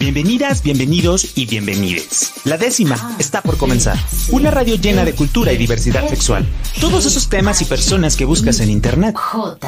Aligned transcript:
Bienvenidas, 0.00 0.62
bienvenidos 0.62 1.36
y 1.36 1.46
bienvenides. 1.46 2.46
La 2.46 2.56
décima 2.56 2.94
está 3.18 3.42
por 3.42 3.58
comenzar. 3.58 3.96
Una 4.30 4.52
radio 4.52 4.76
llena 4.76 5.04
de 5.04 5.12
cultura 5.12 5.52
y 5.52 5.56
diversidad 5.56 6.06
sexual. 6.06 6.46
Todos 6.80 7.04
esos 7.04 7.28
temas 7.28 7.60
y 7.62 7.64
personas 7.64 8.16
que 8.16 8.24
buscas 8.24 8.60
en 8.60 8.70
internet, 8.70 9.16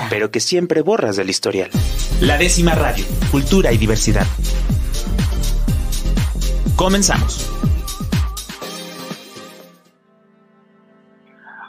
pero 0.09 0.31
que 0.31 0.39
siempre 0.39 0.83
borras 0.83 1.17
del 1.17 1.31
historial. 1.31 1.69
La 2.21 2.39
décima 2.39 2.77
radio, 2.77 3.05
cultura 3.33 3.73
y 3.73 3.77
diversidad. 3.77 4.25
Comenzamos. 6.77 7.51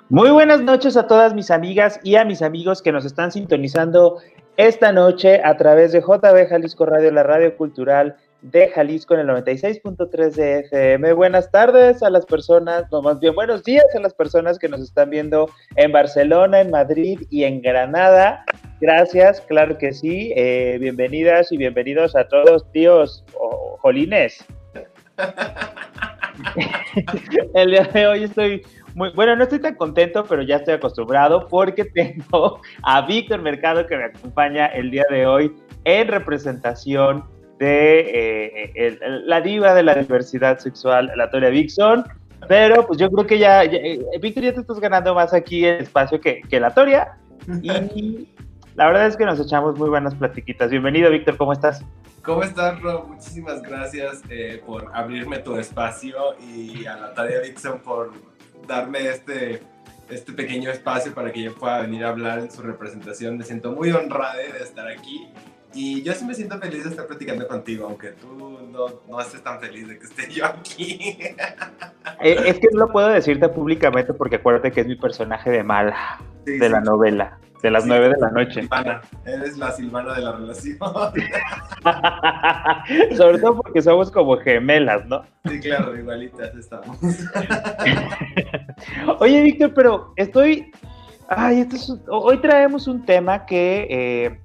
Muy 0.08 0.30
buenas 0.30 0.62
noches 0.62 0.98
a 0.98 1.08
todas 1.08 1.34
mis 1.34 1.50
amigas 1.50 2.00
y 2.04 2.16
a 2.16 2.26
mis 2.26 2.44
amigos 2.44 2.84
que 2.84 2.92
nos 2.92 3.06
están 3.06 3.32
sintonizando 3.32 4.20
esta 4.56 4.92
noche 4.92 5.42
a 5.44 5.58
través 5.58 5.94
de 5.94 6.02
JB 6.02 6.48
Jalisco 6.48 6.86
Radio, 6.86 7.12
la 7.12 7.24
radio 7.24 7.58
cultural 7.58 8.18
de 8.42 8.70
Jalisco 8.70 9.14
en 9.14 9.22
el 9.22 9.28
96.3 9.28 10.32
de 10.32 10.60
FM. 10.60 11.14
Buenas 11.14 11.52
tardes 11.52 12.02
a 12.02 12.10
las 12.10 12.26
personas, 12.26 12.86
no 12.92 13.02
más 13.02 13.20
bien 13.20 13.36
buenos 13.36 13.64
días 13.64 13.86
a 13.96 14.00
las 14.00 14.14
personas 14.14 14.58
que 14.58 14.68
nos 14.68 14.82
están 14.82 15.10
viendo 15.10 15.50
en 15.76 15.92
Barcelona, 15.92 16.62
en 16.62 16.72
Madrid 16.72 17.22
y 17.30 17.44
en 17.44 17.62
Granada. 17.62 18.44
Gracias, 18.80 19.42
claro 19.42 19.78
que 19.78 19.94
sí. 19.94 20.34
Eh, 20.36 20.78
bienvenidas 20.80 21.52
y 21.52 21.58
bienvenidos 21.58 22.16
a 22.16 22.28
todos, 22.28 22.70
tíos 22.72 23.24
jolines. 23.80 24.44
el 27.54 27.72
día 27.72 27.84
de 27.84 28.08
hoy 28.08 28.24
estoy 28.24 28.64
muy, 28.96 29.12
bueno, 29.12 29.36
no 29.36 29.44
estoy 29.44 29.60
tan 29.60 29.76
contento, 29.76 30.26
pero 30.28 30.42
ya 30.42 30.58
estoy 30.58 30.74
acostumbrado 30.74 31.48
porque 31.48 31.86
tengo 31.86 32.60
a 32.84 33.06
Víctor 33.06 33.42
Mercado 33.42 33.86
que 33.86 33.98
me 33.98 34.06
acompaña 34.06 34.66
el 34.66 34.90
día 34.90 35.06
de 35.10 35.28
hoy 35.28 35.56
en 35.86 36.08
representación 36.08 37.24
de 37.62 38.72
eh, 38.74 39.00
la 39.26 39.40
diva 39.40 39.76
de 39.76 39.84
la 39.84 39.94
diversidad 39.94 40.58
sexual, 40.58 41.12
la 41.16 41.30
Toria 41.30 41.50
Vixon. 41.50 42.04
Pero 42.48 42.88
pues 42.88 42.98
yo 42.98 43.12
creo 43.12 43.28
que 43.28 43.38
ya, 43.38 43.64
eh, 43.64 44.04
Víctor, 44.20 44.44
ya 44.44 44.54
te 44.54 44.62
estás 44.62 44.80
ganando 44.80 45.14
más 45.14 45.32
aquí 45.32 45.64
el 45.66 45.84
espacio 45.84 46.20
que, 46.20 46.42
que 46.50 46.60
la 46.60 46.74
Toria. 46.74 47.18
Y 47.62 48.30
la 48.76 48.88
verdad 48.88 49.08
es 49.08 49.16
que 49.16 49.26
nos 49.26 49.40
echamos 49.40 49.78
muy 49.78 49.90
buenas 49.90 50.16
platiquitas. 50.16 50.72
Bienvenido, 50.72 51.12
Víctor, 51.12 51.38
¿cómo 51.38 51.54
estás? 51.54 51.86
¿Cómo 52.24 52.42
estás, 52.44 52.82
Rob? 52.82 53.08
Muchísimas 53.10 53.62
gracias 53.62 54.22
eh, 54.30 54.62
por 54.66 54.90
abrirme 54.94 55.38
tu 55.40 55.56
espacio 55.58 56.36
y 56.40 56.86
a 56.86 56.98
la 56.98 57.14
Toria 57.14 57.42
Vixon 57.42 57.80
por 57.80 58.12
darme 58.68 59.08
este, 59.08 59.62
este 60.10 60.34
pequeño 60.34 60.72
espacio 60.72 61.14
para 61.14 61.32
que 61.32 61.44
yo 61.44 61.54
pueda 61.54 61.82
venir 61.82 62.06
a 62.06 62.10
hablar 62.10 62.40
en 62.40 62.50
su 62.50 62.64
representación. 62.64 63.38
Me 63.38 63.44
siento 63.44 63.72
muy 63.72 63.92
honrada 63.92 64.38
de 64.38 64.64
estar 64.64 64.88
aquí 64.88 65.28
y 65.74 66.02
yo 66.04 66.14
sí 66.14 66.26
me 66.26 66.34
siento 66.34 66.60
feliz 66.60 66.84
de 66.84 66.90
estar 66.90 67.08
platicando 67.08 67.48
contigo, 67.48 67.86
aunque 67.86 68.10
tú 68.12 68.60
no, 68.72 68.88
no 69.08 69.22
estés 69.22 69.44
tan 69.44 69.60
feliz 69.60 69.88
de 69.88 70.00
que 70.00 70.06
esté 70.06 70.32
yo 70.32 70.46
aquí. 70.46 71.18
Eh, 72.20 72.38
es 72.46 72.60
que 72.60 72.68
no 72.74 72.86
lo 72.86 72.92
puedo 72.92 73.10
decirte 73.10 73.48
públicamente 73.50 74.14
porque 74.14 74.38
acuérdate 74.38 74.72
que 74.72 74.82
es 74.82 74.88
mi 74.88 74.96
personaje 74.96 75.50
de 75.50 75.64
mala 75.64 76.20
de 76.46 76.70
la 76.70 76.82
novela, 76.82 77.40
de 77.62 77.72
las 77.72 77.86
nueve 77.86 78.10
de 78.10 78.20
la 78.20 78.32
noche. 78.32 78.62
Silvana, 78.62 79.02
eres 79.26 79.58
la 79.58 79.72
Silvana 79.72 80.14
de 80.16 80.22
la 80.22 80.32
relación. 80.34 80.78
Sobre 83.18 83.40
todo 83.40 83.62
porque 83.62 83.82
somos 83.82 84.12
como 84.12 84.38
gemelas, 84.38 85.06
¿no? 85.06 85.24
Sí, 85.46 85.60
claro, 85.60 85.98
igualitas 85.98 86.56
estamos. 86.56 86.98
Oye, 89.20 89.44
Víctor, 89.44 89.74
pero 89.74 90.14
estoy... 90.16 90.72
Ay, 91.28 91.68
hoy 92.08 92.38
traemos 92.40 92.88
un 92.88 93.06
tema 93.06 93.46
que... 93.46 93.88
Eh, 93.90 94.41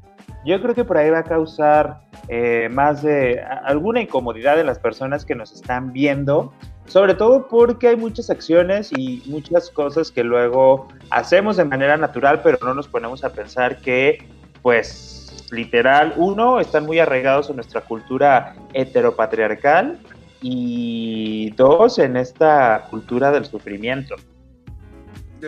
yo 0.47 0.63
creo 0.63 0.75
que 0.75 0.85
por 0.85 0.97
ahí 0.97 1.11
va 1.11 1.19
a 1.19 1.25
causar 1.25 2.01
eh, 2.29 2.69
más 2.71 3.03
de 3.03 3.43
alguna 3.65 4.01
incomodidad 4.01 4.57
de 4.57 4.65
las 4.65 4.79
personas 4.79 5.25
que 5.25 5.35
nos 5.35 5.53
están 5.53 5.93
viendo, 5.93 6.53
sobre 6.87 7.15
todo 7.15 7.49
porque 7.49 7.89
hay 7.89 7.97
muchas 7.97 8.31
acciones 8.31 8.93
y 8.97 9.23
muchas 9.27 9.71
cosas 9.71 10.13
que 10.13 10.23
luego 10.23 10.87
hacemos 11.11 11.57
de 11.57 11.65
manera 11.65 11.97
natural, 11.97 12.43
pero 12.43 12.59
no 12.63 12.75
nos 12.75 12.87
ponemos 12.87 13.25
a 13.25 13.31
pensar 13.31 13.79
que, 13.79 14.25
pues, 14.63 15.47
literal, 15.51 16.15
uno, 16.17 16.61
están 16.61 16.87
muy 16.87 17.01
arraigados 17.01 17.51
en 17.51 17.57
nuestra 17.57 17.81
cultura 17.81 18.55
heteropatriarcal 18.73 19.99
y 20.41 21.51
dos, 21.57 21.99
en 21.99 22.17
esta 22.17 22.87
cultura 22.89 23.33
del 23.33 23.47
sufrimiento 23.47 24.15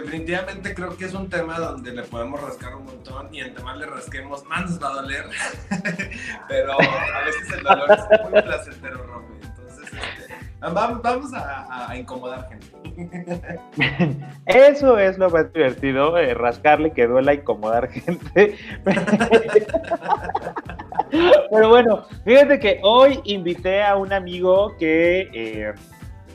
definitivamente 0.02 0.74
creo 0.74 0.96
que 0.96 1.06
es 1.06 1.14
un 1.14 1.28
tema 1.28 1.58
donde 1.58 1.92
le 1.92 2.02
podemos 2.02 2.40
rascar 2.40 2.74
un 2.76 2.84
montón 2.84 3.34
y 3.34 3.40
entre 3.40 3.62
más 3.62 3.76
le 3.78 3.86
rasquemos, 3.86 4.44
más 4.46 4.70
nos 4.70 4.82
va 4.82 4.88
a 4.88 4.94
doler. 5.02 5.24
Pero 6.48 6.72
a 6.72 7.24
veces 7.24 7.52
el 7.52 7.62
dolor 7.62 7.90
es 7.92 8.30
muy 8.30 8.42
placentero, 8.42 9.02
Romy. 9.04 9.36
Entonces, 9.42 9.92
este, 9.92 10.34
vamos, 10.60 11.32
a, 11.34 11.96
incomodar 11.96 12.48
gente. 12.48 13.60
Eso 14.46 14.98
es 14.98 15.18
lo 15.18 15.30
más 15.30 15.52
divertido, 15.52 16.18
eh, 16.18 16.34
rascarle 16.34 16.92
que 16.92 17.06
duela 17.06 17.34
incomodar 17.34 17.88
gente. 17.88 18.56
Pero 21.50 21.68
bueno, 21.68 22.06
fíjate 22.24 22.58
que 22.58 22.80
hoy 22.82 23.20
invité 23.24 23.82
a 23.82 23.96
un 23.96 24.12
amigo 24.12 24.76
que... 24.78 25.28
Eh, 25.32 25.74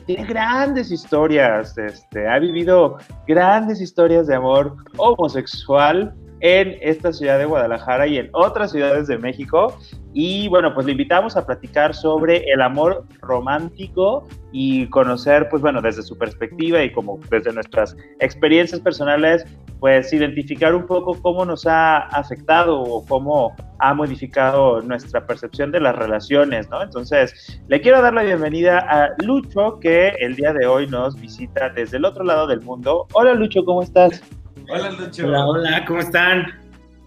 tiene 0.06 0.24
grandes 0.24 0.90
historias, 0.90 1.76
este, 1.78 2.28
ha 2.28 2.38
vivido 2.38 2.98
grandes 3.26 3.80
historias 3.80 4.26
de 4.26 4.34
amor 4.34 4.76
homosexual 4.96 6.14
en 6.40 6.76
esta 6.82 7.12
ciudad 7.12 7.38
de 7.38 7.46
Guadalajara 7.46 8.06
y 8.06 8.18
en 8.18 8.28
otras 8.32 8.72
ciudades 8.72 9.06
de 9.06 9.18
México. 9.18 9.78
Y 10.16 10.46
bueno, 10.46 10.72
pues 10.72 10.86
le 10.86 10.92
invitamos 10.92 11.36
a 11.36 11.44
platicar 11.44 11.92
sobre 11.92 12.44
el 12.50 12.62
amor 12.62 13.04
romántico 13.20 14.26
y 14.52 14.86
conocer, 14.86 15.48
pues 15.50 15.60
bueno, 15.60 15.82
desde 15.82 16.02
su 16.02 16.16
perspectiva 16.16 16.84
y 16.84 16.92
como 16.92 17.18
desde 17.30 17.52
nuestras 17.52 17.96
experiencias 18.20 18.80
personales, 18.80 19.44
pues 19.80 20.12
identificar 20.12 20.72
un 20.72 20.86
poco 20.86 21.20
cómo 21.20 21.44
nos 21.44 21.66
ha 21.66 21.98
afectado 21.98 22.80
o 22.80 23.04
cómo 23.04 23.56
ha 23.80 23.92
modificado 23.92 24.80
nuestra 24.82 25.26
percepción 25.26 25.72
de 25.72 25.80
las 25.80 25.96
relaciones, 25.96 26.70
¿no? 26.70 26.80
Entonces, 26.80 27.60
le 27.66 27.80
quiero 27.80 28.00
dar 28.00 28.14
la 28.14 28.22
bienvenida 28.22 28.86
a 28.88 29.10
Lucho, 29.24 29.80
que 29.80 30.10
el 30.20 30.36
día 30.36 30.52
de 30.52 30.64
hoy 30.64 30.86
nos 30.86 31.20
visita 31.20 31.70
desde 31.70 31.96
el 31.96 32.04
otro 32.04 32.22
lado 32.22 32.46
del 32.46 32.60
mundo. 32.60 33.08
Hola 33.14 33.34
Lucho, 33.34 33.64
¿cómo 33.64 33.82
estás? 33.82 34.22
Hola 34.70 34.92
Lucho. 34.92 35.26
Hola, 35.26 35.44
hola, 35.44 35.84
¿cómo 35.84 35.98
están? 35.98 36.46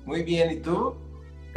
Muy 0.05 0.23
bien, 0.23 0.51
¿y 0.51 0.57
tú? 0.57 0.93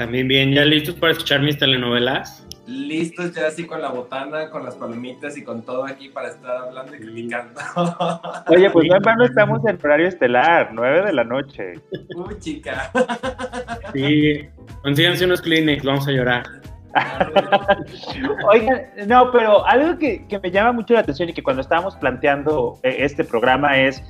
También 0.00 0.28
bien, 0.28 0.54
¿ya 0.54 0.64
listos 0.64 0.94
para 0.94 1.12
escuchar 1.12 1.42
mis 1.42 1.58
telenovelas? 1.58 2.46
listos 2.66 3.34
ya 3.34 3.48
así 3.48 3.66
con 3.66 3.82
la 3.82 3.90
botana, 3.90 4.48
con 4.48 4.64
las 4.64 4.74
palomitas 4.76 5.36
y 5.36 5.44
con 5.44 5.60
todo 5.60 5.84
aquí 5.84 6.08
para 6.08 6.28
estar 6.28 6.56
hablando 6.56 6.94
y 6.94 7.00
criticando. 7.00 7.60
Oye, 8.46 8.70
pues 8.70 8.88
no 8.88 8.96
en 8.96 9.20
estamos 9.22 9.60
en 9.66 9.78
horario 9.84 10.08
estelar, 10.08 10.70
9 10.72 11.04
de 11.04 11.12
la 11.12 11.24
noche. 11.24 11.74
Uy, 12.16 12.38
chica. 12.38 12.90
Sí, 13.92 14.48
consíganse 14.82 15.26
unos 15.26 15.42
Kleenex, 15.42 15.84
vamos 15.84 16.08
a 16.08 16.12
llorar. 16.12 16.44
Oigan, 18.48 18.82
no, 19.06 19.30
pero 19.32 19.66
algo 19.66 19.98
que, 19.98 20.26
que, 20.28 20.38
me 20.38 20.50
llama 20.50 20.72
mucho 20.72 20.94
la 20.94 21.00
atención 21.00 21.28
y 21.28 21.34
que 21.34 21.42
cuando 21.42 21.60
estábamos 21.60 21.94
planteando 21.96 22.78
eh, 22.84 22.96
este 23.00 23.22
programa 23.22 23.78
es 23.78 24.02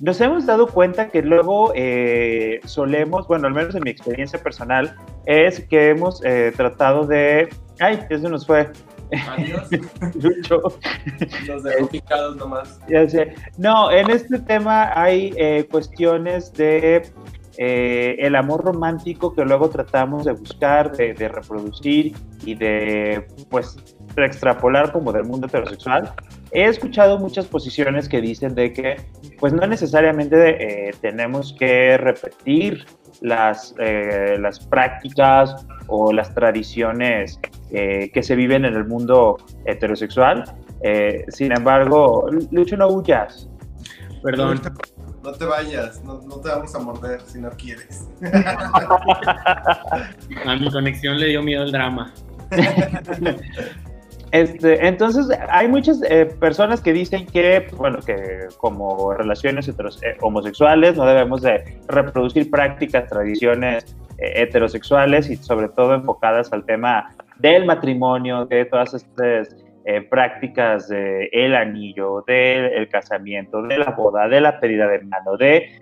nos 0.00 0.20
hemos 0.20 0.44
dado 0.46 0.66
cuenta 0.66 1.08
que 1.08 1.22
luego 1.22 1.72
eh, 1.74 2.60
solemos, 2.64 3.26
bueno, 3.26 3.46
al 3.46 3.54
menos 3.54 3.74
en 3.74 3.82
mi 3.82 3.90
experiencia 3.90 4.42
personal, 4.42 4.94
es 5.24 5.60
que 5.60 5.90
hemos 5.90 6.22
eh, 6.24 6.52
tratado 6.56 7.06
de... 7.06 7.48
Ay, 7.80 8.00
eso 8.10 8.28
nos 8.28 8.46
fue. 8.46 8.70
Adiós. 9.30 9.68
Nos 11.46 11.62
dejó 11.62 11.86
picados 11.86 12.36
nomás. 12.36 12.80
Ya 12.88 13.08
sé. 13.08 13.34
No, 13.56 13.90
en 13.92 14.10
este 14.10 14.40
tema 14.40 14.90
hay 15.00 15.32
eh, 15.36 15.68
cuestiones 15.70 16.52
de 16.54 17.08
el 17.58 18.34
amor 18.34 18.64
romántico 18.64 19.32
que 19.32 19.42
luego 19.42 19.70
tratamos 19.70 20.26
de 20.26 20.32
buscar, 20.32 20.94
de, 20.94 21.14
de, 21.14 21.28
reproducir 21.28 22.14
y 22.44 22.54
de, 22.54 23.26
pues, 23.48 23.95
extrapolar 24.24 24.92
como 24.92 25.12
del 25.12 25.24
mundo 25.24 25.46
heterosexual. 25.46 26.12
He 26.52 26.64
escuchado 26.64 27.18
muchas 27.18 27.46
posiciones 27.46 28.08
que 28.08 28.20
dicen 28.20 28.54
de 28.54 28.72
que 28.72 28.96
pues 29.38 29.52
no 29.52 29.66
necesariamente 29.66 30.88
eh, 30.88 30.94
tenemos 31.00 31.54
que 31.58 31.98
repetir 31.98 32.86
las, 33.20 33.74
eh, 33.78 34.36
las 34.40 34.60
prácticas 34.60 35.66
o 35.88 36.12
las 36.12 36.32
tradiciones 36.34 37.38
eh, 37.70 38.10
que 38.12 38.22
se 38.22 38.36
viven 38.36 38.64
en 38.64 38.74
el 38.74 38.86
mundo 38.86 39.36
heterosexual. 39.64 40.44
sin 41.28 41.52
embargo, 41.52 42.28
Lucho, 42.50 42.76
no 42.76 42.88
huyas. 42.88 43.48
Perdón. 44.22 44.60
No 45.22 45.32
te 45.32 45.44
vayas, 45.44 46.04
no, 46.04 46.20
no, 46.20 46.36
te 46.36 46.48
vamos 46.48 46.72
a 46.74 46.78
morder 46.78 47.20
si 47.22 47.40
no 47.40 47.50
quieres. 47.50 48.08
A 50.46 50.56
mi 50.60 50.70
conexión 50.70 51.18
le 51.18 51.26
dio 51.26 51.42
miedo 51.42 51.64
el 51.64 51.72
drama. 51.72 52.14
Este, 54.36 54.86
entonces, 54.86 55.28
hay 55.48 55.66
muchas 55.66 56.02
eh, 56.02 56.26
personas 56.26 56.82
que 56.82 56.92
dicen 56.92 57.26
que, 57.26 57.66
bueno, 57.76 58.00
que 58.00 58.48
como 58.58 59.14
relaciones 59.14 59.66
eh, 59.68 59.74
homosexuales 60.20 60.96
no 60.96 61.06
debemos 61.06 61.40
de 61.40 61.78
reproducir 61.88 62.50
prácticas, 62.50 63.08
tradiciones 63.08 63.96
eh, 64.18 64.42
heterosexuales 64.42 65.30
y 65.30 65.36
sobre 65.36 65.70
todo 65.70 65.94
enfocadas 65.94 66.52
al 66.52 66.66
tema 66.66 67.14
del 67.38 67.64
matrimonio, 67.64 68.44
de 68.44 68.66
todas 68.66 68.92
estas 68.92 69.56
eh, 69.86 70.02
prácticas 70.02 70.88
del 70.88 71.30
el 71.32 71.54
anillo, 71.54 72.22
del 72.26 72.88
casamiento, 72.90 73.62
de 73.62 73.78
la 73.78 73.92
boda, 73.92 74.28
de 74.28 74.42
la 74.42 74.60
pedida 74.60 74.86
de 74.86 75.00
mano, 75.00 75.36
de... 75.38 75.80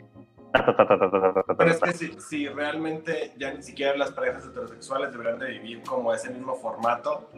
Pero 0.53 1.71
es 1.71 1.81
que 1.81 1.93
si, 1.93 2.13
si, 2.21 2.49
realmente 2.49 3.33
ya 3.37 3.53
ni 3.53 3.63
siquiera 3.63 3.97
las 3.97 4.13
parejas 4.13 4.47
heterosexuales 4.47 5.11
deberían 5.11 5.41
de 5.41 5.51
vivir 5.51 5.83
como 5.83 6.15
ese 6.15 6.31
mismo 6.31 6.55
formato, 6.55 7.29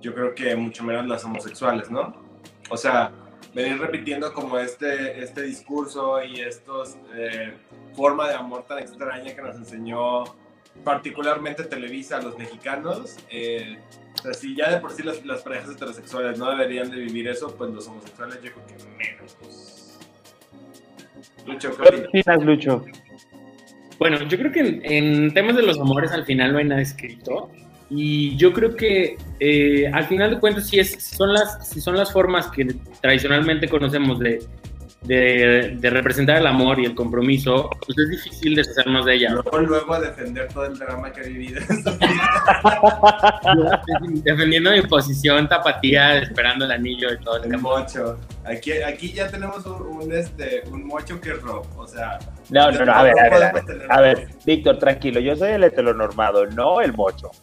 yo 0.00 0.14
creo 0.14 0.34
que 0.34 0.54
mucho 0.56 0.84
menos 0.84 1.06
las 1.06 1.24
homosexuales, 1.24 1.90
¿no? 1.90 2.14
O 2.70 2.76
sea, 2.76 3.12
venir 3.54 3.78
repitiendo 3.78 4.32
como 4.32 4.58
este, 4.58 5.22
este 5.22 5.42
discurso 5.42 6.22
y 6.22 6.40
estos 6.40 6.96
eh, 7.14 7.54
forma 7.94 8.28
de 8.28 8.34
amor 8.34 8.64
tan 8.66 8.78
extraña 8.78 9.34
que 9.34 9.42
nos 9.42 9.56
enseñó 9.56 10.24
particularmente 10.84 11.64
Televisa 11.64 12.18
a 12.18 12.22
los 12.22 12.36
mexicanos. 12.38 13.16
Eh, 13.30 13.78
o 14.14 14.22
sea, 14.22 14.34
si 14.34 14.54
ya 14.54 14.70
de 14.70 14.80
por 14.80 14.92
sí 14.92 15.02
las, 15.02 15.24
las, 15.24 15.42
parejas 15.42 15.70
heterosexuales 15.70 16.38
no 16.38 16.50
deberían 16.50 16.90
de 16.90 16.98
vivir 16.98 17.28
eso, 17.28 17.54
pues 17.56 17.70
los 17.70 17.86
homosexuales 17.88 18.40
yo 18.42 18.52
creo 18.52 18.66
que 18.66 18.74
menos. 18.98 19.98
Lucho, 21.46 21.76
¿qué 21.76 22.06
opinas, 22.06 22.44
Lucho? 22.44 22.84
Bueno, 23.98 24.22
yo 24.24 24.36
creo 24.36 24.52
que 24.52 24.60
en, 24.60 24.82
en, 24.84 25.34
temas 25.34 25.56
de 25.56 25.62
los 25.62 25.80
amores 25.80 26.12
al 26.12 26.24
final 26.24 26.52
no 26.52 26.58
hay 26.58 26.64
nada 26.64 26.82
escrito. 26.82 27.50
Y 27.88 28.36
yo 28.36 28.52
creo 28.52 28.74
que 28.74 29.16
eh, 29.38 29.88
al 29.92 30.06
final 30.06 30.30
de 30.30 30.40
cuentas, 30.40 30.68
si, 30.68 30.80
es, 30.80 31.02
son 31.02 31.32
las, 31.32 31.68
si 31.68 31.80
son 31.80 31.96
las 31.96 32.12
formas 32.12 32.48
que 32.48 32.64
tradicionalmente 33.00 33.68
conocemos 33.68 34.18
de, 34.18 34.44
de, 35.02 35.76
de, 35.78 35.90
representar 35.90 36.38
el 36.38 36.46
amor 36.46 36.80
y 36.80 36.84
el 36.84 36.94
compromiso, 36.94 37.70
pues 37.86 37.98
es 37.98 38.10
difícil 38.10 38.54
deshacernos 38.56 39.06
de 39.06 39.14
ella. 39.14 39.30
Luego, 39.30 39.58
luego 39.60 39.94
a 39.94 40.00
defender 40.00 40.48
todo 40.52 40.66
el 40.66 40.78
drama 40.78 41.12
que 41.12 41.22
he 41.22 41.28
vivido. 41.28 41.60
Defendiendo 44.24 44.72
mi 44.72 44.82
posición, 44.82 45.48
tapatía, 45.48 46.18
esperando 46.18 46.64
el 46.64 46.72
anillo 46.72 47.12
y 47.12 47.18
todo 47.22 47.42
el, 47.42 47.58
mocho. 47.58 48.18
Aquí, 48.46 48.72
aquí 48.80 49.12
ya 49.12 49.28
tenemos 49.28 49.66
un, 49.66 49.82
un, 49.82 50.12
este, 50.12 50.62
un 50.70 50.86
mocho 50.86 51.20
que 51.20 51.30
es 51.30 51.42
rock, 51.42 51.66
o 51.76 51.86
sea... 51.86 52.18
No, 52.48 52.70
no, 52.70 52.84
no, 52.84 52.92
a 52.92 53.02
ver, 53.02 53.18
a 53.18 53.28
ver, 53.28 53.42
a 53.42 53.52
ver, 53.52 53.86
a 53.90 54.00
ver, 54.00 54.28
Víctor, 54.44 54.78
tranquilo, 54.78 55.18
yo 55.18 55.34
soy 55.34 55.50
el 55.50 55.64
heteronormado, 55.64 56.46
no 56.46 56.80
el 56.80 56.92
mocho. 56.92 57.30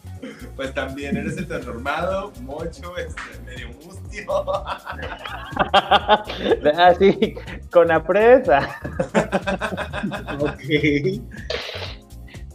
Pues 0.56 0.72
también 0.72 1.16
eres 1.16 1.36
heteronormado, 1.36 2.32
mocho, 2.42 2.96
este, 2.96 3.20
medio 3.44 3.68
mustio. 3.84 4.24
Así, 6.78 7.34
con 7.70 7.88
la 7.88 8.02
presa. 8.02 8.80
ok. 10.38 10.60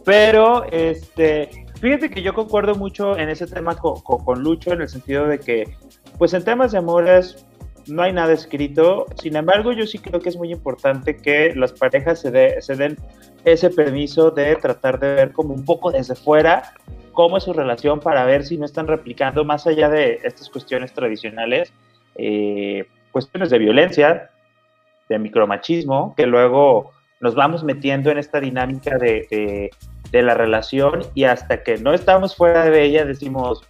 Pero, 0.04 0.64
este, 0.72 1.66
fíjate 1.80 2.08
que 2.08 2.22
yo 2.22 2.32
concuerdo 2.32 2.74
mucho 2.74 3.18
en 3.18 3.28
ese 3.28 3.46
tema 3.46 3.76
con, 3.76 4.00
con, 4.00 4.24
con 4.24 4.42
Lucho, 4.42 4.72
en 4.72 4.80
el 4.80 4.88
sentido 4.88 5.26
de 5.26 5.38
que, 5.38 5.76
pues 6.18 6.32
en 6.32 6.42
temas 6.42 6.72
de 6.72 6.78
amores, 6.78 7.44
no 7.86 8.02
hay 8.02 8.12
nada 8.12 8.32
escrito. 8.32 9.06
Sin 9.16 9.36
embargo, 9.36 9.72
yo 9.72 9.86
sí 9.86 9.98
creo 9.98 10.20
que 10.20 10.28
es 10.28 10.36
muy 10.36 10.52
importante 10.52 11.16
que 11.16 11.54
las 11.54 11.72
parejas 11.72 12.20
se, 12.20 12.30
de, 12.30 12.60
se 12.60 12.76
den 12.76 12.96
ese 13.44 13.70
permiso 13.70 14.30
de 14.30 14.56
tratar 14.56 14.98
de 14.98 15.14
ver 15.14 15.32
como 15.32 15.54
un 15.54 15.64
poco 15.64 15.90
desde 15.90 16.14
fuera 16.14 16.72
cómo 17.12 17.36
es 17.36 17.44
su 17.44 17.52
relación 17.52 18.00
para 18.00 18.24
ver 18.24 18.44
si 18.44 18.56
no 18.56 18.64
están 18.64 18.86
replicando 18.86 19.44
más 19.44 19.66
allá 19.66 19.88
de 19.88 20.20
estas 20.22 20.48
cuestiones 20.48 20.92
tradicionales, 20.92 21.72
eh, 22.16 22.86
cuestiones 23.12 23.50
de 23.50 23.58
violencia, 23.58 24.30
de 25.08 25.18
micromachismo, 25.18 26.14
que 26.16 26.26
luego 26.26 26.92
nos 27.20 27.34
vamos 27.34 27.64
metiendo 27.64 28.10
en 28.10 28.18
esta 28.18 28.40
dinámica 28.40 28.96
de, 28.96 29.70
de 30.10 30.22
la 30.22 30.34
relación 30.34 31.02
y 31.14 31.24
hasta 31.24 31.62
que 31.62 31.76
no 31.78 31.92
estamos 31.92 32.36
fuera 32.36 32.64
de 32.64 32.82
ella 32.82 33.04
decimos, 33.04 33.62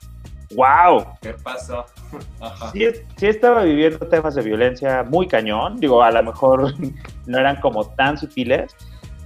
wow. 0.55 1.05
¿Qué 1.21 1.35
pasó? 1.43 1.85
Sí, 2.73 2.87
sí, 3.17 3.27
estaba 3.27 3.63
viviendo 3.63 3.99
temas 4.09 4.35
de 4.35 4.43
violencia 4.43 5.05
muy 5.05 5.27
cañón, 5.29 5.79
digo, 5.79 6.03
a 6.03 6.11
lo 6.11 6.23
mejor 6.23 6.75
no 7.27 7.39
eran 7.39 7.57
como 7.61 7.85
tan 7.91 8.19
sutiles, 8.19 8.75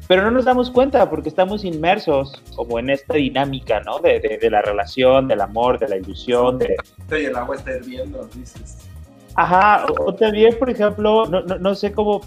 pero 0.06 0.22
no 0.22 0.30
nos 0.30 0.44
damos 0.44 0.70
cuenta 0.70 1.08
porque 1.08 1.30
estamos 1.30 1.64
inmersos 1.64 2.42
como 2.54 2.78
en 2.78 2.90
esta 2.90 3.14
dinámica, 3.14 3.80
¿no? 3.80 4.00
De, 4.00 4.20
de, 4.20 4.38
de 4.38 4.50
la 4.50 4.60
relación, 4.60 5.28
del 5.28 5.40
amor, 5.40 5.78
de 5.78 5.88
la 5.88 5.96
ilusión. 5.96 6.58
De... 6.58 6.76
Y 7.10 7.24
el 7.24 7.36
agua 7.36 7.56
está 7.56 7.74
hirviendo, 7.76 8.28
dices. 8.34 8.90
Ajá, 9.36 9.86
o 9.98 10.14
también, 10.14 10.56
por 10.58 10.70
ejemplo, 10.70 11.24
no, 11.26 11.40
no, 11.42 11.58
no 11.58 11.74
sé 11.74 11.92
cómo, 11.92 12.20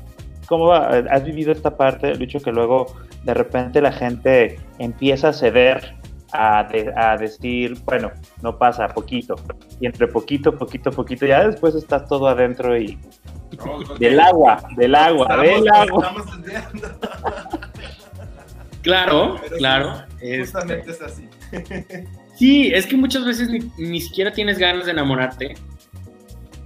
cómo 0.48 0.74
has 0.74 1.24
vivido 1.24 1.52
esta 1.52 1.78
parte, 1.78 2.16
Lucho, 2.16 2.40
que 2.40 2.52
luego 2.52 2.88
de 3.24 3.34
repente 3.34 3.82
la 3.82 3.92
gente 3.92 4.60
empieza 4.80 5.30
a 5.30 5.34
ceder 5.34 5.96
a, 6.32 6.64
de, 6.64 6.94
a, 6.96 7.18
decir, 7.18 7.78
bueno, 7.86 8.12
no 8.42 8.58
pasa, 8.58 8.88
poquito. 8.88 9.36
Y 9.80 9.86
entre 9.86 10.08
poquito, 10.08 10.58
poquito, 10.58 10.92
poquito, 10.92 11.26
ya 11.26 11.48
después 11.48 11.76
estás 11.76 12.08
todo 12.08 12.28
adentro 12.28 12.78
y... 12.78 12.98
Del 14.00 14.20
agua, 14.20 14.62
del 14.76 14.94
agua, 14.94 15.28
estamos, 15.44 16.44
del 16.44 16.56
agua. 16.56 16.82
claro, 18.82 19.38
Pero 19.42 19.58
claro. 19.58 19.94
Justamente 20.20 20.92
este... 20.92 20.92
es 20.92 21.02
así. 21.02 21.30
sí, 22.36 22.72
es 22.74 22.86
que 22.86 22.98
muchas 22.98 23.26
veces 23.26 23.50
ni, 23.50 23.60
ni, 23.78 24.02
siquiera 24.02 24.32
tienes 24.32 24.58
ganas 24.58 24.86
de 24.86 24.92
enamorarte. 24.92 25.56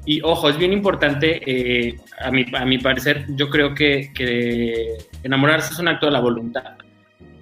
Y 0.06 0.22
ojo, 0.24 0.50
es 0.50 0.58
bien 0.58 0.74
importante, 0.74 1.42
eh, 1.46 2.00
a, 2.20 2.32
mi, 2.32 2.46
a 2.56 2.66
mi 2.66 2.80
parecer, 2.80 3.26
yo 3.36 3.52
creo 3.52 3.76
que, 3.76 4.12
que 4.16 4.98
enamorarse 5.22 5.72
es 5.72 5.80
un 5.80 5.88
acto 5.88 6.08
de 6.08 6.14
la 6.14 6.20
voluntad 6.20 6.81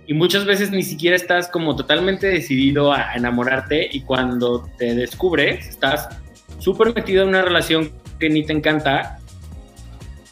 y 0.10 0.16
muchas 0.16 0.44
veces 0.44 0.72
ni 0.72 0.82
siquiera 0.82 1.16
estás 1.16 1.48
como 1.50 1.76
totalmente 1.76 2.26
decidido 2.26 2.92
a 2.92 3.14
enamorarte 3.14 3.88
y 3.92 4.02
cuando 4.02 4.68
te 4.76 4.96
descubres 4.96 5.68
estás 5.68 6.10
súper 6.58 6.96
metido 6.96 7.22
en 7.22 7.30
una 7.30 7.44
relación 7.44 7.92
que 8.20 8.28
ni 8.28 8.44
te 8.44 8.54
encanta 8.54 9.20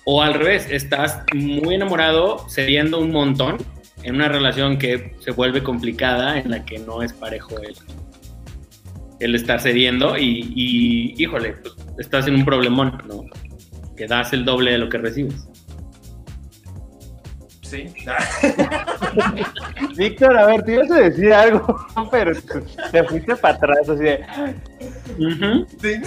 o 0.03 0.23
al 0.23 0.33
revés, 0.33 0.67
estás 0.71 1.21
muy 1.35 1.75
enamorado 1.75 2.49
cediendo 2.49 2.97
un 2.97 3.11
montón 3.11 3.57
en 4.01 4.15
una 4.15 4.27
relación 4.29 4.79
que 4.79 5.15
se 5.19 5.29
vuelve 5.29 5.61
complicada 5.61 6.39
en 6.39 6.49
la 6.49 6.65
que 6.65 6.79
no 6.79 7.03
es 7.03 7.13
parejo 7.13 7.59
el, 7.59 7.75
el 9.19 9.35
estar 9.35 9.61
cediendo 9.61 10.17
y, 10.17 10.53
y 10.55 11.21
híjole, 11.21 11.53
pues 11.53 11.75
estás 11.99 12.25
en 12.27 12.33
un 12.33 12.45
problemón, 12.45 13.03
¿no? 13.07 13.25
Que 13.95 14.07
das 14.07 14.33
el 14.33 14.43
doble 14.43 14.71
de 14.71 14.79
lo 14.79 14.89
que 14.89 14.97
recibes. 14.97 15.47
Sí. 17.69 17.93
Víctor, 19.97 20.37
a 20.37 20.45
ver, 20.45 20.63
ibas 20.67 20.89
a 20.89 20.95
decir 20.95 21.33
algo, 21.33 21.85
pero 22.11 22.31
te 22.91 23.03
fuiste 23.03 23.35
para 23.35 23.55
atrás, 23.55 23.89
así 23.89 24.03
de. 24.03 24.25
Uh 25.15 25.29
-huh. 25.29 25.65
Sí. 25.81 26.01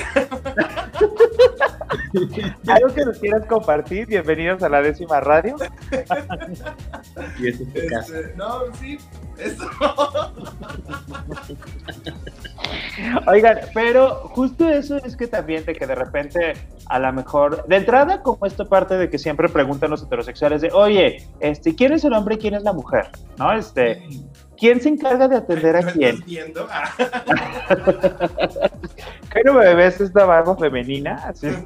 ¿Algo 2.70 2.94
que 2.94 3.04
nos 3.04 3.18
quieras 3.18 3.46
compartir? 3.46 4.06
Bienvenidos 4.06 4.62
a 4.62 4.68
la 4.68 4.82
décima 4.82 5.20
radio. 5.20 5.56
y 7.38 7.48
este 7.48 7.64
es 7.64 7.92
este. 7.92 8.34
No, 8.36 8.60
sí, 8.80 8.98
eso. 9.38 9.64
Oigan, 13.26 13.58
pero 13.72 14.28
justo 14.28 14.68
eso 14.68 14.96
es 14.98 15.16
que 15.16 15.26
también 15.26 15.64
de 15.64 15.74
que 15.74 15.86
de 15.86 15.94
repente 15.94 16.52
a 16.90 16.98
lo 16.98 17.12
mejor, 17.12 17.64
de 17.66 17.76
entrada 17.76 18.20
como 18.22 18.44
esta 18.46 18.64
parte 18.64 18.98
de 18.98 19.08
que 19.08 19.16
siempre 19.16 19.48
preguntan 19.48 19.90
los 19.90 20.02
heterosexuales 20.02 20.60
de, 20.60 20.72
oye, 20.72 21.28
este, 21.38 21.76
¿quién 21.76 21.92
es 21.92 22.04
el 22.04 22.12
hombre 22.12 22.34
y 22.34 22.38
quién 22.38 22.54
es 22.54 22.64
la 22.64 22.72
mujer? 22.72 23.10
¿No? 23.38 23.52
Este, 23.52 24.02
¿quién 24.60 24.80
se 24.80 24.90
encarga 24.90 25.26
de 25.26 25.36
atender 25.36 25.76
a 25.76 25.82
¿Me 25.82 25.92
quién? 25.92 26.14
Estás 26.14 26.26
viendo? 26.26 26.68
¿Qué 29.32 29.40
no 29.44 29.54
me 29.54 29.74
ves 29.74 30.00
esta 30.00 30.24
barba 30.26 30.56
femenina? 30.56 31.14
Así. 31.26 31.48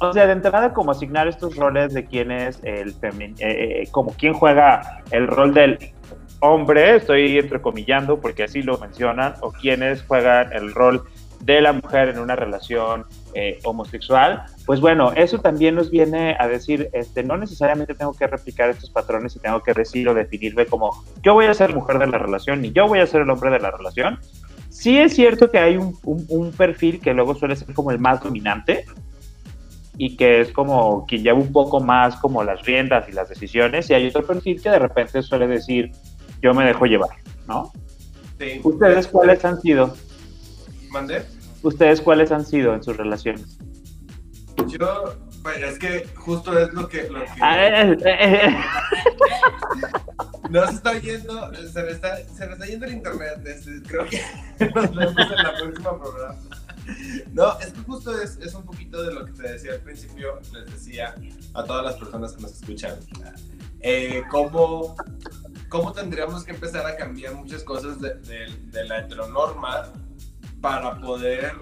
O 0.00 0.12
sea, 0.12 0.26
de 0.26 0.32
entrada 0.32 0.72
como 0.72 0.92
asignar 0.92 1.26
estos 1.26 1.56
roles 1.56 1.92
de 1.92 2.04
quién 2.04 2.30
es 2.30 2.60
el 2.62 2.92
femen 2.94 3.34
eh, 3.40 3.82
como 3.90 4.12
quién 4.12 4.32
juega 4.32 5.02
el 5.10 5.26
rol 5.26 5.52
del 5.52 5.76
hombre, 6.38 6.94
estoy 6.94 7.36
entrecomillando 7.36 8.20
porque 8.20 8.44
así 8.44 8.62
lo 8.62 8.78
mencionan, 8.78 9.34
o 9.40 9.50
quienes 9.50 10.02
juegan 10.04 10.52
el 10.52 10.72
rol 10.72 11.02
de 11.40 11.60
la 11.60 11.72
mujer 11.72 12.10
en 12.10 12.20
una 12.20 12.36
relación 12.36 13.06
eh, 13.40 13.60
homosexual, 13.62 14.42
pues 14.66 14.80
bueno, 14.80 15.12
eso 15.12 15.38
también 15.38 15.76
nos 15.76 15.92
viene 15.92 16.36
a 16.40 16.48
decir, 16.48 16.90
este, 16.92 17.22
no 17.22 17.36
necesariamente 17.36 17.94
tengo 17.94 18.12
que 18.12 18.26
replicar 18.26 18.68
estos 18.68 18.90
patrones 18.90 19.36
y 19.36 19.38
tengo 19.38 19.62
que 19.62 19.72
decir 19.74 20.08
o 20.08 20.14
definirme 20.14 20.66
como 20.66 21.04
yo 21.22 21.34
voy 21.34 21.46
a 21.46 21.54
ser 21.54 21.72
mujer 21.72 22.00
de 22.00 22.08
la 22.08 22.18
relación 22.18 22.60
ni 22.60 22.72
yo 22.72 22.88
voy 22.88 22.98
a 22.98 23.06
ser 23.06 23.20
el 23.20 23.30
hombre 23.30 23.50
de 23.50 23.60
la 23.60 23.70
relación. 23.70 24.18
Sí 24.70 24.98
es 24.98 25.14
cierto 25.14 25.52
que 25.52 25.58
hay 25.58 25.76
un, 25.76 25.96
un, 26.02 26.26
un 26.28 26.50
perfil 26.50 27.00
que 27.00 27.14
luego 27.14 27.36
suele 27.36 27.54
ser 27.54 27.72
como 27.74 27.92
el 27.92 28.00
más 28.00 28.20
dominante, 28.20 28.86
y 29.96 30.16
que 30.16 30.40
es 30.40 30.52
como 30.52 31.06
quien 31.06 31.22
lleva 31.22 31.38
un 31.38 31.52
poco 31.52 31.78
más 31.78 32.16
como 32.16 32.42
las 32.42 32.64
riendas 32.64 33.08
y 33.08 33.12
las 33.12 33.28
decisiones, 33.28 33.88
y 33.88 33.94
hay 33.94 34.08
otro 34.08 34.26
perfil 34.26 34.60
que 34.60 34.70
de 34.70 34.78
repente 34.80 35.22
suele 35.22 35.46
decir, 35.46 35.92
yo 36.42 36.54
me 36.54 36.64
dejo 36.64 36.86
llevar, 36.86 37.10
¿no? 37.46 37.72
Sí. 38.38 38.60
¿Ustedes 38.64 39.06
cuáles 39.08 39.44
han 39.44 39.60
sido? 39.60 39.94
¿Mandé? 40.90 41.22
¿Ustedes 41.62 42.00
cuáles 42.00 42.32
han 42.32 42.44
sido 42.44 42.74
en 42.74 42.82
sus 42.82 42.96
relaciones? 42.96 43.58
Yo, 44.66 45.14
bueno, 45.42 45.66
es 45.66 45.78
que 45.78 46.06
justo 46.16 46.58
es 46.58 46.72
lo 46.72 46.88
que... 46.88 47.08
Lo 47.08 47.20
que... 47.20 47.30
Ah, 47.40 47.66
eh, 47.66 47.96
eh, 48.04 48.56
No 50.50 50.66
se 50.66 50.74
está 50.74 50.90
oyendo, 50.90 51.50
se 51.54 51.82
me 51.82 51.90
está, 51.90 52.16
se 52.16 52.46
me 52.46 52.52
está 52.52 52.66
yendo 52.66 52.86
el 52.86 52.92
internet. 52.92 53.40
Este, 53.44 53.82
creo 53.82 54.06
que 54.06 54.20
nos 54.74 54.94
vemos 54.94 55.16
en 55.18 55.42
la 55.42 55.54
próxima 55.58 55.98
programa. 56.00 56.38
No, 57.32 57.58
es 57.60 57.66
que 57.72 57.80
justo 57.80 58.18
es, 58.20 58.38
es, 58.38 58.54
un 58.54 58.64
poquito 58.64 59.02
de 59.02 59.12
lo 59.12 59.26
que 59.26 59.32
te 59.32 59.52
decía 59.52 59.72
al 59.72 59.80
principio, 59.80 60.40
les 60.54 60.72
decía 60.72 61.14
a 61.52 61.64
todas 61.64 61.84
las 61.84 61.96
personas 61.96 62.32
que 62.32 62.42
nos 62.42 62.54
escuchan, 62.54 62.98
eh, 63.80 64.22
cómo, 64.30 64.96
cómo 65.68 65.92
tendríamos 65.92 66.44
que 66.44 66.52
empezar 66.52 66.86
a 66.86 66.96
cambiar 66.96 67.34
muchas 67.34 67.62
cosas 67.62 68.00
de, 68.00 68.14
de, 68.14 68.84
la 68.86 69.00
heteronorma 69.00 69.92
para 70.60 70.98
poder 71.00 71.52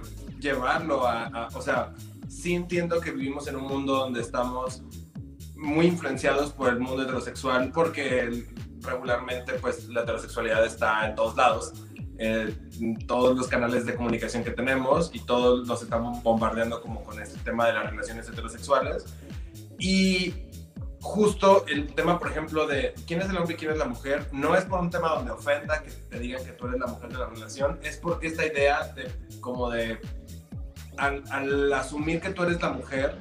llevarlo 0.40 1.06
a, 1.06 1.26
a, 1.26 1.48
o 1.48 1.62
sea, 1.62 1.94
sí 2.28 2.54
entiendo 2.54 3.00
que 3.00 3.10
vivimos 3.10 3.48
en 3.48 3.56
un 3.56 3.64
mundo 3.64 3.94
donde 3.94 4.20
estamos 4.20 4.82
muy 5.56 5.86
influenciados 5.86 6.52
por 6.52 6.68
el 6.68 6.80
mundo 6.80 7.02
heterosexual 7.02 7.70
porque 7.72 8.46
regularmente 8.80 9.54
pues 9.54 9.88
la 9.88 10.02
heterosexualidad 10.02 10.64
está 10.66 11.08
en 11.08 11.14
todos 11.14 11.34
lados 11.36 11.72
eh, 12.18 12.54
todos 13.06 13.36
los 13.36 13.46
canales 13.48 13.84
de 13.84 13.94
comunicación 13.94 14.42
que 14.42 14.50
tenemos 14.50 15.10
y 15.12 15.20
todos 15.20 15.66
nos 15.66 15.82
estamos 15.82 16.22
bombardeando 16.22 16.80
como 16.80 17.02
con 17.02 17.20
este 17.20 17.38
tema 17.40 17.66
de 17.66 17.74
las 17.74 17.90
relaciones 17.90 18.26
heterosexuales. 18.28 19.04
Y 19.78 20.32
justo 21.00 21.64
el 21.68 21.94
tema, 21.94 22.18
por 22.18 22.30
ejemplo, 22.30 22.66
de 22.66 22.94
quién 23.06 23.20
es 23.20 23.28
el 23.28 23.36
hombre 23.36 23.54
y 23.54 23.56
quién 23.56 23.72
es 23.72 23.78
la 23.78 23.86
mujer, 23.86 24.26
no 24.32 24.56
es 24.56 24.64
por 24.64 24.80
un 24.80 24.90
tema 24.90 25.10
donde 25.10 25.30
ofenda 25.30 25.82
que 25.82 25.90
te 25.90 26.18
digan 26.18 26.44
que 26.44 26.52
tú 26.52 26.66
eres 26.66 26.80
la 26.80 26.86
mujer 26.86 27.10
de 27.10 27.18
la 27.18 27.26
relación, 27.26 27.78
es 27.82 27.96
porque 27.96 28.28
esta 28.28 28.44
idea 28.46 28.84
de 28.94 29.10
como 29.40 29.70
de 29.70 29.98
al, 30.96 31.22
al 31.30 31.72
asumir 31.72 32.20
que 32.20 32.30
tú 32.30 32.42
eres 32.42 32.60
la 32.60 32.70
mujer, 32.70 33.16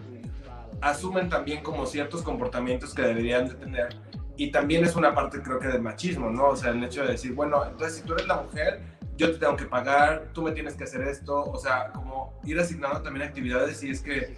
asumen 0.82 1.30
también 1.30 1.64
como 1.64 1.86
ciertos 1.86 2.22
comportamientos 2.22 2.94
que 2.94 3.02
deberían 3.02 3.48
de 3.48 3.56
tener 3.56 3.98
y 4.38 4.52
también 4.52 4.84
es 4.84 4.96
una 4.96 5.14
parte 5.14 5.42
creo 5.42 5.60
que 5.60 5.68
del 5.68 5.82
machismo, 5.82 6.30
¿no? 6.30 6.50
O 6.50 6.56
sea, 6.56 6.72
el 6.72 6.84
hecho 6.84 7.04
de 7.04 7.14
decir, 7.14 7.34
bueno, 7.34 7.64
entonces 7.66 7.98
si 7.98 8.04
tú 8.04 8.14
eres 8.14 8.28
la 8.28 8.42
mujer, 8.42 8.82
yo 9.18 9.32
te 9.32 9.38
tengo 9.38 9.56
que 9.56 9.66
pagar, 9.66 10.30
tú 10.34 10.42
me 10.42 10.52
tienes 10.52 10.76
que 10.76 10.84
hacer 10.84 11.02
esto, 11.08 11.44
o 11.44 11.58
sea, 11.58 11.92
como 11.94 12.38
ir 12.44 12.60
asignando 12.60 13.02
también 13.02 13.28
actividades 13.28 13.82
y 13.84 13.92
es 13.92 14.02
que 14.02 14.36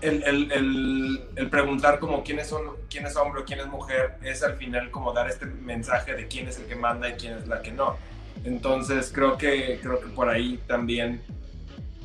el, 0.00 0.22
el, 0.24 1.22
el, 1.36 1.50
preguntar 1.50 1.98
como 1.98 2.22
quién 2.22 2.38
es, 2.38 2.52
hombre 2.52 2.72
o 3.40 3.44
quién 3.44 3.60
es 3.60 3.66
mujer 3.66 4.16
es 4.22 4.42
al 4.42 4.56
final 4.56 4.90
como 4.90 5.12
dar 5.12 5.28
este 5.28 5.46
mensaje 5.46 6.14
de 6.14 6.28
quién 6.28 6.48
es 6.48 6.58
el 6.58 6.66
que 6.66 6.76
manda 6.76 7.08
y 7.08 7.14
quién 7.14 7.34
es 7.34 7.46
la 7.46 7.62
que 7.62 7.72
no. 7.72 7.96
Entonces 8.44 9.10
creo 9.12 9.38
que, 9.38 9.78
creo 9.82 10.00
que 10.00 10.08
por 10.08 10.28
ahí 10.28 10.60
también 10.66 11.22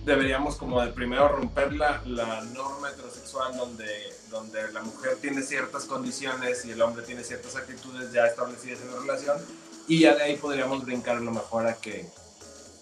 deberíamos 0.05 0.55
como 0.55 0.81
de 0.81 0.91
primero 0.91 1.27
romper 1.27 1.73
la, 1.73 2.01
la 2.05 2.41
norma 2.41 2.89
heterosexual 2.89 3.55
donde, 3.55 3.85
donde 4.29 4.71
la 4.71 4.81
mujer 4.81 5.17
tiene 5.21 5.41
ciertas 5.41 5.85
condiciones 5.85 6.65
y 6.65 6.71
el 6.71 6.81
hombre 6.81 7.03
tiene 7.03 7.23
ciertas 7.23 7.55
actitudes 7.55 8.11
ya 8.11 8.25
establecidas 8.25 8.79
en 8.81 8.91
la 8.91 8.99
relación 9.01 9.37
y 9.87 9.99
ya 9.99 10.15
de 10.15 10.23
ahí 10.23 10.37
podríamos 10.37 10.85
brincar 10.85 11.17
a 11.17 11.19
lo 11.19 11.31
mejor 11.31 11.67
a 11.67 11.75
que 11.75 12.07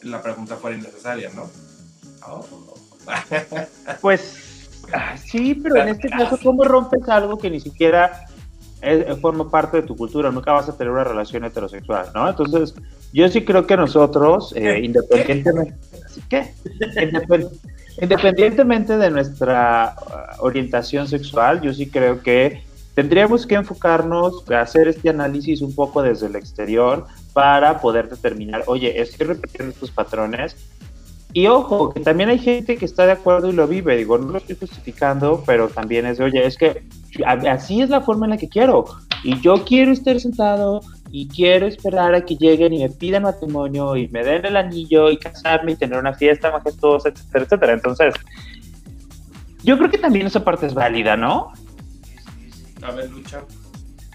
la 0.04 0.22
pregunta 0.22 0.56
fuera 0.56 0.78
innecesaria, 0.78 1.30
¿no? 1.32 1.50
Pues 4.02 4.49
ah, 4.94 5.18
sí, 5.18 5.56
pero 5.56 5.78
en 5.78 5.90
este 5.90 6.10
caso, 6.10 6.38
¿cómo 6.42 6.64
rompes 6.64 7.08
algo 7.10 7.38
que 7.38 7.50
ni 7.50 7.60
siquiera 7.60 8.26
forma 9.22 9.50
parte 9.50 9.82
de 9.82 9.88
tu 9.88 9.96
cultura? 9.96 10.32
Nunca 10.32 10.54
vas 10.54 10.70
a 10.70 10.78
tener 10.78 10.92
una 10.92 11.04
relación 11.04 11.44
heterosexual, 11.44 12.08
¿no? 12.14 12.30
Entonces, 12.30 12.74
yo 13.14 13.28
sí 13.30 13.44
creo 13.44 13.66
que 13.68 13.76
nosotros, 13.76 14.54
eh, 14.56 14.82
independientemente... 14.84 15.76
¿Qué? 16.30 16.54
Independientemente 18.02 18.98
de 18.98 19.12
nuestra 19.12 19.96
uh, 20.40 20.46
orientación 20.46 21.08
sexual, 21.08 21.62
yo 21.62 21.74
sí 21.74 21.90
creo 21.90 22.22
que 22.22 22.64
tendríamos 22.94 23.46
que 23.46 23.56
enfocarnos 23.56 24.50
a 24.50 24.62
hacer 24.62 24.88
este 24.88 25.10
análisis 25.10 25.62
un 25.62 25.76
poco 25.76 26.02
desde 26.02 26.28
el 26.28 26.36
exterior 26.36 27.06
para 27.34 27.80
poder 27.82 28.10
determinar, 28.10 28.64
oye, 28.68 29.02
estoy 29.02 29.28
repitiendo 29.28 29.74
estos 29.74 29.92
patrones. 29.92 30.56
Y 31.32 31.46
ojo, 31.46 31.94
que 31.94 32.00
también 32.00 32.30
hay 32.30 32.40
gente 32.40 32.76
que 32.78 32.86
está 32.86 33.06
de 33.06 33.12
acuerdo 33.12 33.50
y 33.50 33.54
lo 33.54 33.68
vive, 33.68 33.96
digo, 33.96 34.18
no 34.18 34.32
lo 34.32 34.38
estoy 34.40 34.56
justificando, 34.56 35.44
pero 35.46 35.68
también 35.68 36.08
es 36.08 36.18
de, 36.18 36.24
oye, 36.24 36.46
es 36.46 36.58
que 36.58 36.84
así 37.26 37.82
es 37.82 37.90
la 37.90 38.02
forma 38.02 38.26
en 38.26 38.32
la 38.32 38.38
que 38.38 38.50
quiero. 38.50 38.86
Y 39.24 39.40
yo 39.42 39.64
quiero 39.64 39.92
estar 39.92 40.20
sentado 40.20 40.82
y 41.12 41.28
quiero 41.28 41.68
esperar 41.68 42.16
a 42.16 42.26
que 42.26 42.36
lleguen 42.36 42.74
y 42.74 42.80
me 42.80 42.90
pidan 42.90 43.24
matrimonio 43.24 43.96
y 43.96 44.08
me 44.08 44.24
den 44.24 44.46
el 44.46 44.58
anillo 44.58 45.12
y 45.12 45.18
casarme 45.18 45.74
y 45.74 45.76
tener 45.76 46.00
una 46.00 46.14
fiesta 46.14 46.52
majestuosa, 46.52 47.10
etcétera, 47.10 47.46
etcétera. 47.46 47.74
Entonces, 47.74 48.14
yo 49.64 49.78
creo 49.78 49.92
que 49.92 49.98
también 49.98 50.28
esa 50.28 50.44
parte 50.44 50.66
es 50.66 50.74
válida, 50.74 51.16
¿no? 51.16 51.52
A 52.82 52.92
ver, 52.92 53.10
lucha. 53.12 53.44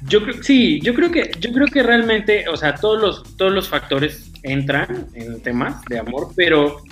Yo 0.07 0.23
creo, 0.23 0.43
sí, 0.43 0.81
yo 0.81 0.95
creo 0.95 1.11
que, 1.11 1.31
yo 1.41 1.53
creo 1.53 1.67
que 1.67 1.83
realmente, 1.83 2.49
o 2.49 2.57
sea, 2.57 2.75
todos 2.75 3.01
los, 3.01 3.37
todos 3.37 3.53
los 3.53 3.69
factores 3.69 4.33
entran 4.43 5.07
en 5.15 5.41
temas 5.41 5.83
de 5.87 5.99
amor, 5.99 6.29
pero, 6.37 6.83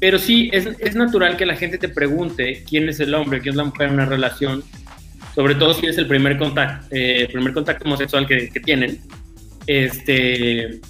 pero 0.00 0.18
sí, 0.18 0.50
es, 0.52 0.68
es 0.78 0.96
natural 0.96 1.36
que 1.36 1.46
la 1.46 1.56
gente 1.56 1.78
te 1.78 1.88
pregunte 1.88 2.64
quién 2.68 2.88
es 2.88 2.98
el 3.00 3.14
hombre, 3.14 3.40
quién 3.40 3.52
es 3.52 3.56
la 3.56 3.64
mujer 3.64 3.88
en 3.88 3.94
una 3.94 4.06
relación, 4.06 4.64
sobre 5.34 5.54
todo 5.54 5.74
si 5.74 5.86
es 5.86 5.98
el 5.98 6.06
primer 6.08 6.38
contacto, 6.38 6.86
eh, 6.90 7.28
primer 7.30 7.52
contacto 7.52 7.84
homosexual 7.84 8.26
que, 8.26 8.48
que 8.48 8.60
tienen 8.60 9.00
este, 9.66 10.80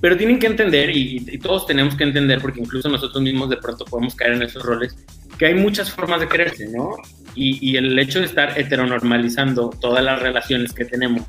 pero 0.00 0.16
tienen 0.16 0.38
que 0.38 0.46
entender, 0.46 0.90
y, 0.90 1.38
todos 1.38 1.66
tenemos 1.66 1.94
que 1.94 2.04
entender, 2.04 2.40
porque 2.40 2.60
incluso 2.60 2.88
nosotros 2.88 3.22
mismos 3.22 3.50
de 3.50 3.58
pronto 3.58 3.84
podemos 3.84 4.14
caer 4.14 4.32
en 4.32 4.42
esos 4.42 4.64
roles, 4.64 4.96
que 5.38 5.46
hay 5.46 5.54
muchas 5.54 5.90
formas 5.92 6.20
de 6.20 6.28
quererse, 6.28 6.68
¿no? 6.68 6.96
Y, 7.34 7.76
el 7.76 7.96
hecho 7.98 8.18
de 8.18 8.26
estar 8.26 8.58
heteronormalizando 8.58 9.70
todas 9.80 10.02
las 10.02 10.20
relaciones 10.20 10.72
que 10.72 10.86
tenemos, 10.86 11.22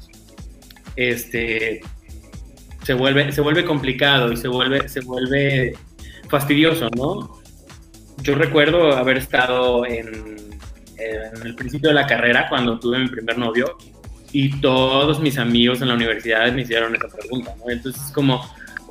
este, 0.95 1.81
se 2.83 2.93
vuelve, 2.93 3.31
se 3.31 3.41
vuelve 3.41 3.63
complicado 3.63 4.31
y 4.31 4.37
se 4.37 4.47
vuelve, 4.47 4.89
se 4.89 5.01
vuelve 5.01 5.73
fastidioso, 6.31 6.89
¿no? 6.95 7.39
Yo 8.23 8.35
recuerdo 8.35 8.97
haber 8.97 9.17
estado 9.17 9.85
en, 9.85 10.37
en 10.97 11.45
el 11.45 11.55
principio 11.55 11.89
de 11.89 11.95
la 11.95 12.07
carrera, 12.07 12.47
cuando 12.49 12.79
tuve 12.79 12.99
mi 12.99 13.09
primer 13.09 13.37
novio, 13.37 13.77
y 14.31 14.59
todos 14.61 15.19
mis 15.19 15.37
amigos 15.37 15.81
en 15.81 15.89
la 15.89 15.95
universidad 15.95 16.51
me 16.53 16.61
hicieron 16.61 16.95
esa 16.95 17.07
pregunta, 17.09 17.53
¿no? 17.59 17.69
Entonces, 17.69 18.01
como, 18.13 18.41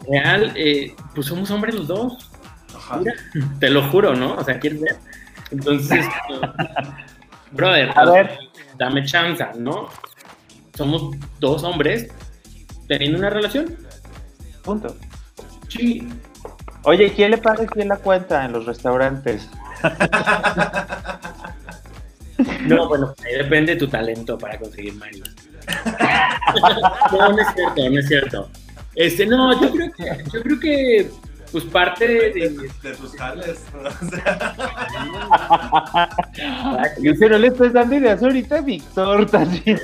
real, 0.09 0.53
eh, 0.55 0.95
pues 1.15 1.27
somos 1.27 1.51
hombres 1.51 1.75
los 1.75 1.89
dos. 1.89 2.31
te 3.59 3.71
lo 3.71 3.83
juro, 3.91 4.15
¿no? 4.15 4.35
O 4.35 4.45
sea, 4.45 4.59
¿quieres 4.59 4.81
ver? 4.81 4.97
Entonces, 5.51 6.07
brother, 7.53 7.91
a 7.97 8.11
ver. 8.11 8.39
dame 8.77 9.05
chance, 9.05 9.45
¿no? 9.59 9.89
Somos 10.75 11.17
dos 11.39 11.63
hombres 11.65 12.09
teniendo 12.87 13.19
una 13.19 13.31
relación. 13.31 13.77
Punto. 14.63 14.95
Sí. 15.69 16.07
Oye, 16.85 17.13
¿quién 17.13 17.31
le 17.31 17.39
paga 17.39 17.67
quién 17.67 17.89
la 17.89 17.97
cuenta 17.97 18.45
en 18.45 18.53
los 18.53 18.67
restaurantes? 18.67 19.49
No, 22.67 22.89
bueno, 22.89 23.15
ahí 23.25 23.35
depende 23.35 23.75
de 23.75 23.79
tu 23.79 23.89
talento 23.89 24.39
para 24.39 24.59
conseguir 24.59 24.95
Mario. 24.95 25.25
no, 27.13 27.33
no 27.33 27.39
es 27.39 27.49
cierto, 27.55 27.91
no 27.91 28.01
es 28.01 28.09
cierto. 28.09 28.51
Este, 28.95 29.27
no, 29.27 29.61
yo 29.61 29.71
creo 29.71 29.93
que, 29.93 30.25
yo 30.33 30.43
creo 30.43 30.61
que 30.61 31.11
pues 31.53 31.65
parte 31.65 32.07
de, 32.07 32.31
de, 32.83 32.95
tus 32.95 33.15
jales. 33.17 33.61
Yo 37.01 37.13
no 37.29 37.39
le 37.39 37.49
estoy 37.49 37.71
dando 37.71 37.97
ideas 37.97 38.23
ahorita 38.23 38.61
Víctor 38.61 39.29
también. 39.31 39.81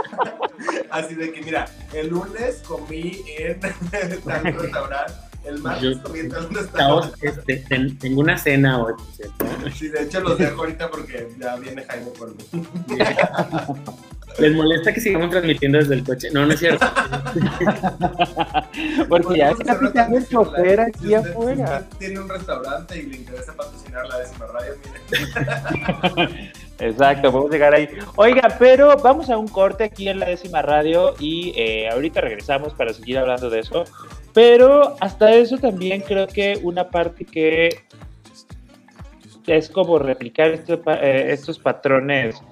Así 0.90 1.14
de 1.14 1.32
que 1.32 1.42
mira, 1.42 1.66
el 1.92 2.08
lunes 2.08 2.62
comí 2.66 3.20
en 3.38 3.60
tal 4.24 4.42
restaurante 4.42 5.25
el 5.46 5.60
martes 5.60 5.98
este, 7.22 7.64
tengo 8.00 8.20
una 8.20 8.36
cena 8.36 8.82
hoy. 8.82 8.94
Sí, 9.74 9.88
de 9.88 10.02
hecho 10.02 10.20
los 10.20 10.36
dejo 10.38 10.60
ahorita 10.60 10.90
porque 10.90 11.28
ya 11.38 11.56
viene 11.56 11.84
Jaime 11.84 12.10
por 12.18 12.34
mí. 12.34 12.44
¿Les 14.38 14.54
molesta 14.54 14.92
que 14.92 15.00
sigamos 15.00 15.30
transmitiendo 15.30 15.78
desde 15.78 15.94
el 15.94 16.04
coche? 16.04 16.28
No, 16.30 16.44
no 16.44 16.52
es 16.52 16.60
cierto. 16.60 16.86
Porque 19.08 19.38
ya 19.38 19.48
está 19.50 19.78
pitando 19.78 20.18
el 20.18 20.28
chofer 20.28 20.80
aquí 20.80 21.14
afuera. 21.14 21.88
tiene 21.98 22.20
un 22.20 22.28
restaurante 22.28 22.98
y 22.98 23.06
le 23.06 23.16
interesa 23.16 23.54
patrocinar 23.54 24.06
la 24.06 24.18
décima 24.18 24.46
radio, 24.46 24.74
Exacto, 26.78 27.32
podemos 27.32 27.50
llegar 27.50 27.74
ahí. 27.74 27.88
Oiga, 28.16 28.54
pero 28.58 28.98
vamos 28.98 29.30
a 29.30 29.38
un 29.38 29.48
corte 29.48 29.84
aquí 29.84 30.08
en 30.08 30.20
la 30.20 30.26
décima 30.26 30.60
radio 30.60 31.14
y 31.18 31.54
eh, 31.56 31.88
ahorita 31.88 32.20
regresamos 32.20 32.74
para 32.74 32.92
seguir 32.92 33.16
hablando 33.16 33.48
de 33.48 33.60
eso. 33.60 33.84
Pero 34.36 34.96
hasta 35.00 35.32
eso 35.32 35.56
también 35.56 36.02
creo 36.02 36.26
que 36.26 36.60
una 36.62 36.90
parte 36.90 37.24
que 37.24 37.70
es 39.46 39.70
como 39.70 39.98
replicar 39.98 40.50
eh, 40.50 41.26
estos 41.30 41.58
patrones 41.58 42.42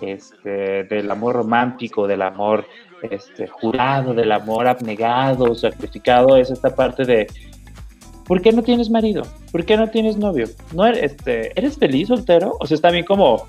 este, 0.00 0.84
del 0.84 1.10
amor 1.10 1.34
romántico, 1.34 2.06
del 2.06 2.22
amor 2.22 2.64
este, 3.02 3.46
jurado, 3.46 4.14
del 4.14 4.32
amor 4.32 4.66
abnegado, 4.66 5.54
sacrificado, 5.54 6.38
es 6.38 6.50
esta 6.50 6.74
parte 6.74 7.04
de 7.04 7.26
¿por 8.26 8.40
qué 8.40 8.50
no 8.50 8.62
tienes 8.62 8.88
marido? 8.88 9.24
¿Por 9.52 9.66
qué 9.66 9.76
no 9.76 9.90
tienes 9.90 10.16
novio? 10.16 10.46
¿No 10.72 10.86
eres, 10.86 11.12
este, 11.12 11.52
¿eres 11.60 11.76
feliz 11.76 12.08
soltero? 12.08 12.56
O 12.58 12.66
sea, 12.66 12.76
está 12.76 12.90
bien 12.90 13.04
como 13.04 13.46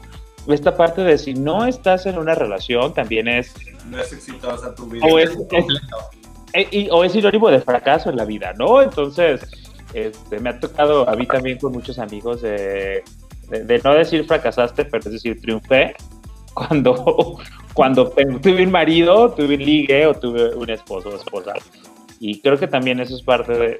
esta 0.49 0.75
parte 0.75 1.01
de 1.01 1.17
si 1.17 1.33
no 1.33 1.65
estás 1.65 2.05
en 2.07 2.17
una 2.17 2.35
relación, 2.35 2.93
también 2.93 3.29
es... 3.29 3.53
No 3.89 4.01
es 4.01 4.11
exitosa 4.11 4.75
tu 4.75 4.85
vida. 4.87 5.05
O 5.09 5.17
es, 5.17 5.31
eh, 6.55 6.87
o 6.91 7.03
es 7.03 7.11
sinónimo 7.11 7.49
de 7.49 7.59
fracaso 7.59 8.09
en 8.09 8.17
la 8.17 8.25
vida, 8.25 8.53
¿no? 8.57 8.81
Entonces, 8.81 9.41
este, 9.93 10.39
me 10.39 10.49
ha 10.49 10.59
tocado 10.59 11.07
a 11.09 11.15
mí 11.15 11.25
también 11.25 11.57
con 11.57 11.71
muchos 11.71 11.99
amigos 11.99 12.41
de, 12.41 13.03
no 13.83 13.93
decir 13.93 14.25
fracasaste, 14.25 14.85
pero 14.85 15.03
es 15.05 15.11
decir, 15.11 15.39
triunfé 15.41 15.95
cuando, 16.53 17.37
cuando 17.73 18.09
tuve 18.09 18.63
un 18.63 18.71
marido, 18.71 19.31
tuve 19.31 19.55
un 19.55 19.63
ligue 19.63 20.05
o 20.07 20.13
tuve 20.13 20.55
un 20.55 20.69
esposo 20.69 21.09
o 21.09 21.15
esposa. 21.15 21.53
Y 22.19 22.39
creo 22.39 22.57
que 22.57 22.67
también 22.67 22.99
eso 23.01 23.15
es 23.15 23.21
parte 23.21 23.53
de, 23.53 23.77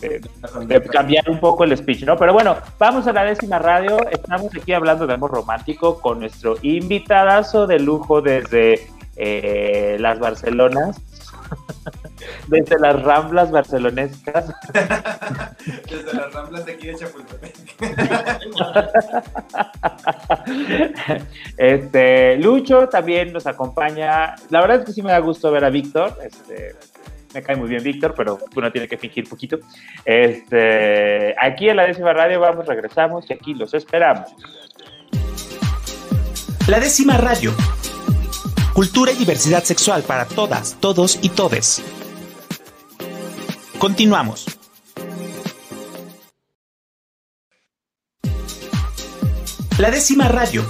de, 0.00 0.80
cambiar 0.90 1.28
un 1.30 1.38
poco 1.38 1.64
el 1.64 1.76
speech, 1.76 2.04
¿no? 2.04 2.16
Pero 2.16 2.32
bueno, 2.32 2.56
vamos 2.78 3.06
a 3.06 3.12
la 3.12 3.24
décima 3.24 3.58
radio. 3.58 3.98
Estamos 4.10 4.50
aquí 4.54 4.72
hablando 4.72 5.06
de 5.06 5.14
amor 5.14 5.32
romántico 5.32 6.00
con 6.00 6.20
nuestro 6.20 6.56
invitadazo 6.62 7.66
de 7.66 7.78
lujo 7.78 8.22
desde 8.22 8.88
eh, 9.16 9.96
las 10.00 10.18
Barcelonas. 10.18 11.00
Desde 12.48 12.78
las 12.78 13.02
ramblas 13.02 13.50
barcelonescas. 13.50 14.52
Desde 15.90 16.12
las 16.14 16.32
ramblas 16.32 16.64
de 16.66 16.72
aquí 16.72 16.86
de 16.88 16.94
Chapultepec. 16.96 17.54
Este, 21.56 22.36
Lucho 22.36 22.88
también 22.88 23.32
nos 23.32 23.46
acompaña. 23.46 24.34
La 24.50 24.60
verdad 24.60 24.80
es 24.80 24.84
que 24.84 24.92
sí 24.92 25.02
me 25.02 25.10
da 25.10 25.18
gusto 25.18 25.50
ver 25.50 25.64
a 25.64 25.70
Víctor. 25.70 26.16
Este, 26.22 26.76
me 27.34 27.42
cae 27.42 27.56
muy 27.56 27.68
bien 27.68 27.82
Víctor, 27.82 28.14
pero 28.16 28.38
uno 28.54 28.70
tiene 28.70 28.88
que 28.88 28.96
fingir 28.96 29.28
poquito. 29.28 29.58
Este, 30.04 31.34
aquí 31.40 31.68
en 31.68 31.76
la 31.76 31.86
décima 31.86 32.12
radio 32.12 32.40
vamos, 32.40 32.66
regresamos 32.66 33.28
y 33.28 33.32
aquí 33.32 33.54
los 33.54 33.74
esperamos. 33.74 34.28
La 36.68 36.80
décima 36.80 37.16
radio. 37.16 37.52
Cultura 38.76 39.10
y 39.10 39.16
diversidad 39.16 39.64
sexual 39.64 40.02
para 40.02 40.26
todas, 40.26 40.78
todos 40.78 41.18
y 41.22 41.30
todes. 41.30 41.82
Continuamos. 43.78 44.44
La 49.78 49.90
décima 49.90 50.28
radio. 50.28 50.62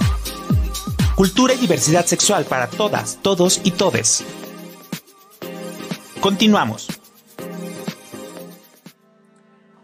Cultura 1.17 1.53
y 1.53 1.57
diversidad 1.57 2.05
sexual 2.05 2.45
para 2.45 2.67
todas, 2.69 3.21
todos 3.21 3.59
y 3.65 3.71
todes. 3.71 4.23
Continuamos. 6.21 6.87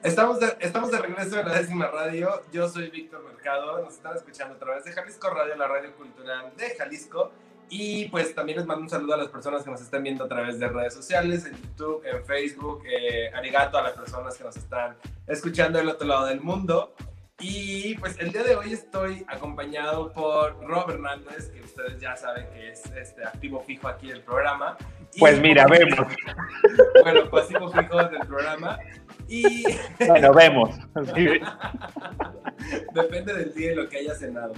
Estamos 0.01 0.39
de, 0.39 0.55
estamos 0.61 0.91
de 0.91 0.97
regreso 0.99 1.41
en 1.41 1.47
la 1.49 1.55
décima 1.55 1.87
radio. 1.87 2.41
Yo 2.53 2.69
soy 2.69 2.89
Víctor 2.89 3.21
Mercado. 3.25 3.81
Nos 3.83 3.95
están 3.95 4.15
escuchando 4.15 4.55
a 4.55 4.59
través 4.59 4.85
de 4.85 4.93
Jalisco 4.93 5.29
Radio, 5.29 5.57
la 5.57 5.67
radio 5.67 5.93
cultural 5.97 6.53
de 6.55 6.73
Jalisco. 6.77 7.33
Y 7.69 8.05
pues 8.09 8.35
también 8.35 8.59
les 8.59 8.67
mando 8.67 8.83
un 8.83 8.89
saludo 8.89 9.15
a 9.15 9.17
las 9.17 9.29
personas 9.29 9.63
que 9.63 9.71
nos 9.71 9.81
están 9.81 10.03
viendo 10.03 10.23
a 10.25 10.27
través 10.27 10.59
de 10.59 10.67
redes 10.67 10.93
sociales, 10.93 11.45
en 11.45 11.53
YouTube, 11.53 12.03
en 12.05 12.23
Facebook. 12.25 12.83
Eh, 12.85 13.31
arigato 13.33 13.77
a 13.77 13.83
las 13.83 13.93
personas 13.93 14.37
que 14.37 14.43
nos 14.43 14.55
están 14.55 14.95
escuchando 15.27 15.79
del 15.79 15.89
otro 15.89 16.07
lado 16.07 16.25
del 16.27 16.41
mundo. 16.41 16.93
Y 17.39 17.95
pues 17.97 18.17
el 18.19 18.31
día 18.31 18.43
de 18.43 18.55
hoy 18.55 18.71
estoy 18.73 19.25
acompañado 19.27 20.13
por 20.13 20.63
Rob 20.65 20.91
Hernández, 20.91 21.49
que 21.49 21.61
ustedes 21.61 21.99
ya 21.99 22.15
saben 22.15 22.47
que 22.53 22.71
es 22.71 22.85
este 22.95 23.25
activo 23.25 23.59
fijo 23.61 23.87
aquí 23.87 24.07
del 24.07 24.21
programa. 24.21 24.77
pues 25.19 25.41
mira, 25.41 25.65
vemos. 25.67 25.99
Bueno, 27.03 27.29
pasivo 27.29 27.69
fijo 27.69 27.97
del 27.97 28.25
programa. 28.27 28.79
Y... 29.27 29.63
Bueno, 30.07 30.33
vemos. 30.33 30.69
Depende 32.93 33.33
del 33.33 33.53
día 33.53 33.73
y 33.73 33.75
lo 33.75 33.89
que 33.89 33.97
haya 33.97 34.15
cenado. 34.15 34.53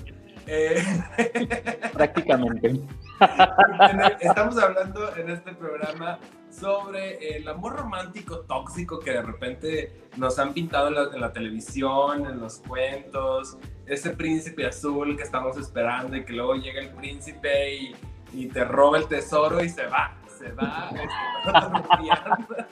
Eh, 0.47 0.83
Prácticamente. 1.93 2.81
Estamos 4.19 4.57
hablando 4.57 5.15
en 5.15 5.29
este 5.29 5.53
programa 5.53 6.19
sobre 6.49 7.37
el 7.37 7.47
amor 7.47 7.75
romántico 7.77 8.39
tóxico 8.41 8.99
que 8.99 9.11
de 9.11 9.21
repente 9.21 10.09
nos 10.17 10.37
han 10.39 10.53
pintado 10.53 10.87
en 11.13 11.19
la, 11.19 11.33
televisión, 11.33 12.25
en 12.25 12.39
los 12.39 12.59
cuentos, 12.59 13.57
ese 13.85 14.11
príncipe 14.11 14.65
azul 14.65 15.17
que 15.17 15.23
estamos 15.23 15.57
esperando 15.57 16.15
y 16.15 16.23
que 16.23 16.33
luego 16.33 16.55
llega 16.55 16.81
el 16.81 16.89
príncipe 16.91 17.75
y, 17.75 17.95
y 18.33 18.47
te 18.47 18.63
roba 18.63 18.99
el 18.99 19.07
tesoro 19.07 19.63
y 19.63 19.69
se 19.69 19.87
va, 19.87 20.15
se 20.37 20.51
va. 20.51 20.91
Este, 20.91 22.65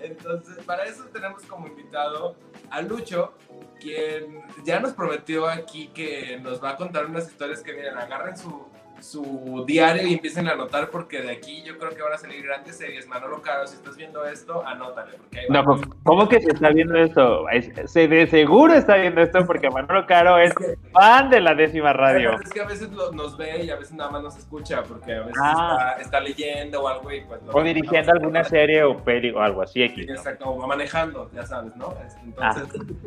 Entonces, 0.00 0.64
para 0.64 0.84
eso 0.84 1.04
tenemos 1.12 1.42
como 1.44 1.66
invitado 1.66 2.36
a 2.70 2.80
Lucho, 2.80 3.34
quien 3.80 4.42
ya 4.64 4.80
nos 4.80 4.92
prometió 4.92 5.48
aquí 5.48 5.88
que 5.88 6.38
nos 6.42 6.62
va 6.62 6.70
a 6.70 6.76
contar 6.76 7.06
unas 7.06 7.28
historias 7.28 7.62
que, 7.62 7.72
miren, 7.72 7.96
agarren 7.96 8.36
su, 8.36 8.66
su 9.00 9.64
diario 9.66 10.06
y 10.06 10.14
empiecen 10.14 10.48
a 10.48 10.52
anotar 10.52 10.90
porque 10.90 11.22
de 11.22 11.32
aquí 11.32 11.62
yo 11.62 11.78
creo 11.78 11.90
que 11.90 12.02
van 12.02 12.12
a 12.12 12.18
salir 12.18 12.42
grandes 12.42 12.76
series. 12.76 13.06
Manolo 13.06 13.42
Caro, 13.42 13.66
si 13.66 13.76
estás 13.76 13.96
viendo 13.96 14.24
esto, 14.26 14.66
anótale. 14.66 15.16
Porque 15.16 15.46
no, 15.48 15.64
pues, 15.64 15.82
¿cómo 16.02 16.28
que 16.28 16.40
se 16.40 16.50
está 16.50 16.70
viendo 16.70 16.96
esto? 16.96 17.46
Se 17.86 18.08
de 18.08 18.26
seguro 18.26 18.74
está 18.74 18.96
viendo 18.96 19.20
esto 19.20 19.44
porque 19.46 19.70
Manolo 19.70 20.06
Caro 20.06 20.38
es, 20.38 20.52
fan 20.92 21.30
de 21.30 21.40
la 21.40 21.54
décima 21.54 21.92
radio. 21.92 22.38
Es 22.42 22.50
que 22.50 22.60
a 22.60 22.66
veces 22.66 22.90
nos 22.90 23.36
ve 23.36 23.64
y 23.64 23.70
a 23.70 23.76
veces 23.76 23.94
nada 23.94 24.10
más 24.10 24.22
nos 24.22 24.36
escucha 24.36 24.82
porque 24.82 25.14
a 25.14 25.20
veces 25.20 25.42
ah. 25.42 25.96
está, 26.00 26.20
leyendo 26.20 26.82
o 26.82 26.88
algo 26.88 27.12
y 27.12 27.20
pues... 27.22 27.40
O 27.52 27.62
dirigiendo 27.62 28.12
alguna 28.12 28.44
serie 28.44 28.82
o 28.82 28.96
peli 28.96 29.30
o 29.30 29.40
algo 29.40 29.62
así. 29.62 29.82
Aquí, 29.82 30.02
Exacto, 30.02 30.50
o 30.50 30.58
va 30.58 30.66
manejando, 30.66 31.30
ya 31.32 31.44
sabes, 31.44 31.74
¿no? 31.76 31.94
Entonces, 32.24 32.64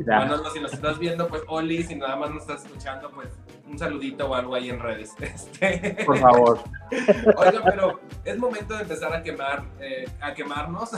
ah, 0.08 0.20
Manolo, 0.20 0.50
si 0.50 0.60
nos 0.60 0.72
estás 0.72 0.98
viendo, 0.98 1.26
pues 1.28 1.42
Oli, 1.48 1.82
si 1.82 1.94
nada 1.94 2.16
más 2.16 2.30
nos 2.30 2.42
estás 2.42 2.64
escuchando, 2.64 3.10
pues 3.10 3.28
un 3.70 3.78
saludito 3.78 4.28
o 4.28 4.34
algo 4.34 4.54
ahí 4.54 4.70
en 4.70 4.80
redes. 4.80 5.14
Este... 5.20 5.79
Por 6.06 6.18
favor. 6.18 6.60
Oiga, 7.36 7.62
pero 7.64 8.00
es 8.24 8.38
momento 8.38 8.74
de 8.74 8.82
empezar 8.82 9.12
a 9.12 9.22
quemar, 9.22 9.64
eh, 9.80 10.08
a 10.20 10.34
quemarnos. 10.34 10.90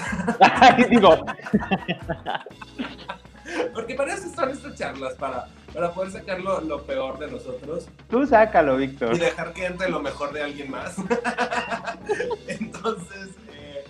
Digo. 0.90 1.24
Porque 3.74 3.94
para 3.94 4.14
eso 4.14 4.28
son 4.34 4.50
estas 4.50 4.74
charlas, 4.76 5.14
para, 5.14 5.46
para 5.72 5.92
poder 5.92 6.12
sacar 6.12 6.40
lo, 6.40 6.82
peor 6.84 7.18
de 7.18 7.30
nosotros. 7.30 7.88
Tú 8.08 8.26
sácalo, 8.26 8.76
Víctor. 8.76 9.14
Y 9.14 9.18
dejar 9.18 9.52
que 9.52 9.66
entre 9.66 9.90
lo 9.90 10.00
mejor 10.00 10.32
de 10.32 10.42
alguien 10.42 10.70
más. 10.70 10.96
Entonces, 12.48 13.30
eh, 13.52 13.84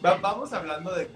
vamos 0.00 0.52
hablando 0.52 0.94
de 0.94 1.10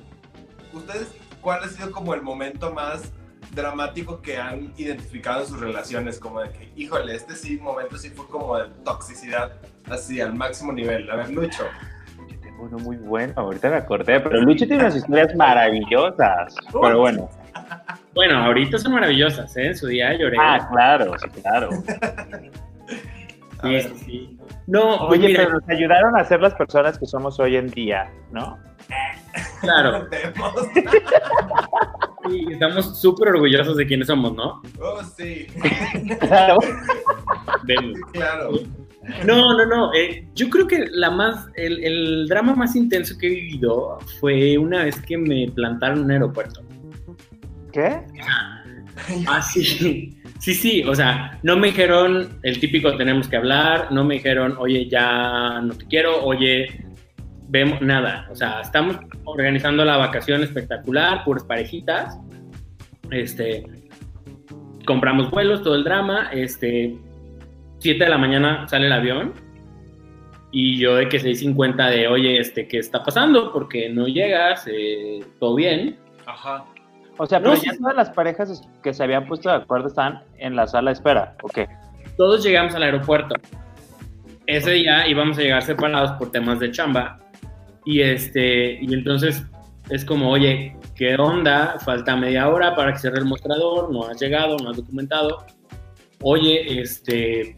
ustedes, 0.72 1.08
¿cuál 1.40 1.64
ha 1.64 1.68
sido 1.68 1.90
como 1.90 2.14
el 2.14 2.22
momento 2.22 2.72
más 2.72 3.12
dramático 3.52 4.20
que 4.20 4.36
han 4.36 4.72
identificado 4.76 5.42
en 5.42 5.46
sus 5.46 5.60
relaciones, 5.60 6.18
como 6.18 6.40
de 6.40 6.50
que, 6.50 6.72
híjole, 6.76 7.14
este 7.14 7.34
sí, 7.34 7.58
momento 7.58 7.96
sí 7.96 8.10
fue 8.10 8.26
como 8.26 8.58
de 8.58 8.68
toxicidad, 8.84 9.52
así 9.90 10.20
al 10.20 10.34
máximo 10.34 10.72
nivel. 10.72 11.10
A 11.10 11.16
ver, 11.16 11.30
Lucho. 11.30 11.64
Yo 12.28 12.38
tengo 12.40 12.64
uno 12.64 12.78
muy 12.78 12.96
bueno, 12.96 13.32
ahorita 13.36 13.70
me 13.70 13.76
acordé, 13.76 14.20
pero 14.20 14.40
Lucho 14.40 14.66
tiene 14.66 14.82
unas 14.82 14.96
historias 14.96 15.34
maravillosas, 15.36 16.54
pero 16.72 17.00
bueno. 17.00 17.28
Bueno, 18.14 18.38
ahorita 18.38 18.78
son 18.78 18.94
maravillosas, 18.94 19.56
¿eh? 19.56 19.68
En 19.68 19.76
su 19.76 19.86
día 19.88 20.16
lloré. 20.16 20.36
Ah, 20.40 20.66
claro, 20.70 21.12
sí, 21.18 21.28
claro. 21.40 21.70
sí, 23.62 23.80
sí. 24.04 24.38
No, 24.66 25.06
pues 25.06 25.20
Oye, 25.20 25.34
pero 25.36 25.50
nos 25.50 25.68
ayudaron 25.68 26.18
a 26.18 26.24
ser 26.24 26.40
las 26.40 26.54
personas 26.54 26.98
que 26.98 27.06
somos 27.06 27.38
hoy 27.38 27.56
en 27.56 27.68
día, 27.68 28.10
¿no? 28.32 28.58
Claro. 29.60 30.08
Estamos 32.50 33.00
súper 33.00 33.28
orgullosos 33.28 33.76
de 33.76 33.86
quiénes 33.86 34.06
somos, 34.06 34.34
¿no? 34.34 34.62
Oh, 34.80 35.02
sí. 35.16 35.46
claro. 36.20 36.58
Claro. 38.12 38.52
No, 39.24 39.56
no, 39.56 39.66
no. 39.66 39.94
Eh, 39.94 40.26
yo 40.34 40.50
creo 40.50 40.66
que 40.66 40.86
la 40.90 41.10
más, 41.10 41.46
el, 41.54 41.82
el, 41.84 42.28
drama 42.28 42.54
más 42.54 42.74
intenso 42.74 43.16
que 43.18 43.26
he 43.26 43.30
vivido 43.30 43.98
fue 44.20 44.58
una 44.58 44.84
vez 44.84 45.00
que 45.00 45.16
me 45.16 45.48
plantaron 45.54 45.98
en 45.98 46.04
un 46.04 46.10
aeropuerto. 46.10 46.62
¿Qué? 47.72 48.00
Ah, 49.26 49.42
sí. 49.42 50.16
Sí, 50.38 50.54
sí, 50.54 50.82
o 50.84 50.94
sea, 50.94 51.38
no 51.42 51.56
me 51.56 51.68
dijeron 51.68 52.38
el 52.42 52.60
típico 52.60 52.96
tenemos 52.96 53.26
que 53.28 53.36
hablar, 53.36 53.88
no 53.90 54.04
me 54.04 54.14
dijeron, 54.14 54.54
oye, 54.58 54.88
ya 54.88 55.60
no 55.60 55.74
te 55.74 55.86
quiero, 55.86 56.24
oye, 56.24 56.85
vemos 57.48 57.80
nada. 57.80 58.26
O 58.30 58.36
sea, 58.36 58.60
estamos 58.60 58.96
organizando 59.24 59.84
la 59.84 59.96
vacación 59.96 60.42
espectacular, 60.42 61.24
puras 61.24 61.44
parejitas. 61.44 62.18
Este, 63.10 63.64
compramos 64.86 65.30
vuelos, 65.30 65.62
todo 65.62 65.74
el 65.74 65.84
drama. 65.84 66.30
Este, 66.32 66.96
7 67.78 68.04
de 68.04 68.10
la 68.10 68.18
mañana 68.18 68.66
sale 68.68 68.86
el 68.86 68.92
avión. 68.92 69.34
Y 70.52 70.78
yo 70.78 70.96
de 70.96 71.08
que 71.08 71.20
6.50 71.20 71.90
de, 71.90 72.08
oye, 72.08 72.38
este, 72.38 72.66
¿qué 72.66 72.78
está 72.78 73.02
pasando? 73.02 73.52
Porque 73.52 73.90
no 73.90 74.06
llegas, 74.06 74.66
eh, 74.70 75.20
todo 75.38 75.54
bien. 75.56 75.98
Ajá. 76.24 76.64
O 77.18 77.26
sea, 77.26 77.40
pero 77.40 77.54
ya 77.54 77.76
todas 77.76 77.96
las 77.96 78.10
parejas 78.10 78.62
que 78.82 78.92
se 78.92 79.02
habían 79.02 79.26
puesto 79.26 79.48
de 79.48 79.56
acuerdo 79.56 79.88
están 79.88 80.22
en 80.38 80.54
la 80.54 80.66
sala 80.66 80.90
de 80.90 80.94
espera, 80.94 81.34
¿o 81.42 81.48
qué? 81.48 81.66
Todos 82.16 82.44
llegamos 82.44 82.74
al 82.74 82.82
aeropuerto. 82.82 83.34
Ese 84.46 84.70
día 84.72 85.08
íbamos 85.08 85.38
a 85.38 85.42
llegar 85.42 85.62
separados 85.62 86.12
por 86.12 86.30
temas 86.30 86.60
de 86.60 86.70
chamba 86.70 87.18
y, 87.86 88.02
este, 88.02 88.78
y 88.82 88.92
entonces 88.92 89.42
es 89.88 90.04
como, 90.04 90.30
oye, 90.30 90.76
¿qué 90.94 91.14
onda? 91.14 91.78
Falta 91.84 92.16
media 92.16 92.48
hora 92.48 92.74
para 92.74 92.92
que 92.92 92.98
cierre 92.98 93.18
el 93.18 93.24
mostrador, 93.24 93.92
no 93.92 94.06
has 94.08 94.20
llegado, 94.20 94.56
no 94.58 94.70
has 94.70 94.76
documentado. 94.76 95.46
oye, 96.20 96.80
este, 96.80 97.56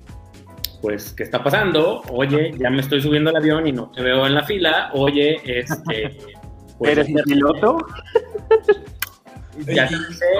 pues, 0.83 1.13
¿qué 1.15 1.23
está 1.23 1.43
pasando? 1.43 2.03
Oye, 2.13 2.53
ya 2.59 2.71
me 2.71 2.81
estoy 2.81 3.01
subiendo 3.01 3.31
al 3.31 3.37
avión 3.37 3.67
y 3.67 3.73
no 3.73 3.91
te 3.91 4.03
veo 4.03 4.27
en 4.27 4.35
la 4.35 4.45
fila. 4.45 4.91
Oye, 4.93 5.41
este... 5.45 6.17
Pues, 6.79 6.93
¿Eres 6.93 7.09
piloto? 7.25 7.79
ya 9.67 9.91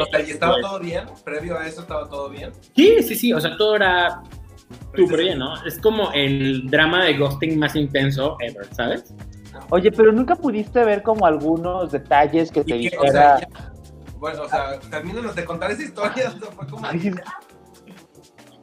o 0.01 0.05
sea, 0.07 0.21
¿y 0.21 0.31
estaba 0.31 0.53
pues 0.53 0.67
todo 0.67 0.79
bien? 0.79 1.05
¿Previo 1.25 1.59
a 1.59 1.67
eso 1.67 1.81
estaba 1.81 2.09
todo 2.09 2.31
bien? 2.31 2.53
Sí, 2.77 3.03
sí, 3.03 3.17
sí, 3.17 3.33
o 3.33 3.41
sea, 3.41 3.57
todo 3.57 3.75
era 3.75 4.23
súper 4.95 5.21
bien, 5.21 5.41
¿no? 5.41 5.61
Es 5.65 5.81
como 5.81 6.13
el 6.13 6.71
drama 6.71 7.05
de 7.05 7.15
ghosting 7.15 7.59
más 7.59 7.75
intenso 7.75 8.37
ever, 8.41 8.67
¿sabes? 8.73 9.13
Oye, 9.71 9.91
pero 9.93 10.13
nunca 10.13 10.37
pudiste 10.37 10.85
ver 10.85 11.03
como 11.03 11.27
algunos 11.27 11.93
detalles 11.93 12.51
que 12.51 12.65
te 12.65 12.75
dijera... 12.75 13.41
bueno, 14.17 14.43
o 14.43 14.49
sea, 14.49 14.79
termínanos 14.91 15.35
de 15.35 15.45
contar 15.45 15.71
esa 15.71 15.83
historia, 15.83 16.31
fue 16.31 16.67
como... 16.67 16.87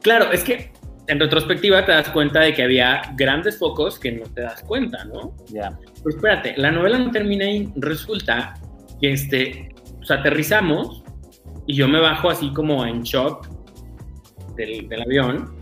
Claro, 0.02 0.30
es 0.30 0.44
que 0.44 0.72
en 1.08 1.20
retrospectiva 1.20 1.84
te 1.84 1.92
das 1.92 2.08
cuenta 2.10 2.40
de 2.40 2.54
que 2.54 2.62
había 2.62 3.02
grandes 3.16 3.58
focos 3.58 3.98
que 3.98 4.12
no 4.12 4.24
te 4.26 4.42
das 4.42 4.62
cuenta, 4.62 5.04
¿no? 5.04 5.34
Ya. 5.46 5.78
Pero 5.96 6.16
espérate, 6.16 6.54
la 6.56 6.70
novela 6.70 6.98
no 6.98 7.10
termina 7.10 7.44
y 7.44 7.72
resulta 7.76 8.54
que 9.00 9.12
este, 9.12 9.74
pues 9.98 10.10
aterrizamos 10.10 11.04
y 11.66 11.74
yo 11.74 11.88
me 11.88 12.00
bajo 12.00 12.30
así 12.30 12.52
como 12.52 12.84
en 12.86 13.02
shock 13.02 13.48
del, 14.56 14.88
avión 15.02 15.55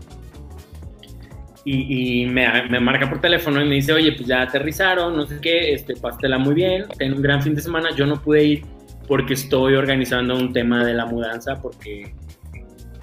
y, 1.67 2.27
me, 2.27 2.79
marca 2.79 3.09
por 3.09 3.19
teléfono 3.19 3.59
y 3.59 3.67
me 3.67 3.75
dice, 3.75 3.91
oye, 3.91 4.11
pues 4.11 4.27
ya 4.27 4.43
aterrizaron, 4.43 5.15
no 5.17 5.25
sé 5.25 5.39
qué, 5.41 5.73
este, 5.73 5.95
pastela 5.95 6.37
muy 6.37 6.53
bien, 6.53 6.85
ten 6.97 7.13
un 7.13 7.21
gran 7.23 7.41
fin 7.41 7.55
de 7.55 7.61
semana, 7.61 7.89
yo 7.95 8.05
no 8.05 8.21
pude 8.21 8.43
ir 8.43 8.65
porque 9.07 9.33
estoy 9.33 9.73
organizando 9.73 10.35
un 10.35 10.53
tema 10.53 10.85
de 10.85 10.93
la 10.93 11.05
mudanza 11.05 11.59
porque 11.61 12.13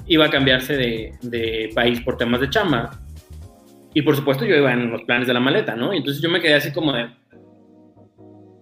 iba 0.07 0.27
a 0.27 0.31
cambiarse 0.31 0.77
de, 0.77 1.71
país 1.75 2.01
por 2.01 2.17
temas 2.17 2.41
de 2.41 2.51
chamba. 2.51 3.01
Y 3.95 4.03
por 4.03 4.17
supuesto 4.17 4.45
yo 4.45 4.57
iba 4.57 4.73
en 4.73 4.91
los 4.91 5.03
planes 5.03 5.27
de 5.27 5.35
la 5.35 5.41
maleta, 5.41 5.77
¿no? 5.77 5.93
Y 5.93 5.99
entonces 5.99 6.23
yo 6.23 6.31
me 6.31 6.41
quedé 6.41 6.55
así 6.55 6.73
como 6.73 6.93
de, 6.93 7.11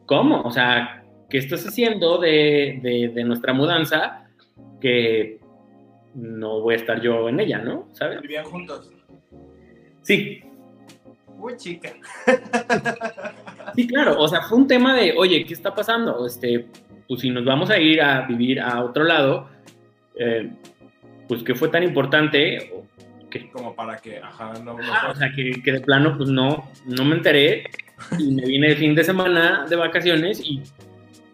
¿cómo? 0.07 0.41
O 0.43 0.51
sea, 0.51 1.05
¿qué 1.29 1.39
estás 1.39 1.67
haciendo 1.67 2.19
de, 2.19 3.13
nuestra 3.25 3.53
mudanza 3.53 4.29
que 4.81 5.39
no 6.15 6.61
voy 6.61 6.75
a 6.75 6.79
estar 6.79 7.01
yo 7.01 7.29
en 7.29 7.39
ella, 7.39 7.59
¿no? 7.59 7.89
¿Sabes? 7.93 8.21
¿Vivían 8.23 8.45
juntos? 8.45 8.91
Sí. 10.03 10.43
Uy, 11.39 11.57
chica. 11.57 11.93
Sí, 13.75 13.87
claro, 13.87 14.19
o 14.19 14.29
sea, 14.29 14.43
fue 14.43 14.59
un 14.59 14.67
tema 14.67 14.95
de, 14.95 15.15
oye, 15.17 15.45
¿qué 15.45 15.55
está 15.55 15.75
pasando? 15.75 16.27
Este, 16.27 16.67
pues 17.07 17.21
si 17.21 17.31
nos 17.31 17.45
vamos 17.45 17.71
a 17.71 17.79
ir 17.79 18.03
a 18.03 18.27
vivir 18.27 18.61
a 18.61 18.83
otro 18.83 19.05
lado, 19.05 19.49
eh, 20.17 20.51
pues 21.29 21.43
que 21.43 21.55
fue 21.55 21.69
tan 21.69 21.83
importante. 21.83 22.73
Como 23.53 23.77
para 23.77 23.97
que, 23.97 24.19
ajá, 24.19 24.55
no, 24.65 24.75
o 24.75 25.15
sea, 25.15 25.31
que, 25.35 25.63
que, 25.63 25.73
de 25.73 25.81
plano, 25.81 26.17
pues 26.17 26.29
no, 26.31 26.69
no 26.87 27.05
me 27.05 27.15
enteré 27.15 27.71
y 28.19 28.33
me 28.33 28.45
vine 28.45 28.71
de 28.71 28.77
fin 28.77 28.95
de 28.95 29.05
semana 29.05 29.67
de 29.69 29.77
vacaciones 29.77 30.41
y, 30.45 30.61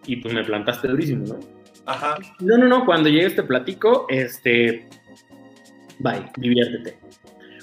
y 0.07 0.17
pues 0.17 0.35
me 0.35 0.45
plantaste 0.45 0.89
durísimo, 0.89 1.25
¿no? 1.27 1.41
Ajá. 1.87 2.19
No, 2.41 2.59
no, 2.59 2.67
no, 2.67 2.85
cuando 2.85 3.09
llegues 3.09 3.35
te 3.35 3.43
platico, 3.45 4.07
este, 4.11 4.87
bye, 6.01 6.31
diviértete. 6.37 6.99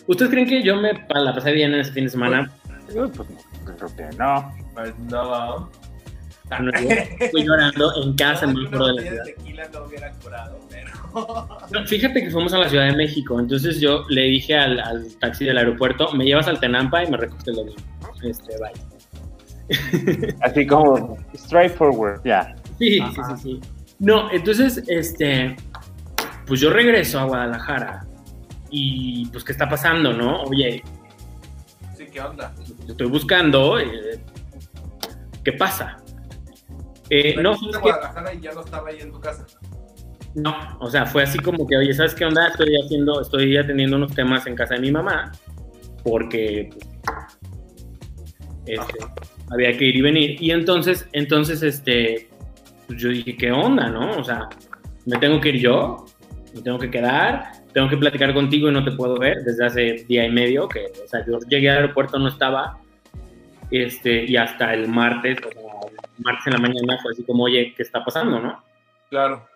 ¿Ustedes 0.07 0.31
creen 0.31 0.47
que 0.47 0.63
yo 0.63 0.75
me 0.75 0.93
la 0.93 1.33
pasé 1.33 1.51
bien 1.51 1.73
en 1.73 1.79
ese 1.79 1.91
fin 1.91 2.05
de 2.05 2.09
semana? 2.09 2.51
Pues, 2.91 3.11
pues 3.15 3.29
creo 3.77 3.95
que 3.95 4.17
no. 4.17 4.53
Pues 4.73 4.97
no. 4.99 5.69
no 6.59 6.71
estoy 7.19 7.43
llorando 7.43 8.03
en 8.03 8.13
casa 8.15 8.45
en 8.45 8.57
el 8.57 8.69
de 8.69 8.77
la 8.77 9.01
ciudad. 9.01 9.23
tequila 9.23 9.69
no 9.73 9.85
hubiera 9.85 10.11
curado, 10.13 10.59
pero 10.69 11.85
fíjate 11.87 12.23
que 12.23 12.31
fuimos 12.31 12.53
a 12.53 12.59
la 12.59 12.69
Ciudad 12.69 12.85
de 12.87 12.95
México, 12.95 13.39
entonces 13.39 13.79
yo 13.79 14.03
le 14.09 14.23
dije 14.23 14.57
al, 14.57 15.07
taxi 15.19 15.45
del 15.45 15.57
aeropuerto, 15.57 16.11
me 16.13 16.25
llevas 16.25 16.47
al 16.47 16.59
Tenampa 16.59 17.03
y 17.03 17.11
me 17.11 17.17
recoges 17.17 17.47
el 17.47 17.59
avión. 17.59 17.75
Este, 18.23 18.53
bye. 18.57 20.35
Así 20.41 20.67
como 20.67 21.17
straightforward, 21.35 22.21
ya. 22.25 22.55
Sí, 22.79 22.97
sí, 22.97 23.21
sí, 23.27 23.41
sí. 23.41 23.59
No, 23.99 24.29
entonces, 24.31 24.83
este, 24.87 25.55
pues 26.45 26.59
yo 26.59 26.71
regreso 26.71 27.19
a 27.19 27.25
Guadalajara 27.25 28.05
y 28.75 29.27
pues, 29.27 29.43
¿qué 29.43 29.51
está 29.51 29.69
pasando, 29.69 30.11
no? 30.11 30.41
Oye. 30.45 30.83
Sí, 31.95 32.07
¿qué 32.11 32.19
onda? 32.19 32.51
Estoy 32.87 33.07
buscando, 33.07 33.79
eh, 33.79 34.19
¿qué 35.43 35.53
pasa? 35.53 35.97
Eh, 37.11 37.35
no, 37.39 37.55
Guadalajara 37.55 38.33
y 38.33 38.41
ya 38.41 38.51
no 38.53 38.61
estaba 38.61 38.89
ahí 38.89 38.99
en 38.99 39.11
tu 39.11 39.19
casa. 39.19 39.45
No, 40.33 40.55
o 40.79 40.89
sea, 40.89 41.05
fue 41.05 41.21
así 41.21 41.37
como 41.37 41.67
que, 41.67 41.77
oye, 41.77 41.93
¿sabes 41.93 42.15
qué 42.15 42.25
onda? 42.25 42.47
Estoy 42.47 42.75
haciendo, 42.83 43.21
estoy 43.21 43.55
atendiendo 43.55 43.97
unos 43.97 44.15
temas 44.15 44.47
en 44.47 44.55
casa 44.55 44.73
de 44.73 44.79
mi 44.79 44.91
mamá, 44.91 45.31
porque 46.03 46.71
este, 48.65 48.97
había 49.51 49.77
que 49.77 49.85
ir 49.85 49.97
y 49.97 50.01
venir. 50.01 50.41
Y 50.41 50.49
entonces, 50.49 51.07
entonces, 51.11 51.61
este, 51.61 52.27
pues 52.87 52.99
yo 52.99 53.09
dije, 53.09 53.37
¿qué 53.37 53.51
onda, 53.51 53.89
no? 53.89 54.17
O 54.17 54.23
sea, 54.23 54.49
me 55.05 55.17
tengo 55.17 55.39
que 55.39 55.49
ir 55.49 55.59
yo, 55.59 56.05
me 56.55 56.63
tengo 56.63 56.79
que 56.79 56.89
quedar, 56.89 57.62
tengo 57.73 57.89
que 57.89 57.97
platicar 57.97 58.33
contigo 58.33 58.69
y 58.69 58.71
no 58.71 58.83
te 58.83 58.91
puedo 58.91 59.17
ver 59.17 59.43
desde 59.43 59.65
hace 59.65 60.05
día 60.07 60.25
y 60.25 60.31
medio, 60.31 60.67
que, 60.67 60.85
o 61.03 61.07
sea, 61.07 61.25
yo 61.25 61.39
llegué 61.49 61.69
al 61.69 61.77
aeropuerto, 61.77 62.19
no 62.19 62.27
estaba, 62.27 62.77
este, 63.71 64.25
y 64.25 64.37
hasta 64.37 64.73
el 64.73 64.87
martes, 64.87 65.39
o 65.39 65.51
sea, 65.51 65.61
martes 66.19 66.47
en 66.47 66.53
la 66.53 66.59
mañana 66.59 66.99
fue 67.01 67.11
así 67.11 67.23
como, 67.23 67.43
oye, 67.43 67.73
¿qué 67.75 67.83
está 67.83 68.03
pasando, 68.03 68.39
no? 68.39 68.63
Claro. 69.09 69.47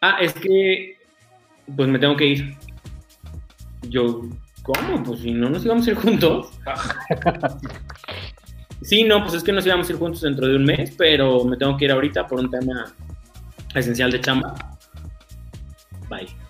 Ah, 0.00 0.16
es 0.20 0.32
que 0.32 0.96
pues 1.76 1.88
me 1.88 1.98
tengo 1.98 2.16
que 2.16 2.26
ir. 2.26 2.56
Yo, 3.88 4.22
¿cómo? 4.62 5.02
Pues 5.02 5.20
si 5.20 5.32
no 5.32 5.50
nos 5.50 5.64
íbamos 5.64 5.86
a 5.86 5.90
ir 5.90 5.96
juntos. 5.96 6.50
sí, 8.82 9.04
no, 9.04 9.22
pues 9.22 9.34
es 9.34 9.42
que 9.42 9.52
nos 9.52 9.66
íbamos 9.66 9.88
a 9.88 9.92
ir 9.92 9.98
juntos 9.98 10.22
dentro 10.22 10.46
de 10.46 10.56
un 10.56 10.64
mes, 10.64 10.94
pero 10.96 11.44
me 11.44 11.56
tengo 11.56 11.76
que 11.76 11.86
ir 11.86 11.92
ahorita 11.92 12.26
por 12.26 12.40
un 12.40 12.50
tema 12.50 12.92
esencial 13.74 14.10
de 14.10 14.20
chamba. 14.20 14.54
Bye. 16.08 16.49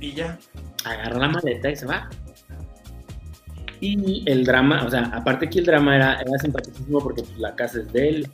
Y 0.00 0.12
ya. 0.12 0.38
Agarra 0.84 1.18
la 1.18 1.28
maleta 1.28 1.70
y 1.70 1.76
se 1.76 1.86
va. 1.86 2.08
Y 3.80 4.22
el 4.26 4.44
drama, 4.44 4.84
o 4.84 4.90
sea, 4.90 5.04
aparte 5.14 5.48
que 5.48 5.60
el 5.60 5.66
drama 5.66 5.96
era, 5.96 6.20
era 6.20 6.38
simpaticísimo 6.38 7.00
porque 7.00 7.22
pues, 7.22 7.38
la 7.38 7.54
casa 7.54 7.80
es 7.80 7.92
de 7.92 8.08
él, 8.08 8.28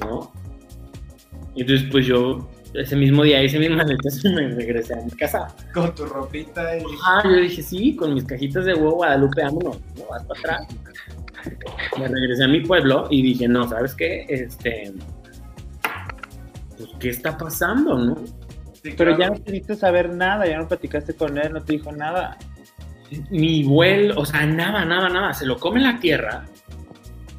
¿no? 0.00 0.32
Y 1.54 1.60
entonces 1.60 1.88
pues 1.90 2.06
yo 2.06 2.48
ese 2.74 2.96
mismo 2.96 3.22
día, 3.22 3.40
ese 3.42 3.58
mismo 3.58 3.80
entonces 3.80 4.24
me 4.32 4.48
regresé 4.48 4.94
a 4.94 5.02
mi 5.02 5.10
casa. 5.10 5.54
Con 5.74 5.94
tu 5.94 6.06
ropita 6.06 6.78
y... 6.78 6.82
Ah, 7.04 7.22
yo 7.24 7.36
dije, 7.36 7.62
sí, 7.62 7.94
con 7.94 8.14
mis 8.14 8.24
cajitas 8.24 8.64
de 8.64 8.74
huevo 8.74 8.96
Guadalupe, 8.96 9.42
vámonos, 9.42 9.78
no, 9.96 10.06
vas 10.08 10.24
para 10.24 10.56
atrás. 10.56 10.66
Me 11.98 12.08
regresé 12.08 12.44
a 12.44 12.48
mi 12.48 12.60
pueblo 12.60 13.06
y 13.10 13.22
dije, 13.22 13.46
no, 13.46 13.68
¿sabes 13.68 13.94
qué? 13.94 14.26
Este, 14.28 14.94
pues, 16.76 16.90
¿qué 16.98 17.10
está 17.10 17.36
pasando, 17.36 17.98
no? 17.98 18.16
Pero 18.82 19.18
ya 19.18 19.30
no 19.30 19.42
quisiste 19.42 19.76
saber 19.76 20.10
nada, 20.10 20.46
ya 20.46 20.58
no 20.58 20.68
platicaste 20.68 21.14
con 21.14 21.38
él, 21.38 21.52
no 21.52 21.62
te 21.62 21.74
dijo 21.74 21.92
nada. 21.92 22.36
Mi 23.30 23.62
vuelo, 23.64 24.18
o 24.18 24.24
sea, 24.24 24.46
nada, 24.46 24.84
nada, 24.84 25.08
nada, 25.08 25.34
se 25.34 25.46
lo 25.46 25.58
come 25.58 25.80
la 25.80 26.00
tierra 26.00 26.44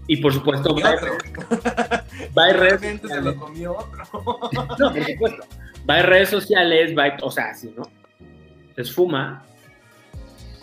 y 0.08 0.17
por 0.17 0.34
supuesto, 0.34 0.75
va, 0.75 2.43
a 2.45 2.53
redes 2.53 3.01
se 3.01 3.21
lo 3.21 3.36
comió 3.36 3.77
otro. 3.77 4.03
no, 4.79 4.93
por 4.93 5.03
supuesto. 5.03 5.43
Va 5.89 5.95
a 5.95 6.01
redes 6.03 6.29
sociales, 6.29 6.93
va, 6.97 7.15
o 7.21 7.32
sea, 7.32 7.51
así, 7.51 7.73
¿no? 7.75 7.84
Se 8.75 8.82
esfuma. 8.82 9.45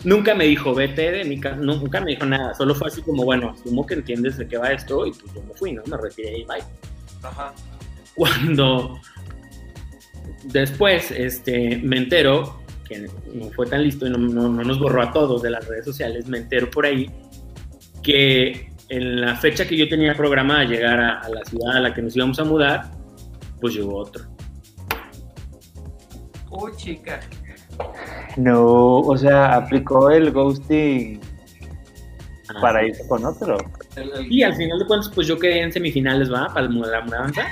Nunca 0.03 0.33
me 0.33 0.45
dijo, 0.45 0.73
vete 0.73 1.11
de 1.11 1.25
mi 1.25 1.39
casa, 1.39 1.57
nunca 1.57 2.01
me 2.01 2.11
dijo 2.11 2.25
nada. 2.25 2.53
Solo 2.53 2.75
fue 2.75 2.87
así 2.87 3.01
como, 3.01 3.23
bueno, 3.23 3.51
asumo 3.51 3.85
que 3.85 3.95
entiendes 3.95 4.37
de 4.37 4.47
qué 4.47 4.57
va 4.57 4.71
esto 4.71 5.05
y 5.05 5.11
pues 5.11 5.33
yo 5.33 5.41
me 5.43 5.53
fui, 5.53 5.73
¿no? 5.73 5.83
Me 5.85 5.97
retiré 5.97 6.39
y 6.39 6.45
bye. 6.45 6.63
Ajá. 7.23 7.53
Cuando 8.15 8.99
después 10.45 11.11
este, 11.11 11.77
me 11.77 11.97
entero, 11.97 12.61
que 12.87 13.07
no 13.33 13.49
fue 13.55 13.67
tan 13.67 13.83
listo 13.83 14.07
y 14.07 14.09
no, 14.09 14.17
no 14.17 14.49
nos 14.49 14.79
borró 14.79 15.01
a 15.01 15.11
todos 15.11 15.41
de 15.41 15.49
las 15.51 15.67
redes 15.67 15.85
sociales, 15.85 16.27
me 16.27 16.39
entero 16.39 16.69
por 16.69 16.85
ahí 16.85 17.09
que 18.01 18.71
en 18.91 19.21
la 19.21 19.35
fecha 19.37 19.65
que 19.65 19.77
yo 19.77 19.87
tenía 19.87 20.13
programada 20.13 20.65
llegar 20.65 20.99
a, 20.99 21.29
la 21.29 21.45
ciudad 21.45 21.77
a 21.77 21.79
la 21.79 21.93
que 21.93 22.01
nos 22.01 22.15
íbamos 22.15 22.37
a 22.39 22.43
mudar, 22.43 22.91
pues 23.61 23.73
llegó 23.73 23.97
otro. 23.97 24.25
Oh, 26.49 26.69
chica. 26.75 27.21
No, 28.35 28.97
o 28.99 29.17
sea, 29.17 29.55
aplicó 29.55 30.09
el 30.09 30.31
ghosting 30.31 31.21
ah, 32.49 32.61
para 32.61 32.85
irse 32.85 33.07
con 33.07 33.23
otro. 33.23 33.57
Y 34.29 34.43
al 34.43 34.55
final 34.55 34.79
de 34.79 34.85
cuentas, 34.85 35.11
pues 35.13 35.27
yo 35.27 35.37
quedé 35.37 35.61
en 35.61 35.71
semifinales, 35.71 36.31
¿va? 36.31 36.47
Para 36.47 36.67
la 36.67 37.01
mudanza. 37.01 37.45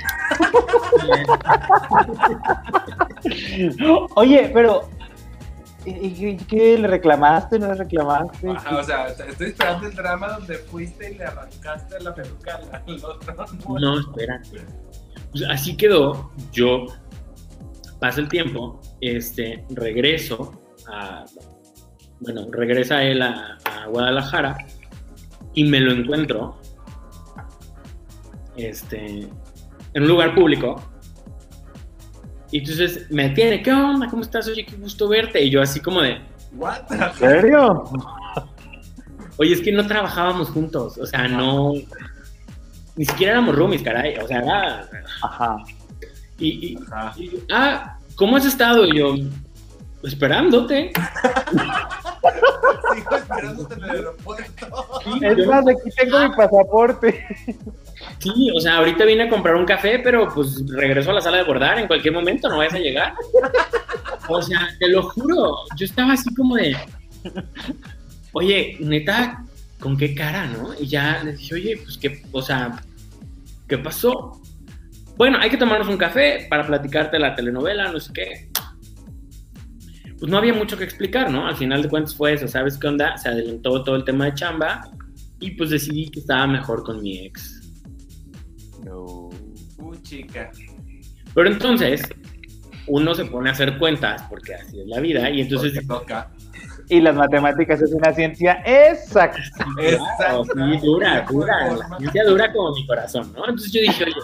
Oye, 4.15 4.49
pero 4.53 4.89
¿Y 5.85 6.35
qué 6.37 6.77
le 6.77 6.87
reclamaste? 6.87 7.57
¿No 7.57 7.67
le 7.67 7.75
reclamaste? 7.75 8.49
o 8.49 8.83
sea, 8.83 9.07
estoy 9.07 9.47
esperando 9.47 9.87
el 9.87 9.95
drama 9.95 10.33
donde 10.33 10.55
fuiste 10.55 11.11
y 11.11 11.17
le 11.17 11.25
arrancaste 11.25 11.99
la 12.01 12.13
peluca 12.13 12.59
al 12.73 13.03
otro. 13.03 13.45
No, 13.79 13.99
espérate. 13.99 14.61
Pues 15.31 15.43
así 15.49 15.77
quedó. 15.77 16.31
Yo, 16.51 16.85
pasa 17.99 18.19
el 18.19 18.27
tiempo, 18.27 18.81
este, 18.99 19.63
regreso 19.69 20.61
a, 20.91 21.25
bueno, 22.19 22.47
regresa 22.51 23.03
él 23.03 23.21
a, 23.21 23.57
a 23.63 23.85
Guadalajara 23.87 24.57
y 25.53 25.63
me 25.65 25.79
lo 25.79 25.91
encuentro, 25.91 26.59
este, 28.55 29.27
en 29.93 30.03
un 30.03 30.07
lugar 30.07 30.35
público. 30.35 30.81
Y 32.51 32.59
entonces 32.59 33.09
me 33.11 33.29
detiene, 33.29 33.61
¿qué 33.61 33.71
onda? 33.71 34.07
¿Cómo 34.07 34.23
estás? 34.23 34.47
Oye, 34.47 34.65
qué 34.65 34.75
gusto 34.75 35.07
verte. 35.07 35.43
Y 35.43 35.49
yo 35.51 35.61
así 35.61 35.79
como 35.79 36.01
de, 36.01 36.19
What 36.53 36.91
¿En 36.91 37.13
serio? 37.13 37.83
oye, 39.37 39.53
es 39.53 39.61
que 39.61 39.71
no 39.71 39.85
trabajábamos 39.85 40.49
juntos, 40.49 40.97
o 40.97 41.05
sea, 41.05 41.27
no, 41.27 41.73
ni 42.95 43.05
siquiera 43.05 43.33
éramos 43.33 43.55
roomies, 43.55 43.83
caray, 43.83 44.17
o 44.17 44.27
sea, 44.27 44.39
era, 44.39 44.89
Ajá. 45.21 45.57
y, 46.39 46.71
y- 46.73 46.77
Ajá. 46.91 47.13
y 47.17 47.29
yo, 47.29 47.37
ah, 47.51 47.99
¿cómo 48.15 48.35
has 48.35 48.45
estado? 48.45 48.85
Y 48.87 48.97
yo, 48.97 49.13
esperándote. 50.03 50.91
Sigo 52.95 53.15
esperándote 53.15 53.73
en 53.75 53.83
el 53.83 53.89
aeropuerto. 53.89 54.67
Sí, 55.03 55.19
Es 55.21 55.47
más, 55.47 55.65
aquí 55.67 55.89
tengo 55.97 56.19
mi 56.19 56.35
pasaporte. 56.35 57.25
sí, 58.19 58.51
o 58.55 58.59
sea, 58.59 58.77
ahorita 58.77 59.05
vine 59.05 59.23
a 59.23 59.29
comprar 59.29 59.55
un 59.55 59.65
café, 59.65 59.99
pero 59.99 60.27
pues 60.33 60.63
regreso 60.67 61.11
a 61.11 61.15
la 61.15 61.21
sala 61.21 61.37
de 61.37 61.43
bordar 61.43 61.79
en 61.79 61.87
cualquier 61.87 62.13
momento, 62.13 62.49
no 62.49 62.57
vayas 62.57 62.73
a 62.73 62.79
llegar. 62.79 63.13
O 64.27 64.41
sea, 64.41 64.69
te 64.79 64.87
lo 64.87 65.03
juro, 65.03 65.57
yo 65.75 65.85
estaba 65.85 66.13
así 66.13 66.33
como 66.35 66.55
de, 66.55 66.75
oye, 68.33 68.77
neta, 68.79 69.43
¿con 69.79 69.97
qué 69.97 70.13
cara, 70.13 70.45
no? 70.45 70.73
Y 70.79 70.87
ya 70.87 71.21
le 71.23 71.33
dije, 71.33 71.55
oye, 71.55 71.77
pues 71.83 71.97
qué, 71.97 72.21
o 72.31 72.41
sea, 72.41 72.81
¿qué 73.67 73.77
pasó? 73.77 74.39
Bueno, 75.17 75.37
hay 75.41 75.49
que 75.49 75.57
tomarnos 75.57 75.87
un 75.87 75.97
café 75.97 76.47
para 76.49 76.65
platicarte 76.65 77.19
la 77.19 77.35
telenovela, 77.35 77.91
no 77.91 77.99
sé 77.99 78.13
qué. 78.13 78.49
Pues 80.19 80.29
no 80.29 80.37
había 80.37 80.53
mucho 80.53 80.77
que 80.77 80.83
explicar, 80.83 81.31
¿no? 81.31 81.47
Al 81.47 81.55
final 81.55 81.81
de 81.81 81.89
cuentas 81.89 82.13
fue 82.13 82.33
eso, 82.33 82.47
¿sabes 82.47 82.77
qué 82.77 82.87
onda? 82.87 83.17
Se 83.17 83.29
adelantó 83.29 83.83
todo 83.83 83.95
el 83.95 84.03
tema 84.03 84.25
de 84.25 84.33
chamba 84.33 84.91
y 85.39 85.51
pues 85.51 85.69
decidí 85.69 86.09
que 86.09 86.19
estaba 86.19 86.45
mejor 86.45 86.83
con 86.83 87.01
mi 87.01 87.19
ex. 87.19 87.61
No. 88.83 89.29
Uh, 89.77 89.95
chica. 90.03 90.51
Pero 91.33 91.49
entonces, 91.49 92.01
uno 92.87 93.13
se 93.15 93.25
pone 93.25 93.49
a 93.49 93.53
hacer 93.53 93.77
cuentas, 93.77 94.23
porque 94.29 94.55
así 94.55 94.81
es 94.81 94.87
la 94.87 94.99
vida, 94.99 95.29
y 95.29 95.41
entonces 95.41 95.73
Porque 95.73 95.87
toca. 95.87 96.31
Y 96.89 96.99
las 97.01 97.15
matemáticas 97.15 97.81
es 97.81 97.93
una 97.93 98.11
ciencia 98.13 98.63
exacta. 98.65 99.39
Claro, 100.17 100.43
sí, 100.43 100.79
dura, 100.83 101.25
dura, 101.29 101.75
la 101.75 101.97
ciencia 101.97 102.25
dura 102.25 102.51
como 102.51 102.73
mi 102.73 102.85
corazón, 102.87 103.31
¿no? 103.33 103.41
Entonces 103.47 103.71
yo 103.71 103.81
dije, 103.81 104.05
oye, 104.05 104.15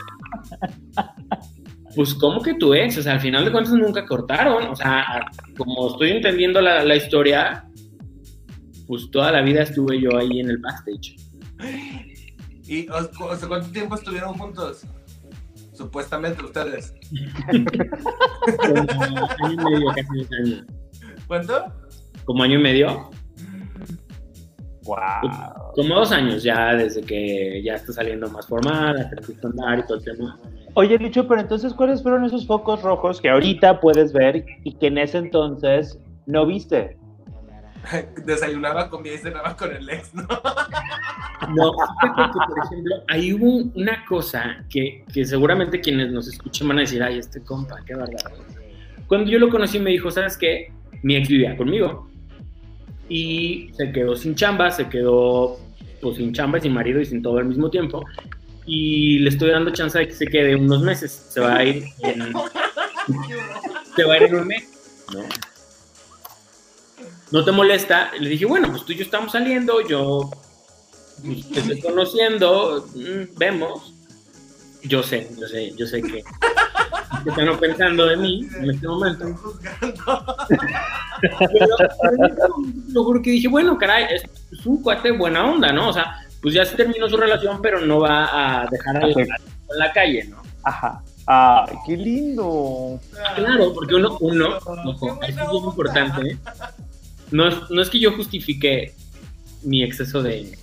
pues 1.96 2.14
¿cómo 2.16 2.42
que 2.42 2.54
tu 2.56 2.74
ex? 2.74 2.98
O 2.98 3.02
sea, 3.04 3.14
al 3.14 3.20
final 3.20 3.46
de 3.46 3.52
cuentas 3.52 3.74
nunca 3.74 4.06
cortaron, 4.06 4.68
o 4.68 4.76
sea, 4.76 5.04
como 5.58 5.90
estoy 5.92 6.12
entendiendo 6.12 6.62
la, 6.62 6.84
la 6.84 6.96
historia, 6.96 7.66
pues 8.88 9.10
toda 9.12 9.32
la 9.32 9.42
vida 9.42 9.64
estuve 9.64 10.00
yo 10.02 10.16
ahí 10.18 10.40
en 10.40 10.50
el 10.50 10.58
backstage. 10.58 11.16
¿Y 12.68 12.88
o- 12.90 13.10
o 13.26 13.36
sea, 13.36 13.48
cuánto 13.48 13.70
tiempo 13.72 13.96
estuvieron 13.96 14.34
juntos? 14.34 14.86
Supuestamente 15.74 16.44
ustedes. 16.44 16.94
Como 18.58 18.82
año 19.44 19.52
y 19.52 19.58
medio, 19.58 19.88
casi 19.94 20.18
dos 20.18 20.28
años. 20.40 20.66
¿Cuánto? 21.28 21.66
Como 22.26 22.44
año 22.44 22.60
y 22.60 22.62
medio, 22.62 23.10
Wow. 24.84 25.74
como 25.76 25.96
dos 25.96 26.12
años 26.12 26.44
ya 26.44 26.76
desde 26.76 27.02
que 27.02 27.62
ya 27.64 27.74
está 27.74 27.92
saliendo 27.92 28.30
más 28.30 28.46
formal, 28.48 28.96
hasta 28.98 29.16
que 29.16 29.34
andar 29.48 29.80
y 29.80 29.86
todo 29.88 29.98
el 29.98 30.04
tema. 30.04 30.40
Oye, 30.78 30.98
Licho, 30.98 31.26
pero 31.28 31.40
entonces, 31.40 31.74
¿cuáles 31.74 32.04
fueron 32.04 32.26
esos 32.26 32.46
focos 32.46 32.82
rojos 32.82 33.22
que 33.22 33.30
ahorita 33.30 33.80
puedes 33.80 34.12
ver 34.12 34.46
y 34.64 34.74
que 34.74 34.88
en 34.88 34.98
ese 34.98 35.20
entonces 35.20 35.98
no 36.26 36.46
viste? 36.46 36.98
Desayunaba, 38.26 38.90
comía 38.90 39.14
y 39.14 39.18
cenaba 39.18 39.56
con 39.56 39.74
el 39.74 39.90
ex, 39.90 40.14
¿no? 40.14 40.24
No, 41.56 41.72
por 41.72 42.66
ejemplo, 42.66 42.96
ahí 43.08 43.34
hubo 43.34 43.72
una 43.76 44.04
cosa 44.06 44.66
que, 44.70 45.06
que 45.14 45.24
seguramente 45.24 45.80
quienes 45.80 46.12
nos 46.12 46.28
escuchen 46.28 46.68
van 46.68 46.80
a 46.80 46.82
decir, 46.82 47.02
ay, 47.02 47.20
este 47.20 47.42
compa, 47.42 47.78
qué 47.86 47.96
verdad. 47.96 48.34
Cuando 49.08 49.30
yo 49.30 49.40
lo 49.40 49.50
conocí 49.50 49.80
me 49.80 49.92
dijo, 49.92 50.12
¿sabes 50.12 50.38
qué? 50.38 50.74
Mi 51.04 51.16
ex 51.16 51.30
vivía 51.30 51.56
conmigo. 51.56 52.10
Y 53.08 53.70
se 53.74 53.92
quedó 53.92 54.16
sin 54.16 54.36
chamba, 54.36 54.72
se 54.72 54.90
quedó 54.90 55.58
pues 56.02 56.18
sin 56.18 56.34
chamba, 56.34 56.60
sin 56.60 56.74
marido 56.74 57.00
y 57.00 57.06
sin 57.06 57.22
todo 57.22 57.38
al 57.38 57.46
mismo 57.46 57.70
tiempo. 57.70 58.04
Y 58.66 59.20
le 59.20 59.30
estoy 59.30 59.52
dando 59.52 59.72
chance 59.72 59.98
de 59.98 60.08
que 60.08 60.14
se 60.14 60.26
quede 60.26 60.56
unos 60.56 60.82
meses. 60.82 61.28
Se 61.30 61.40
va 61.40 61.58
a 61.58 61.64
ir 61.64 61.86
en, 62.00 62.34
se 63.96 64.04
va 64.04 64.14
a 64.14 64.18
ir 64.18 64.24
en 64.24 64.36
un 64.36 64.48
mes, 64.48 64.64
¿no? 65.14 65.24
¿No 67.32 67.44
te 67.44 67.52
molesta? 67.52 68.12
Le 68.20 68.30
dije, 68.30 68.46
bueno, 68.46 68.70
pues 68.70 68.86
tú 68.86 68.94
y 68.94 68.98
yo 68.98 69.04
estamos 69.04 69.32
saliendo, 69.32 69.82
yo 69.88 70.30
pues, 71.24 71.50
te 71.50 71.60
estoy 71.60 71.82
conociendo, 71.82 72.88
mm, 72.96 73.38
vemos. 73.38 73.94
Yo 74.84 75.02
sé, 75.02 75.30
yo 75.40 75.48
sé, 75.48 75.74
yo 75.76 75.88
sé 75.88 76.02
que, 76.02 76.24
que 77.24 77.30
están 77.30 77.60
pensando 77.60 78.06
de 78.06 78.18
mí 78.18 78.48
en 78.60 78.70
este 78.70 78.88
momento. 78.88 79.26
Pero, 81.22 81.78
que 83.24 83.32
dije, 83.32 83.48
bueno, 83.48 83.78
caray, 83.78 84.08
es, 84.12 84.24
es 84.52 84.66
un 84.66 84.84
cuate 84.84 85.12
buena 85.12 85.50
onda, 85.50 85.72
¿no? 85.72 85.90
O 85.90 85.94
sea, 85.94 86.25
pues 86.46 86.54
ya 86.54 86.64
se 86.64 86.76
terminó 86.76 87.10
su 87.10 87.18
relación, 87.18 87.60
pero 87.60 87.82
no 87.82 88.02
va 88.02 88.62
a 88.62 88.68
dejar 88.70 88.98
a 88.98 89.08
la, 89.08 89.08
en 89.20 89.28
la 89.80 89.92
calle, 89.92 90.26
¿no? 90.26 90.44
Ajá. 90.62 91.02
Ay, 91.26 91.76
qué 91.88 91.98
lindo. 91.98 93.00
Claro, 93.36 93.74
porque 93.74 93.96
uno, 93.96 94.16
uno, 94.22 94.58
ojo, 94.86 95.20
esto 95.28 95.42
es 95.44 95.50
bien 95.50 95.64
importante, 95.66 96.22
¿eh? 96.30 96.38
no 97.32 97.48
es, 97.48 97.56
no 97.72 97.82
es 97.82 97.90
que 97.90 98.00
yo 98.00 98.12
justifique 98.12 98.94
mi 99.64 99.82
exceso 99.84 100.22
de, 100.22 100.56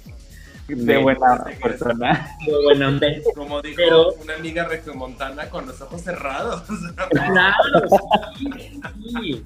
De 0.68 0.76
de- 0.76 0.98
buena 0.98 1.44
persona. 1.60 2.28
de 2.46 2.62
buena 2.64 2.86
onda. 2.86 3.08
Como 3.34 3.60
dijo 3.60 3.74
Pero- 3.76 4.12
una 4.22 4.34
amiga 4.36 4.68
regiomontana 4.68 5.50
con 5.50 5.66
los 5.66 5.80
ojos 5.80 6.00
cerrados. 6.00 6.62
Claro, 7.10 7.88
sí, 8.38 8.48
sí. 9.20 9.44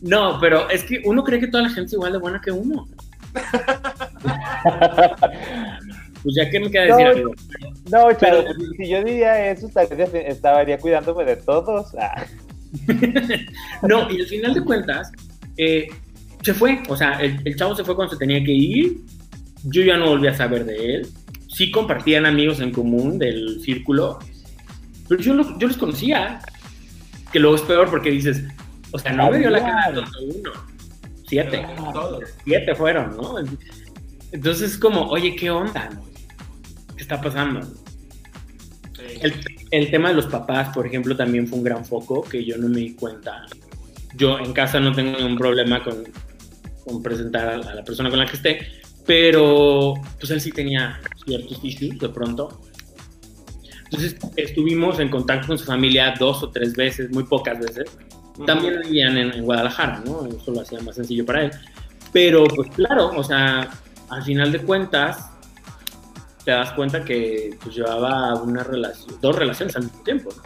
No, 0.00 0.38
pero 0.40 0.70
es 0.70 0.84
que 0.84 1.02
uno 1.06 1.24
cree 1.24 1.40
que 1.40 1.48
toda 1.48 1.64
la 1.64 1.70
gente 1.70 1.86
es 1.88 1.92
igual 1.94 2.12
de 2.12 2.18
buena 2.18 2.40
que 2.40 2.52
uno. 2.52 2.86
Pues 6.22 6.36
ya 6.36 6.48
que 6.50 6.60
me 6.60 6.70
queda 6.70 6.82
decir 6.84 7.04
No, 7.04 7.10
algo. 7.10 7.34
No, 7.90 8.06
Pero- 8.20 8.44
pero 8.44 8.54
si 8.76 8.88
yo 8.88 9.02
diría 9.02 9.50
eso, 9.50 9.66
estaría, 9.66 10.04
estaría 10.04 10.78
cuidándome 10.78 11.24
de 11.24 11.36
todos. 11.36 11.94
Ah. 11.98 12.24
No, 13.82 14.08
y 14.10 14.20
al 14.20 14.26
final 14.28 14.54
de 14.54 14.62
cuentas, 14.64 15.10
eh, 15.56 15.88
se 16.42 16.54
fue. 16.54 16.80
O 16.88 16.96
sea, 16.96 17.14
el, 17.20 17.40
el 17.44 17.56
chavo 17.56 17.74
se 17.74 17.82
fue 17.84 17.96
cuando 17.96 18.12
se 18.14 18.18
tenía 18.20 18.42
que 18.44 18.52
ir. 18.52 18.98
Yo 19.64 19.82
ya 19.82 19.96
no 19.96 20.06
volví 20.10 20.28
a 20.28 20.34
saber 20.36 20.64
de 20.64 20.94
él. 20.96 21.08
Sí 21.48 21.70
compartían 21.72 22.24
amigos 22.24 22.60
en 22.60 22.70
común 22.70 23.18
del 23.18 23.60
círculo. 23.60 24.20
Pero 25.08 25.20
yo, 25.20 25.34
lo- 25.34 25.58
yo 25.58 25.66
los 25.68 25.76
conocía. 25.76 26.40
Que 27.32 27.40
luego 27.40 27.56
es 27.56 27.62
peor 27.62 27.90
porque 27.90 28.10
dices, 28.12 28.44
o 28.92 28.98
sea, 28.98 29.12
no 29.12 29.28
me 29.30 29.38
dio 29.38 29.50
la 29.50 29.58
cara 29.60 29.88
de 29.90 29.94
tonto 30.02 30.18
uno. 30.22 30.50
Siete. 31.32 31.66
Todos. 31.94 32.24
Siete 32.44 32.74
fueron, 32.74 33.16
¿no? 33.16 33.36
Entonces 34.32 34.72
es 34.72 34.76
como, 34.76 35.06
oye, 35.06 35.34
¿qué 35.34 35.50
onda? 35.50 35.88
¿Qué 36.94 37.02
está 37.02 37.22
pasando? 37.22 37.60
El, 39.22 39.32
el 39.70 39.90
tema 39.90 40.10
de 40.10 40.16
los 40.16 40.26
papás, 40.26 40.74
por 40.74 40.86
ejemplo, 40.86 41.16
también 41.16 41.48
fue 41.48 41.56
un 41.56 41.64
gran 41.64 41.86
foco 41.86 42.20
que 42.22 42.44
yo 42.44 42.58
no 42.58 42.68
me 42.68 42.80
di 42.80 42.94
cuenta. 42.94 43.46
Yo 44.14 44.38
en 44.40 44.52
casa 44.52 44.78
no 44.78 44.92
tengo 44.92 45.16
ningún 45.16 45.38
problema 45.38 45.82
con, 45.82 46.04
con 46.84 47.02
presentar 47.02 47.48
a, 47.48 47.54
a 47.54 47.74
la 47.76 47.82
persona 47.82 48.10
con 48.10 48.18
la 48.18 48.26
que 48.26 48.36
esté, 48.36 48.66
pero 49.06 49.94
pues 50.20 50.30
él 50.32 50.40
sí 50.42 50.52
tenía 50.52 51.00
ciertos 51.24 51.64
issues 51.64 51.98
de 51.98 52.10
pronto. 52.10 52.60
Entonces 53.84 54.16
estuvimos 54.36 55.00
en 55.00 55.08
contacto 55.08 55.46
con 55.46 55.58
su 55.58 55.64
familia 55.64 56.12
dos 56.18 56.42
o 56.42 56.50
tres 56.50 56.74
veces, 56.74 57.10
muy 57.10 57.24
pocas 57.24 57.58
veces. 57.58 57.90
También 58.46 58.80
vivían 58.82 59.16
en, 59.16 59.32
en 59.32 59.44
Guadalajara, 59.44 60.02
¿no? 60.06 60.26
Eso 60.26 60.52
lo 60.52 60.60
hacía 60.60 60.80
más 60.80 60.96
sencillo 60.96 61.24
para 61.26 61.42
él. 61.44 61.50
Pero 62.12 62.44
pues 62.44 62.70
claro, 62.70 63.10
o 63.16 63.22
sea, 63.24 63.68
al 64.10 64.22
final 64.22 64.52
de 64.52 64.60
cuentas, 64.60 65.30
te 66.44 66.50
das 66.50 66.72
cuenta 66.72 67.04
que 67.04 67.56
pues, 67.62 67.74
llevaba 67.74 68.34
una 68.34 68.62
relación, 68.62 69.18
dos 69.20 69.36
relaciones 69.36 69.76
al 69.76 69.84
mismo 69.84 70.02
tiempo. 70.02 70.30
¿no? 70.36 70.42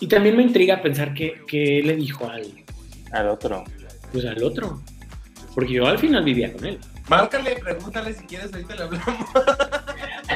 Y 0.00 0.08
también 0.08 0.36
me 0.36 0.42
intriga 0.42 0.82
pensar 0.82 1.14
que, 1.14 1.42
que 1.46 1.82
le 1.84 1.96
dijo 1.96 2.28
al, 2.28 2.46
Al 3.12 3.28
otro. 3.28 3.64
pues, 4.12 4.24
al 4.24 4.42
otro. 4.42 4.80
Porque 5.54 5.72
yo 5.72 5.86
al 5.86 5.98
final 5.98 6.22
vivía 6.22 6.52
con 6.52 6.66
él. 6.66 6.78
Márcale, 7.08 7.56
pregúntale 7.62 8.12
si 8.12 8.24
quieres, 8.26 8.52
ahorita 8.52 8.74
le 8.74 8.82
hablamos. 8.82 9.16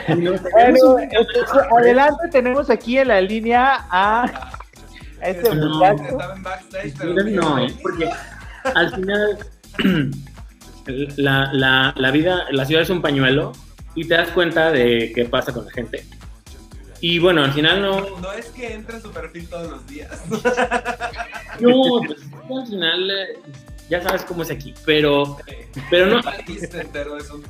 Bueno, 0.08 0.98
entonces, 0.98 1.44
adelante 1.78 2.28
tenemos 2.30 2.70
aquí 2.70 2.98
en 2.98 3.08
la 3.08 3.20
línea 3.20 3.86
a, 3.90 4.50
a 5.22 5.28
este 5.28 5.54
No. 5.54 5.68
muchacho. 5.68 6.02
Estaba 6.04 6.34
en 6.34 6.42
backstage, 6.42 6.94
pero 6.98 7.14
No, 7.14 7.58
¿eh? 7.58 7.74
porque 7.82 8.10
al 8.74 8.94
final 8.94 9.38
la, 11.16 11.52
la, 11.52 11.94
la 11.96 12.10
vida, 12.10 12.44
la 12.50 12.64
ciudad 12.64 12.82
es 12.82 12.90
un 12.90 13.02
pañuelo 13.02 13.52
y 13.94 14.06
te 14.06 14.14
das 14.14 14.28
cuenta 14.30 14.70
de 14.70 15.12
qué 15.14 15.24
pasa 15.24 15.52
con 15.52 15.64
la 15.66 15.70
gente. 15.72 16.04
Y 17.00 17.18
bueno, 17.18 17.42
al 17.42 17.52
final 17.52 17.80
no. 17.80 18.18
No 18.20 18.32
es 18.32 18.46
que 18.46 18.74
entre 18.74 18.96
a 18.96 19.00
su 19.00 19.10
perfil 19.10 19.48
todos 19.48 19.70
los 19.70 19.86
días. 19.86 20.22
No, 21.60 22.00
pues 22.06 22.62
al 22.62 22.66
final 22.66 23.10
eh, 23.10 23.38
ya 23.88 24.02
sabes 24.02 24.22
cómo 24.24 24.42
es 24.42 24.50
aquí, 24.50 24.74
pero, 24.84 25.36
pero 25.90 26.06
no. 26.06 26.20
entero 26.72 27.16
es 27.16 27.30
un 27.30 27.42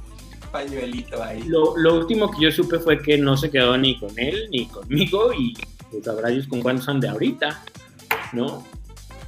pañuelito 0.52 1.22
ahí. 1.22 1.42
Lo, 1.44 1.76
lo, 1.76 1.94
último 1.94 2.30
que 2.30 2.44
yo 2.44 2.50
supe 2.50 2.78
fue 2.78 3.00
que 3.00 3.18
no 3.18 3.36
se 3.36 3.50
quedó 3.50 3.76
ni 3.76 3.98
con 3.98 4.10
él 4.18 4.48
ni 4.50 4.66
conmigo 4.66 5.32
y 5.32 5.54
pues 5.90 6.06
habrá 6.08 6.30
ellos 6.30 6.46
con 6.46 6.62
cuántos 6.62 6.84
son 6.84 7.00
de 7.00 7.08
ahorita, 7.08 7.62
¿no? 8.32 8.64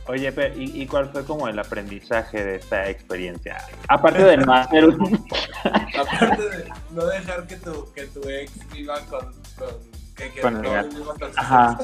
Oye, 0.08 0.34
¿y, 0.56 0.82
¿y, 0.82 0.86
cuál 0.86 1.10
fue 1.10 1.24
como 1.24 1.46
el 1.46 1.56
aprendizaje 1.58 2.44
de 2.44 2.56
esta 2.56 2.90
experiencia? 2.90 3.58
Aparte 3.88 4.24
de 4.24 4.36
no 4.36 4.52
hacer 4.52 4.86
un... 4.86 5.24
Aparte 5.64 6.42
de 6.42 6.72
no 6.90 7.06
dejar 7.06 7.46
que 7.46 7.56
tu, 7.56 7.92
que 7.92 8.06
tu 8.06 8.28
ex 8.28 8.52
viva 8.72 8.98
con... 9.06 9.32
con 9.56 9.92
que, 10.16 10.30
que 10.32 10.40
con 10.40 10.64
el 10.64 10.90
Ajá. 11.36 11.78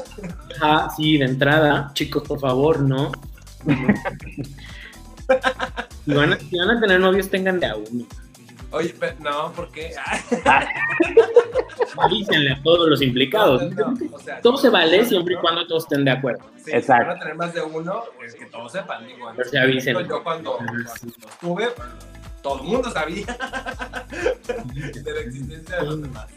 Ajá, 0.55 0.89
sí, 0.95 1.17
de 1.17 1.25
entrada, 1.25 1.91
chicos, 1.93 2.23
por 2.27 2.41
favor, 2.41 2.81
¿no? 2.81 3.11
si, 6.05 6.13
van 6.13 6.33
a, 6.33 6.37
si 6.37 6.57
van 6.57 6.71
a 6.71 6.79
tener 6.81 6.99
novios, 6.99 7.29
tengan 7.29 7.59
de 7.59 7.67
a 7.67 7.75
uno. 7.77 8.05
Oye, 8.71 8.93
pero, 8.99 9.15
no, 9.19 9.51
¿por 9.53 9.71
qué? 9.71 9.95
Avísenle 11.97 12.51
a 12.51 12.61
todos 12.61 12.87
los 12.87 13.01
implicados. 13.01 13.63
No, 13.71 13.91
no, 13.91 14.15
o 14.15 14.19
sea, 14.19 14.39
Todo 14.41 14.57
se 14.57 14.69
vale 14.69 15.03
siempre 15.05 15.33
y 15.33 15.37
cuando 15.37 15.65
todos 15.65 15.83
estén 15.83 16.05
de 16.05 16.11
acuerdo. 16.11 16.45
Sí, 16.63 16.71
Exacto. 16.71 17.03
Si 17.03 17.07
van 17.07 17.17
a 17.17 17.19
tener 17.19 17.35
más 17.35 17.53
de 17.53 17.61
uno, 17.61 18.03
es 18.23 18.35
que 18.35 18.45
todos 18.45 18.71
sepan. 18.71 19.07
Digo, 19.07 19.31
pero 19.35 19.49
se 19.49 19.59
avisen. 19.59 20.07
Yo 20.07 20.23
cuando, 20.23 20.57
cuando 20.57 20.77
estuve, 20.77 21.69
todo 22.43 22.61
el 22.61 22.67
mundo 22.67 22.91
sabía 22.91 23.25
de 24.09 25.13
la 25.13 25.19
existencia 25.19 25.77
de 25.77 25.83
los 25.83 26.01
demás. 26.01 26.27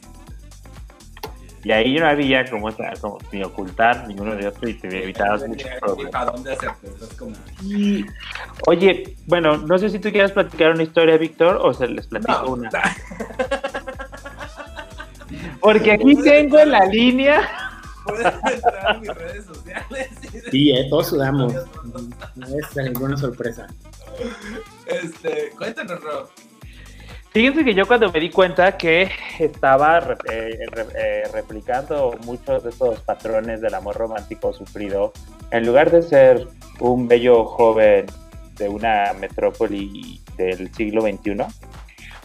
Y 1.64 1.70
ahí 1.70 1.96
no 1.96 2.07
había 2.07 2.48
como, 2.51 2.68
como 3.01 3.18
ni 3.31 3.42
ocultar 3.44 4.09
ninguno 4.09 4.35
de 4.35 4.48
otros 4.48 4.70
y 4.70 4.75
te 4.75 5.03
evitabas? 5.03 5.44
Como... 7.16 7.33
Y, 7.62 8.05
oye, 8.66 9.16
bueno, 9.27 9.57
no 9.59 9.79
sé 9.79 9.88
si 9.90 10.01
tú 10.01 10.11
quieres 10.11 10.33
platicar 10.33 10.72
una 10.72 10.83
historia, 10.83 11.16
Víctor, 11.16 11.61
o 11.62 11.72
se 11.72 11.87
les 11.87 12.07
platico 12.09 12.42
no, 12.42 12.53
una. 12.53 12.70
Porque 15.61 15.92
aquí 15.92 16.16
tengo 16.16 16.59
en 16.59 16.70
la 16.72 16.85
línea. 16.87 17.48
Puedes 18.05 18.27
entrar 18.55 18.87
a 18.88 18.98
mis 18.98 19.14
redes 19.14 19.44
sociales. 19.44 20.09
Sí, 20.51 20.70
eh, 20.70 20.87
todos 20.90 21.09
sudamos. 21.09 21.55
No 22.35 22.46
es 22.46 22.77
ninguna 22.77 23.16
sorpresa. 23.16 23.66
Este, 24.87 25.51
cuéntanos, 25.57 26.01
Rob. 26.01 26.29
Fíjense 27.33 27.64
que 27.64 27.73
yo 27.73 27.87
cuando 27.87 28.12
me 28.12 28.21
di 28.21 28.29
cuenta 28.29 28.77
que 28.77 29.09
estaba 29.38 30.18
eh, 30.31 30.59
eh, 30.95 31.23
replicando 31.33 32.14
muchos 32.27 32.62
de 32.62 32.68
estos 32.68 33.01
patrones 33.01 33.62
del 33.62 33.73
amor 33.73 33.97
romántico 33.97 34.53
sufrido, 34.53 35.14
en 35.51 35.64
lugar 35.64 35.90
de 35.90 36.03
ser 36.03 36.47
un 36.81 37.09
bello 37.09 37.47
joven 37.47 38.05
de 38.59 38.68
una 38.68 39.14
metrópoli 39.18 40.21
del 40.37 40.75
siglo 40.75 41.01
XXI, 41.01 41.38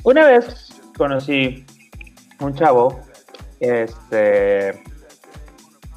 una 0.04 0.28
vez 0.28 0.74
conocí 0.98 1.65
un 2.41 2.54
chavo, 2.54 3.00
este, 3.62 4.84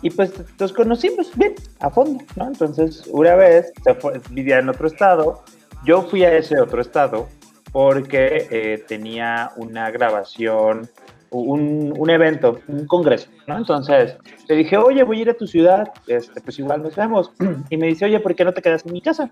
y 0.03 0.11
pues 0.11 0.33
nos 0.57 0.73
conocimos 0.73 1.37
bien, 1.37 1.57
a 1.81 1.91
fondo, 1.91 2.23
¿no? 2.37 2.47
Entonces, 2.47 3.09
una 3.11 3.35
vez 3.35 3.73
se 3.83 3.93
fue, 3.95 4.21
vivía 4.31 4.61
en 4.61 4.69
otro 4.69 4.87
estado, 4.87 5.43
yo 5.85 6.03
fui 6.03 6.23
a 6.23 6.33
ese 6.33 6.61
otro 6.61 6.81
estado, 6.81 7.29
porque 7.73 8.49
eh, 8.51 8.85
tenía 8.87 9.53
una 9.57 9.91
grabación, 9.91 10.89
un, 11.31 11.95
un, 11.97 12.11
evento, 12.11 12.61
un 12.67 12.87
congreso, 12.87 13.31
¿no? 13.47 13.57
Entonces 13.57 14.17
le 14.49 14.57
dije, 14.57 14.77
oye, 14.77 15.05
voy 15.05 15.19
a 15.19 15.23
ir 15.23 15.31
a 15.31 15.35
tu 15.35 15.47
ciudad, 15.47 15.93
este, 16.07 16.41
pues 16.41 16.59
igual 16.59 16.83
nos 16.83 16.97
vemos. 16.97 17.31
Y 17.71 17.77
me 17.77 17.87
dice, 17.87 18.07
oye, 18.07 18.19
¿por 18.21 18.35
qué 18.35 18.45
no 18.45 18.53
te 18.53 18.63
quedas 18.63 18.85
en 18.85 18.93
mi 18.93 19.01
casa? 19.01 19.31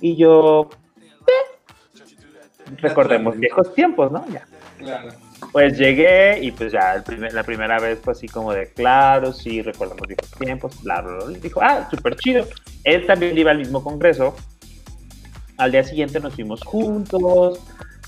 Y 0.00 0.16
yo, 0.16 0.70
eh". 1.26 2.76
recordemos 2.76 3.36
viejos 3.36 3.74
tiempos, 3.74 4.12
¿no? 4.12 4.24
Ya. 4.28 4.46
Claro. 4.78 5.08
Pues 5.52 5.76
llegué 5.76 6.38
y 6.40 6.52
pues 6.52 6.72
ya 6.72 6.94
el 6.94 7.02
primer, 7.02 7.32
la 7.32 7.42
primera 7.42 7.80
vez 7.80 7.98
fue 8.00 8.12
así 8.12 8.28
como 8.28 8.52
de, 8.52 8.72
claro, 8.72 9.32
sí, 9.32 9.62
recordamos 9.62 10.06
viejos 10.06 10.30
tiempos, 10.32 10.82
bla, 10.82 11.00
bla, 11.00 11.24
bla. 11.24 11.38
Dijo, 11.38 11.60
ah, 11.62 11.88
súper 11.90 12.16
chido. 12.16 12.46
Él 12.84 13.06
también 13.06 13.36
iba 13.36 13.50
al 13.50 13.58
mismo 13.58 13.82
congreso 13.82 14.36
al 15.58 15.72
día 15.72 15.84
siguiente 15.84 16.20
nos 16.20 16.34
fuimos 16.34 16.62
juntos, 16.64 17.60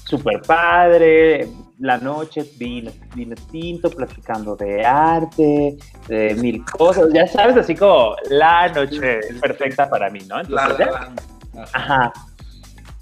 súper 0.04 0.40
padre, 0.42 1.48
la 1.78 1.98
noche 1.98 2.44
vino, 2.56 2.90
vino 3.14 3.34
tinto, 3.50 3.90
platicando 3.90 4.56
de 4.56 4.84
arte, 4.84 5.76
de 6.08 6.34
mil 6.34 6.64
cosas, 6.64 7.12
ya 7.12 7.26
sabes, 7.26 7.56
así 7.56 7.74
como 7.74 8.14
la 8.28 8.68
noche 8.68 9.20
perfecta 9.40 9.88
para 9.88 10.10
mí, 10.10 10.20
¿no? 10.28 10.40
Entonces, 10.40 10.78
la, 10.78 11.12
la, 11.54 11.66
Ajá. 11.72 12.12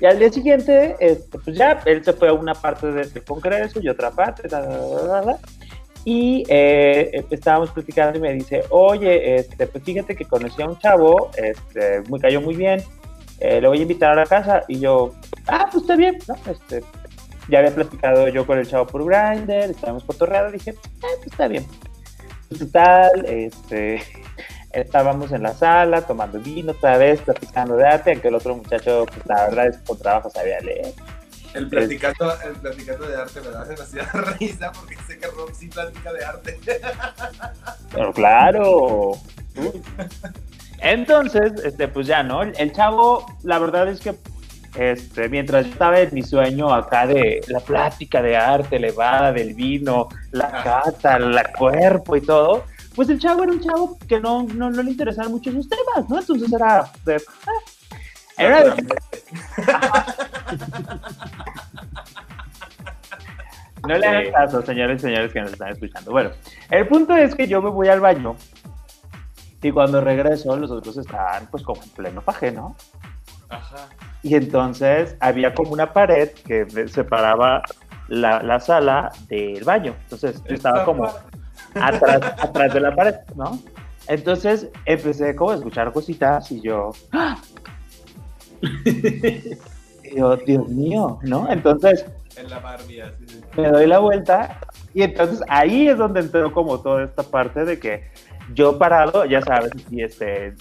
Y 0.00 0.06
al 0.06 0.18
día 0.18 0.30
siguiente, 0.30 0.96
este, 1.00 1.38
pues 1.38 1.56
ya, 1.56 1.80
él 1.84 2.04
se 2.04 2.12
fue 2.12 2.28
a 2.28 2.32
una 2.32 2.54
parte 2.54 2.92
de 2.92 3.02
este 3.02 3.20
congreso 3.20 3.80
y 3.82 3.88
otra 3.88 4.10
parte, 4.12 4.48
y 6.04 6.44
eh, 6.48 7.24
estábamos 7.30 7.70
platicando 7.70 8.18
y 8.18 8.22
me 8.22 8.32
dice, 8.32 8.62
oye, 8.70 9.36
este, 9.36 9.66
pues 9.66 9.82
fíjate 9.82 10.14
que 10.14 10.24
conocí 10.24 10.62
a 10.62 10.68
un 10.68 10.78
chavo, 10.78 11.30
este, 11.36 12.02
me 12.08 12.20
cayó 12.20 12.40
muy 12.40 12.54
bien, 12.54 12.80
eh, 13.40 13.60
le 13.60 13.68
voy 13.68 13.78
a 13.78 13.82
invitar 13.82 14.12
a 14.12 14.16
la 14.16 14.26
casa 14.26 14.64
y 14.68 14.80
yo, 14.80 15.14
ah, 15.46 15.68
pues 15.70 15.82
está 15.82 15.96
bien, 15.96 16.18
¿no? 16.26 16.34
Este, 16.50 16.82
ya 17.48 17.60
había 17.60 17.74
platicado 17.74 18.28
yo 18.28 18.46
con 18.46 18.58
el 18.58 18.66
chavo 18.66 18.86
por 18.86 19.04
Grindr, 19.04 19.70
estábamos 19.70 20.04
cotorreando, 20.04 20.52
dije, 20.52 20.74
ah, 21.02 21.06
pues 21.16 21.26
está 21.32 21.48
bien. 21.48 21.66
Total, 22.58 23.24
este, 23.26 24.02
estábamos 24.72 25.32
en 25.32 25.42
la 25.42 25.54
sala 25.54 26.02
tomando 26.02 26.40
vino 26.40 26.72
otra 26.72 26.98
vez, 26.98 27.20
platicando 27.20 27.76
de 27.76 27.86
arte, 27.86 28.12
aunque 28.12 28.28
el 28.28 28.34
otro 28.34 28.56
muchacho, 28.56 29.06
pues 29.06 29.26
la 29.26 29.48
verdad 29.48 29.66
es 29.68 29.76
que 29.78 29.84
con 29.84 29.98
trabajo 29.98 30.30
sabía 30.30 30.60
leer. 30.60 30.94
El 31.54 31.68
platicando, 31.68 32.34
el 32.42 32.56
platicando 32.56 33.08
de 33.08 33.16
arte 33.16 33.40
me 33.40 33.48
da 33.48 33.64
demasiada 33.64 34.12
risa 34.38 34.70
porque 34.72 34.96
sé 35.06 35.18
que 35.18 35.26
Rob 35.28 35.50
sí 35.54 35.68
platica 35.68 36.12
de 36.12 36.24
arte. 36.24 36.60
Pero 37.92 38.12
claro. 38.12 39.12
Entonces, 40.80 41.52
este, 41.64 41.88
pues 41.88 42.06
ya, 42.06 42.22
¿no? 42.22 42.42
El, 42.42 42.72
chavo, 42.72 43.26
la 43.42 43.58
verdad 43.58 43.88
es 43.88 44.00
que 44.00 44.14
este, 44.76 45.28
mientras 45.28 45.66
yo 45.66 45.72
estaba 45.72 46.00
en 46.00 46.14
mi 46.14 46.22
sueño 46.22 46.72
acá 46.72 47.06
de 47.06 47.40
la 47.48 47.60
plática 47.60 48.22
de 48.22 48.36
arte 48.36 48.76
elevada, 48.76 49.32
del 49.32 49.54
vino, 49.54 50.08
la 50.30 50.50
cata, 50.62 51.16
el 51.16 51.36
cuerpo 51.56 52.16
y 52.16 52.20
todo, 52.20 52.64
pues 52.94 53.08
el 53.08 53.18
chavo 53.18 53.42
era 53.42 53.52
un 53.52 53.60
chavo 53.60 53.98
que 54.06 54.20
no, 54.20 54.44
no, 54.44 54.70
no 54.70 54.82
le 54.82 54.90
interesaban 54.90 55.32
mucho 55.32 55.50
esos 55.50 55.68
temas, 55.68 56.08
¿no? 56.08 56.18
Entonces 56.18 56.52
era 56.52 56.90
de, 57.04 57.22
ah, 57.46 57.50
era 58.36 58.64
de... 58.64 58.74
No 63.86 63.96
le 63.96 64.06
hagan 64.06 64.32
caso, 64.32 64.62
señores 64.62 64.98
y 64.98 65.06
señores 65.06 65.32
que 65.32 65.40
nos 65.40 65.52
están 65.52 65.72
escuchando. 65.72 66.10
Bueno, 66.10 66.30
el 66.70 66.86
punto 66.88 67.16
es 67.16 67.34
que 67.34 67.46
yo 67.46 67.62
me 67.62 67.70
voy 67.70 67.88
al 67.88 68.00
baño 68.00 68.36
y 69.62 69.70
cuando 69.72 70.00
regreso, 70.00 70.56
los 70.56 70.70
otros 70.70 70.96
estaban 70.96 71.46
pues 71.50 71.62
como 71.62 71.82
en 71.82 71.90
pleno 71.90 72.22
paje, 72.22 72.52
¿no? 72.52 72.76
Ajá. 73.48 73.88
Y 74.22 74.34
entonces 74.34 75.16
había 75.20 75.54
como 75.54 75.72
una 75.72 75.92
pared 75.92 76.30
que 76.30 76.66
separaba 76.88 77.62
la, 78.08 78.42
la 78.42 78.60
sala 78.60 79.12
del 79.28 79.64
baño. 79.64 79.94
Entonces 80.04 80.42
yo 80.48 80.54
estaba 80.54 80.84
como 80.84 81.08
atrás, 81.74 82.20
atrás 82.38 82.74
de 82.74 82.80
la 82.80 82.94
pared, 82.94 83.14
¿no? 83.34 83.58
Entonces 84.06 84.68
empecé 84.86 85.34
como 85.34 85.50
a 85.50 85.54
escuchar 85.56 85.92
cositas 85.92 86.50
y 86.50 86.60
yo... 86.60 86.92
¡Ah! 87.12 87.38
y 88.62 90.16
yo, 90.16 90.36
Dios 90.36 90.68
mío, 90.68 91.18
¿no? 91.22 91.50
Entonces... 91.50 92.06
En 92.36 92.48
la 92.48 92.60
Barbie, 92.60 93.00
así. 93.00 93.40
Me 93.56 93.68
doy 93.68 93.86
la 93.86 93.98
vuelta 93.98 94.60
y 94.94 95.02
entonces 95.02 95.42
ahí 95.48 95.88
es 95.88 95.98
donde 95.98 96.20
entró 96.20 96.52
como 96.52 96.80
toda 96.80 97.04
esta 97.04 97.22
parte 97.22 97.64
de 97.64 97.78
que 97.78 98.08
yo 98.54 98.78
parado, 98.78 99.24
ya 99.24 99.40
sabes, 99.42 99.72
y 99.90 100.02
este, 100.02 100.54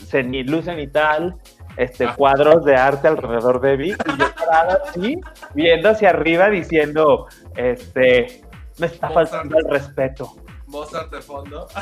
luz 0.46 0.66
cenital, 0.66 1.36
este, 1.78 2.06
ah. 2.06 2.16
cuadros 2.16 2.66
de 2.66 2.76
arte 2.76 3.08
alrededor 3.08 3.62
de 3.62 3.78
mí, 3.78 3.88
y 3.90 4.20
yo 4.20 4.26
parado 4.36 4.80
así, 4.88 5.20
viendo 5.54 5.90
hacia 5.90 6.10
arriba, 6.10 6.50
diciendo, 6.50 7.28
este, 7.56 8.42
me 8.80 8.88
está 8.88 9.10
faltando 9.10 9.58
el 9.58 9.70
respeto. 9.70 10.36
Mozart 10.68 11.12
de 11.12 11.22
fondo. 11.22 11.68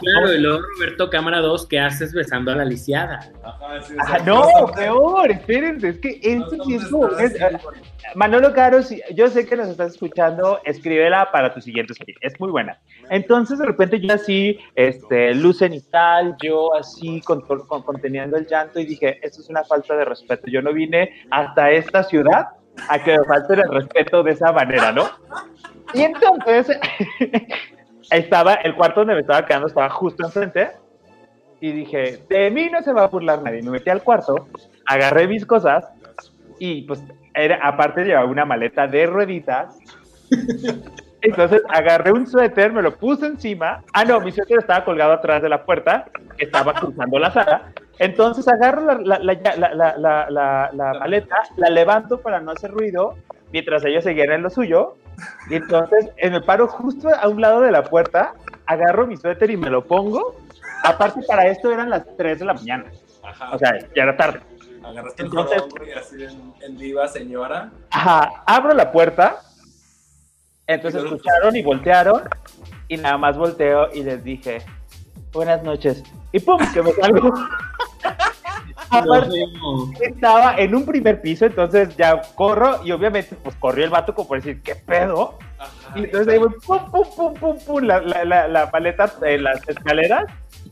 Claro, 0.00 0.32
y 0.32 0.38
luego 0.38 0.60
Roberto 0.76 1.10
Cámara 1.10 1.40
2, 1.40 1.66
¿qué 1.66 1.80
haces 1.80 2.12
besando 2.12 2.52
a 2.52 2.56
la 2.56 2.64
lisiada? 2.64 3.32
Ajá, 3.42 3.82
sí, 3.82 3.94
no, 4.24 4.42
peor, 4.74 5.30
espérense, 5.30 5.88
es 5.88 5.98
que 5.98 6.20
eso 6.22 6.50
sí 6.64 6.74
es, 6.74 7.34
Manolo 8.14 8.52
Caro, 8.52 8.78
yo 9.14 9.28
sé 9.28 9.46
que 9.46 9.56
nos 9.56 9.68
estás 9.68 9.92
escuchando, 9.92 10.60
escríbela 10.64 11.30
para 11.32 11.52
tu 11.52 11.60
siguiente 11.60 11.94
serie, 11.94 12.14
es 12.20 12.38
muy 12.40 12.50
buena. 12.50 12.78
Entonces, 13.10 13.58
de 13.58 13.66
repente, 13.66 14.00
yo 14.00 14.14
así, 14.14 14.58
este, 14.74 15.34
lucen 15.34 15.74
y 15.74 15.80
tal, 15.80 16.36
yo 16.42 16.74
así, 16.74 17.20
con, 17.22 17.40
conteniendo 17.42 18.36
el 18.36 18.46
llanto, 18.46 18.80
y 18.80 18.86
dije, 18.86 19.18
esto 19.22 19.40
es 19.40 19.48
una 19.48 19.64
falta 19.64 19.96
de 19.96 20.04
respeto. 20.04 20.46
Yo 20.46 20.62
no 20.62 20.72
vine 20.72 21.26
hasta 21.30 21.70
esta 21.70 22.02
ciudad 22.04 22.48
a 22.88 23.02
que 23.02 23.18
me 23.18 23.24
falte 23.24 23.54
el 23.54 23.68
respeto 23.68 24.22
de 24.22 24.32
esa 24.32 24.52
manera, 24.52 24.92
¿no? 24.92 25.08
Y 25.94 26.02
entonces, 26.02 26.78
estaba, 28.10 28.54
el 28.54 28.74
cuarto 28.74 29.00
donde 29.00 29.14
me 29.14 29.20
estaba 29.20 29.46
quedando 29.46 29.68
estaba 29.68 29.88
justo 29.90 30.24
enfrente. 30.24 30.70
Y 31.60 31.72
dije, 31.72 32.22
de 32.28 32.50
mí 32.50 32.68
no 32.70 32.82
se 32.82 32.92
va 32.92 33.04
a 33.04 33.08
burlar 33.08 33.42
nadie. 33.42 33.62
Me 33.62 33.70
metí 33.70 33.90
al 33.90 34.02
cuarto, 34.02 34.48
agarré 34.86 35.26
mis 35.26 35.44
cosas 35.44 35.84
y 36.58 36.82
pues 36.82 37.02
era, 37.34 37.58
aparte 37.62 38.04
llevaba 38.04 38.26
una 38.26 38.44
maleta 38.44 38.86
de 38.86 39.06
rueditas. 39.06 39.78
Entonces 41.20 41.62
agarré 41.68 42.12
un 42.12 42.28
suéter, 42.28 42.72
me 42.72 42.80
lo 42.80 42.96
puse 42.96 43.26
encima. 43.26 43.82
Ah, 43.92 44.04
no, 44.04 44.20
mi 44.20 44.30
suéter 44.30 44.58
estaba 44.58 44.84
colgado 44.84 45.12
atrás 45.12 45.42
de 45.42 45.48
la 45.48 45.64
puerta, 45.64 46.06
que 46.36 46.44
estaba 46.44 46.74
cruzando 46.74 47.18
la 47.18 47.32
sala. 47.32 47.72
Entonces 47.98 48.46
agarro 48.46 49.00
la, 49.00 49.18
la, 49.18 50.96
maleta, 51.00 51.36
la 51.56 51.70
levanto 51.70 52.20
para 52.20 52.40
no 52.40 52.52
hacer 52.52 52.70
ruido, 52.70 53.16
mientras 53.52 53.84
ellos 53.84 54.04
seguían 54.04 54.30
en 54.30 54.42
lo 54.42 54.50
suyo. 54.50 54.94
Y 55.50 55.56
entonces 55.56 56.10
me 56.22 56.40
paro 56.40 56.68
justo 56.68 57.08
a 57.08 57.28
un 57.28 57.40
lado 57.40 57.60
de 57.60 57.72
la 57.72 57.84
puerta, 57.84 58.34
agarro 58.66 59.06
mi 59.06 59.16
suéter 59.16 59.50
y 59.50 59.56
me 59.56 59.70
lo 59.70 59.84
pongo. 59.84 60.36
Aparte, 60.84 61.22
para 61.26 61.46
esto 61.48 61.70
eran 61.72 61.90
las 61.90 62.04
3 62.16 62.38
de 62.38 62.44
la 62.44 62.54
mañana. 62.54 62.84
O 63.52 63.58
sea, 63.58 63.78
ya 63.94 64.02
era 64.02 64.16
tarde. 64.16 64.40
Agarraste 64.84 65.22
entonces, 65.22 65.62
el 65.80 65.88
y 65.88 65.92
así 65.92 66.24
en, 66.24 66.54
en 66.62 66.78
diva, 66.78 67.08
señora. 67.08 67.70
Ajá, 67.90 68.42
abro 68.46 68.72
la 68.74 68.90
puerta. 68.90 69.42
Entonces 70.66 71.02
escucharon 71.02 71.56
y 71.56 71.62
voltearon. 71.62 72.22
Y 72.88 72.96
nada 72.96 73.18
más 73.18 73.36
volteo 73.36 73.92
y 73.92 74.02
les 74.02 74.22
dije, 74.22 74.62
buenas 75.32 75.62
noches. 75.62 76.02
Y 76.32 76.40
pum, 76.40 76.58
que 76.72 76.82
me 76.82 76.92
salgo. 76.92 77.34
Aparte, 78.90 79.44
estaba 80.00 80.56
en 80.56 80.74
un 80.74 80.84
primer 80.84 81.20
piso, 81.20 81.46
entonces 81.46 81.96
ya 81.96 82.20
corro 82.34 82.84
y 82.84 82.92
obviamente 82.92 83.36
pues 83.42 83.54
corrió 83.56 83.84
el 83.84 83.90
vato 83.90 84.14
como 84.14 84.28
por 84.28 84.38
decir, 84.38 84.62
¿qué 84.62 84.74
pedo? 84.74 85.38
y 85.94 86.04
entonces 86.04 86.28
ahí 86.28 86.38
voy, 86.38 86.50
pum, 86.66 86.90
pum, 86.90 87.04
pum, 87.16 87.34
pum, 87.34 87.58
pum, 87.66 87.82
la, 87.84 88.00
la, 88.00 88.48
la, 88.48 88.70
paleta 88.70 89.12
en 89.22 89.42
las 89.44 89.66
escaleras. 89.68 90.24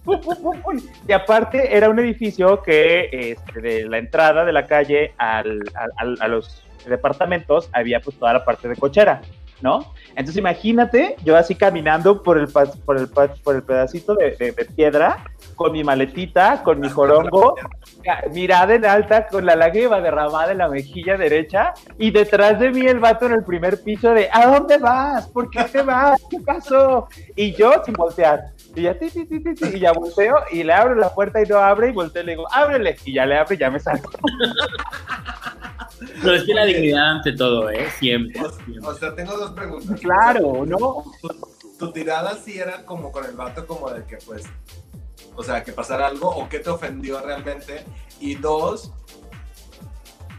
Pum, 0.04 0.20
pum, 0.20 0.36
pum, 0.36 0.62
pum. 0.62 0.80
Y 1.08 1.12
aparte 1.12 1.76
era 1.76 1.88
un 1.88 1.98
edificio 1.98 2.62
que 2.62 3.08
este, 3.32 3.60
de 3.60 3.88
la 3.88 3.98
entrada 3.98 4.44
de 4.44 4.52
la 4.52 4.66
calle 4.66 5.12
al, 5.18 5.62
al, 5.96 6.16
a 6.20 6.28
los 6.28 6.62
departamentos 6.86 7.68
había 7.72 8.00
pues 8.00 8.18
toda 8.18 8.32
la 8.32 8.44
parte 8.44 8.68
de 8.68 8.76
cochera. 8.76 9.20
¿no? 9.60 9.92
Entonces 10.10 10.36
imagínate 10.36 11.16
yo 11.24 11.36
así 11.36 11.54
caminando 11.54 12.22
por 12.22 12.38
el, 12.38 12.48
por 12.48 12.98
el, 12.98 13.08
por 13.08 13.56
el 13.56 13.62
pedacito 13.62 14.14
de, 14.14 14.32
de, 14.32 14.52
piedra, 14.52 15.24
con 15.56 15.72
mi 15.72 15.82
maletita, 15.82 16.62
con 16.62 16.78
mi 16.78 16.88
jorongo, 16.88 17.56
mirada 18.32 18.74
en 18.74 18.84
alta, 18.84 19.26
con 19.26 19.44
la 19.44 19.56
lágrima 19.56 20.00
derramada 20.00 20.52
en 20.52 20.58
la 20.58 20.68
mejilla 20.68 21.16
derecha, 21.16 21.74
y 21.98 22.10
detrás 22.10 22.60
de 22.60 22.70
mí 22.70 22.86
el 22.86 23.00
vato 23.00 23.26
en 23.26 23.32
el 23.32 23.42
primer 23.42 23.82
piso 23.82 24.10
de, 24.10 24.28
¿a 24.32 24.46
dónde 24.46 24.78
vas? 24.78 25.26
¿Por 25.28 25.50
qué 25.50 25.64
te 25.64 25.82
vas? 25.82 26.22
¿Qué 26.30 26.38
pasó? 26.40 27.08
Y 27.34 27.52
yo 27.52 27.72
sin 27.84 27.94
voltear. 27.94 28.52
Y 28.76 28.82
ya, 28.82 28.98
ti, 28.98 29.08
ti, 29.10 29.24
ti, 29.24 29.54
y 29.74 29.80
ya 29.80 29.92
volteo 29.92 30.36
y 30.52 30.62
le 30.62 30.72
abro 30.72 30.94
la 30.94 31.08
puerta 31.12 31.42
y 31.42 31.46
no 31.46 31.56
abre 31.56 31.88
y 31.88 31.92
volteo 31.92 32.22
y 32.22 32.26
le 32.26 32.32
digo, 32.32 32.46
ábrele. 32.52 32.96
Y 33.06 33.14
ya 33.14 33.24
le 33.24 33.38
abre 33.38 33.54
y 33.54 33.58
ya 33.58 33.70
me 33.70 33.80
salgo. 33.80 34.10
Pero 36.22 36.34
es 36.34 36.44
que 36.44 36.54
la 36.54 36.64
dignidad 36.64 37.12
ante 37.12 37.32
todo, 37.32 37.70
¿eh? 37.70 37.88
Siempre. 37.98 38.40
O, 38.82 38.94
sea, 38.94 39.14
tengo 39.14 39.36
dos 39.36 39.52
preguntas. 39.52 39.98
Claro, 40.00 40.66
¿no? 40.66 41.04
Tu, 41.78 41.92
tirada 41.92 42.34
sí 42.36 42.58
era 42.58 42.84
como 42.84 43.12
con 43.12 43.24
el 43.24 43.34
vato, 43.34 43.66
como 43.66 43.90
de 43.90 44.04
que, 44.04 44.18
pues, 44.26 44.44
o 45.36 45.42
sea, 45.42 45.62
que 45.62 45.72
pasara 45.72 46.06
algo 46.06 46.28
o 46.28 46.48
qué 46.48 46.58
te 46.58 46.70
ofendió 46.70 47.20
realmente. 47.20 47.84
Y 48.20 48.34
dos, 48.34 48.92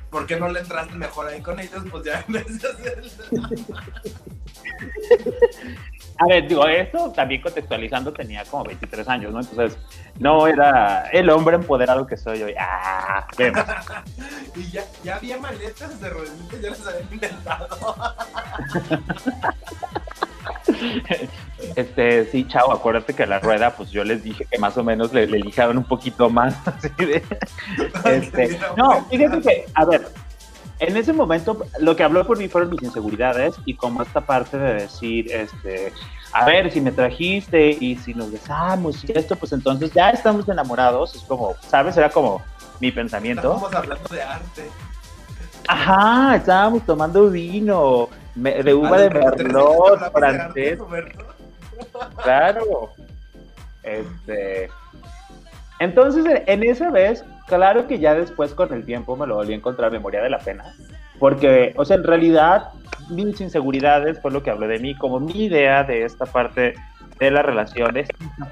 ¿por 0.10 0.26
qué 0.26 0.38
no 0.38 0.50
le 0.50 0.62
entraste 0.62 0.96
mejor 0.96 1.28
ahí 1.28 1.42
con 1.42 1.60
ellos? 1.60 1.84
Pues 1.90 2.06
ya 2.06 2.26
vez 2.28 2.62
de 2.62 2.68
hacer 2.68 3.04
A 6.20 6.26
ver, 6.28 6.48
digo, 6.48 6.66
esto 6.68 7.12
también 7.12 7.42
contextualizando 7.42 8.12
tenía 8.12 8.44
como 8.46 8.64
23 8.64 9.08
años, 9.08 9.32
¿no? 9.34 9.40
Entonces, 9.40 9.78
no 10.20 10.48
era 10.48 11.10
el 11.12 11.30
hombre 11.30 11.56
empoderado 11.56 12.08
que 12.08 12.18
soy 12.18 12.42
hoy. 12.44 12.56
¡Ah! 12.60 13.28
Vemos. 13.38 13.64
y 14.56 14.72
ya, 14.72 14.84
ya, 15.04 15.16
había 15.18 15.38
maletas 15.38 16.00
de 16.02 16.10
rueditas, 16.10 16.62
ya 16.62 16.70
las 16.70 16.88
habían 16.88 17.14
inventado. 17.14 17.68
Este, 21.76 22.26
sí, 22.26 22.46
chao, 22.48 22.72
acuérdate 22.72 23.14
que 23.14 23.26
la 23.26 23.40
rueda, 23.40 23.72
pues 23.76 23.90
yo 23.90 24.04
les 24.04 24.24
dije 24.24 24.46
que 24.46 24.60
más 24.60 24.78
o 24.78 24.84
menos 24.84 25.14
le, 25.14 25.28
le 25.28 25.40
lijaron 25.40 25.78
un 25.78 25.84
poquito 25.84 26.30
más. 26.30 26.56
Así 26.68 26.90
de, 26.98 27.24
este, 28.06 28.60
no, 28.76 29.06
fíjate 29.06 29.42
que, 29.42 29.66
a 29.74 29.86
ver, 29.86 30.08
en 30.80 30.98
ese 30.98 31.14
momento 31.14 31.66
lo 31.80 31.96
que 31.96 32.04
habló 32.04 32.26
por 32.26 32.38
mí 32.38 32.48
fueron 32.48 32.70
mis 32.70 32.84
inseguridades 32.84 33.56
y 33.66 33.76
como 33.76 34.04
esta 34.04 34.22
parte 34.22 34.58
de 34.58 34.74
decir, 34.76 35.32
este, 35.32 35.92
a 36.34 36.46
ver, 36.46 36.72
si 36.72 36.82
me 36.82 36.92
trajiste 36.92 37.70
y 37.80 37.96
si 37.96 38.14
nos 38.14 38.32
besamos 38.32 39.04
y 39.04 39.12
esto, 39.18 39.36
pues 39.36 39.54
entonces 39.54 39.92
ya 39.94 40.10
estamos 40.12 40.48
enamorados, 40.48 41.16
es 41.16 41.22
como, 41.24 41.56
¿sabes? 41.68 41.98
Era 41.98 42.10
como 42.10 42.42
mi 42.80 42.92
pensamiento. 42.92 43.54
Estábamos 43.54 43.74
hablando 43.74 44.10
de 44.10 44.22
arte. 44.22 44.70
Ajá, 45.68 46.36
estábamos 46.36 46.86
tomando 46.86 47.30
vino 47.30 48.10
de 48.36 48.74
uva 48.74 49.00
de 49.00 49.10
merlot 49.10 50.12
francés. 50.12 50.80
Claro. 52.24 52.92
Este, 53.84 54.70
entonces, 55.80 56.26
en 56.46 56.64
esa 56.64 56.92
vez, 56.92 57.24
claro 57.48 57.88
que 57.88 58.00
ya 58.00 58.14
después 58.14 58.54
con 58.54 58.74
el 58.74 58.86
tiempo 58.86 59.16
me 59.16 59.26
lo 59.26 59.36
volví 59.36 59.54
a 59.54 59.58
encontrar 59.58 59.92
memoria 59.92 60.22
de 60.22 60.30
la 60.30 60.40
pena, 60.40 60.76
porque, 61.20 61.74
o 61.78 61.86
sea, 61.86 61.96
en 61.96 62.04
realidad 62.04 62.70
mis 63.10 63.40
inseguridades 63.42 64.20
fue 64.22 64.32
lo 64.32 64.44
que 64.44 64.52
habló 64.52 64.68
de 64.68 64.80
mí, 64.80 64.96
como 64.96 65.20
mi 65.20 65.46
idea 65.46 65.84
de 65.84 66.04
esta 66.04 66.26
parte 66.26 66.76
de 67.20 67.32
las 67.32 67.46
relaciones, 67.46 68.10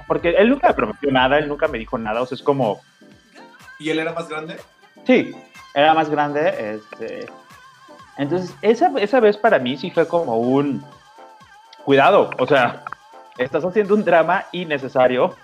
porque 0.08 0.30
él 0.30 0.50
nunca 0.50 0.68
me 0.68 0.74
prometió 0.74 1.10
nada, 1.12 1.38
él 1.38 1.48
nunca 1.48 1.68
me 1.68 1.78
dijo 1.78 1.98
nada, 1.98 2.22
o 2.22 2.26
sea, 2.26 2.36
es 2.36 2.42
como... 2.42 2.80
¿Y 3.78 3.90
él 3.90 3.98
era 3.98 4.12
más 4.12 4.28
grande? 4.28 4.56
Sí, 5.06 5.34
era 5.74 5.94
más 5.94 6.10
grande, 6.10 6.74
este... 6.74 7.26
Entonces, 8.18 8.56
esa, 8.62 8.90
esa 8.96 9.20
vez 9.20 9.36
para 9.36 9.58
mí 9.58 9.76
sí 9.76 9.90
fue 9.90 10.08
como 10.08 10.38
un... 10.38 10.82
Cuidado, 11.84 12.30
o 12.38 12.46
sea, 12.46 12.82
estás 13.38 13.64
haciendo 13.64 13.94
un 13.94 14.04
drama 14.04 14.46
innecesario, 14.50 15.36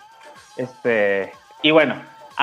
este, 0.56 1.32
y 1.62 1.70
bueno, 1.70 1.94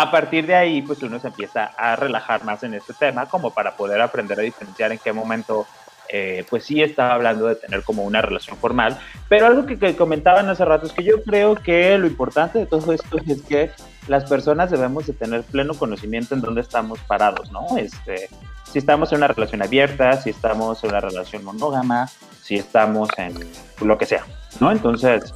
a 0.01 0.11
partir 0.11 0.47
de 0.47 0.55
ahí, 0.55 0.81
pues 0.81 1.03
uno 1.03 1.19
se 1.19 1.27
empieza 1.27 1.65
a 1.77 1.97
relajar 1.97 2.45
más 2.45 2.63
en 2.63 2.73
este 2.73 2.93
tema, 2.93 3.25
como 3.25 3.51
para 3.51 3.75
poder 3.75 3.99
aprender 3.99 4.39
a 4.39 4.43
diferenciar 4.43 4.93
en 4.93 4.97
qué 4.97 5.11
momento, 5.11 5.67
eh, 6.07 6.45
pues 6.49 6.63
sí 6.63 6.81
estaba 6.81 7.15
hablando 7.15 7.47
de 7.47 7.55
tener 7.55 7.83
como 7.83 8.05
una 8.05 8.21
relación 8.21 8.55
formal. 8.55 8.97
Pero 9.27 9.47
algo 9.47 9.65
que, 9.65 9.77
que, 9.77 9.97
comentaban 9.97 10.47
hace 10.47 10.63
rato 10.63 10.85
es 10.85 10.93
que 10.93 11.03
yo 11.03 11.21
creo 11.21 11.55
que 11.55 11.97
lo 11.97 12.07
importante 12.07 12.59
de 12.59 12.65
todo 12.65 12.93
esto 12.93 13.17
es 13.27 13.41
que 13.41 13.71
las 14.07 14.23
personas 14.23 14.71
debemos 14.71 15.05
de 15.05 15.11
tener 15.11 15.43
pleno 15.43 15.73
conocimiento 15.73 16.33
en 16.33 16.39
dónde 16.39 16.61
estamos 16.61 16.99
parados, 17.01 17.51
¿no? 17.51 17.77
Este, 17.77 18.29
si 18.63 18.79
estamos 18.79 19.11
en 19.11 19.17
una 19.17 19.27
relación 19.27 19.61
abierta, 19.61 20.13
si 20.13 20.29
estamos 20.29 20.81
en 20.85 20.91
una 20.91 21.01
relación 21.01 21.43
monógama, 21.43 22.07
si 22.41 22.55
estamos 22.55 23.09
en 23.17 23.33
lo 23.81 23.97
que 23.97 24.05
sea, 24.05 24.23
¿no? 24.61 24.71
Entonces, 24.71 25.33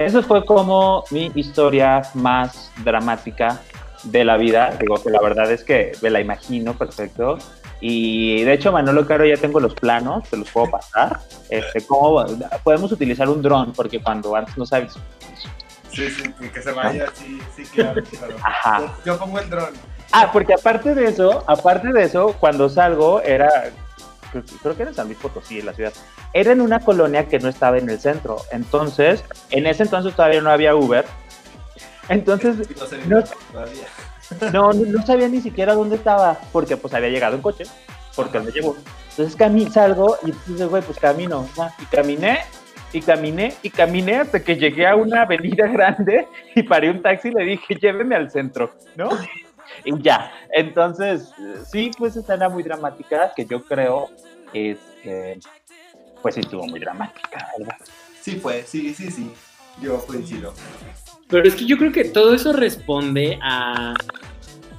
eso 0.00 0.20
fue 0.24 0.44
como 0.44 1.04
mi 1.10 1.30
historia 1.36 2.02
más 2.14 2.72
dramática 2.82 3.60
de 4.04 4.24
la 4.24 4.36
vida. 4.36 4.76
Digo 4.80 5.02
que 5.02 5.10
la 5.10 5.20
verdad 5.20 5.50
es 5.50 5.64
que 5.64 5.92
me 6.02 6.10
la 6.10 6.20
imagino 6.20 6.76
perfecto. 6.76 7.38
Y 7.80 8.42
de 8.44 8.52
hecho, 8.52 8.72
Manolo 8.72 9.06
Caro, 9.06 9.24
ya 9.24 9.36
tengo 9.36 9.58
los 9.58 9.74
planos, 9.74 10.28
te 10.28 10.36
los 10.36 10.50
puedo 10.50 10.70
pasar. 10.70 11.20
Este, 11.48 11.80
¿cómo 11.86 12.24
podemos 12.62 12.92
utilizar 12.92 13.28
un 13.28 13.40
dron? 13.40 13.72
Porque 13.72 14.02
cuando 14.02 14.36
antes 14.36 14.56
no 14.58 14.66
sabes. 14.66 14.94
Sí, 15.90 16.08
sí, 16.08 16.22
que 16.52 16.62
se 16.62 16.70
vaya, 16.70 17.06
sí, 17.14 17.40
sí, 17.56 17.64
claro, 17.64 18.02
claro. 18.18 18.36
Ajá. 18.42 18.94
Yo 19.04 19.18
pongo 19.18 19.40
el 19.40 19.50
dron. 19.50 19.74
Ah, 20.12 20.30
porque 20.32 20.54
aparte 20.54 20.94
de 20.94 21.06
eso, 21.06 21.42
aparte 21.46 21.92
de 21.92 22.04
eso, 22.04 22.34
cuando 22.38 22.68
salgo 22.68 23.22
era 23.22 23.72
creo 24.62 24.76
que 24.76 24.82
era 24.82 24.92
San 24.92 25.06
Luis 25.06 25.18
Potosí, 25.18 25.60
en 25.60 25.66
la 25.66 25.72
ciudad, 25.72 25.92
era 26.32 26.52
en 26.52 26.60
una 26.60 26.80
colonia 26.80 27.26
que 27.26 27.38
no 27.38 27.48
estaba 27.48 27.78
en 27.78 27.90
el 27.90 27.98
centro. 28.00 28.38
Entonces, 28.52 29.24
en 29.50 29.66
ese 29.66 29.82
entonces 29.82 30.14
todavía 30.14 30.40
no 30.40 30.50
había 30.50 30.74
Uber. 30.74 31.04
Entonces, 32.08 32.68
no, 34.52 34.72
no, 34.72 35.06
sabía 35.06 35.28
ni 35.28 35.40
siquiera 35.40 35.74
dónde 35.74 35.96
estaba, 35.96 36.38
porque 36.52 36.76
pues 36.76 36.94
había 36.94 37.08
llegado 37.08 37.36
en 37.36 37.42
coche, 37.42 37.64
porque 38.14 38.40
me 38.40 38.50
llevó. 38.50 38.76
Entonces 39.10 39.36
cami 39.36 39.66
salgo 39.66 40.16
y 40.22 40.30
entonces, 40.30 40.68
güey, 40.68 40.82
pues 40.82 40.98
camino. 40.98 41.48
Y 41.78 41.84
caminé, 41.86 42.40
y 42.92 43.00
caminé, 43.00 43.54
y 43.62 43.70
caminé 43.70 44.16
hasta 44.16 44.42
que 44.42 44.56
llegué 44.56 44.86
a 44.86 44.96
una 44.96 45.22
avenida 45.22 45.66
grande 45.72 46.28
y 46.54 46.62
paré 46.62 46.90
un 46.90 47.02
taxi 47.02 47.28
y 47.28 47.32
le 47.32 47.44
dije, 47.44 47.74
lléveme 47.74 48.14
al 48.16 48.30
centro, 48.30 48.72
¿no? 48.96 49.10
y 49.84 50.02
ya. 50.02 50.32
Entonces, 50.52 51.32
sí, 51.70 51.90
pues 51.96 52.16
escena 52.16 52.48
muy 52.48 52.62
dramática 52.62 53.32
que 53.34 53.44
yo 53.44 53.62
creo 53.62 54.10
es 54.52 54.78
que, 55.02 55.38
pues 56.22 56.34
sí 56.34 56.40
estuvo 56.40 56.66
muy 56.66 56.80
dramática, 56.80 57.48
¿verdad? 57.58 57.76
Sí 58.20 58.36
fue, 58.36 58.62
sí, 58.64 58.94
sí, 58.94 59.10
sí. 59.10 59.32
Yo 59.80 60.04
coincido. 60.06 60.52
Pero 61.30 61.46
es 61.46 61.54
que 61.54 61.64
yo 61.64 61.78
creo 61.78 61.92
que 61.92 62.04
todo 62.04 62.34
eso 62.34 62.52
responde 62.52 63.38
a, 63.42 63.94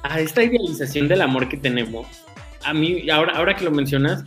a 0.04 0.20
esta 0.20 0.44
idealización 0.44 1.08
del 1.08 1.22
amor 1.22 1.48
que 1.48 1.58
tenemos. 1.58 2.08
A 2.64 2.74
mí, 2.74 3.10
ahora, 3.10 3.34
ahora 3.34 3.56
que 3.56 3.64
lo 3.64 3.72
mencionas, 3.72 4.26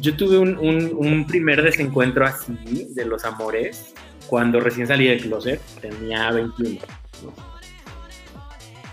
yo 0.00 0.16
tuve 0.16 0.38
un, 0.38 0.56
un, 0.58 0.92
un 0.96 1.26
primer 1.26 1.62
desencuentro 1.62 2.26
así 2.26 2.88
de 2.94 3.04
los 3.04 3.24
amores 3.24 3.94
cuando 4.28 4.60
recién 4.60 4.86
salí 4.86 5.06
del 5.06 5.20
closet, 5.20 5.60
tenía 5.80 6.30
21. 6.30 6.78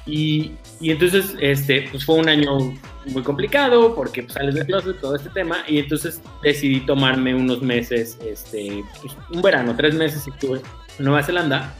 Y, 0.08 0.52
y, 0.80 0.92
entonces, 0.92 1.36
este, 1.42 1.88
pues 1.92 2.06
fue 2.06 2.16
un 2.16 2.30
año 2.30 2.74
muy 3.08 3.24
complicado 3.24 3.96
porque 3.96 4.24
pues, 4.24 4.34
sales 4.34 4.56
del 4.56 4.66
closet, 4.66 5.00
todo 5.00 5.16
este 5.16 5.30
tema, 5.30 5.58
y 5.68 5.80
entonces 5.80 6.22
decidí 6.44 6.82
tomarme 6.82 7.34
unos 7.36 7.62
meses, 7.62 8.18
este, 8.26 8.84
pues, 9.02 9.16
un 9.32 9.42
verano, 9.42 9.76
tres 9.76 9.96
meses 9.96 10.26
estuve 10.28 10.62
en 10.98 11.06
Nueva 11.06 11.24
Zelanda. 11.24 11.74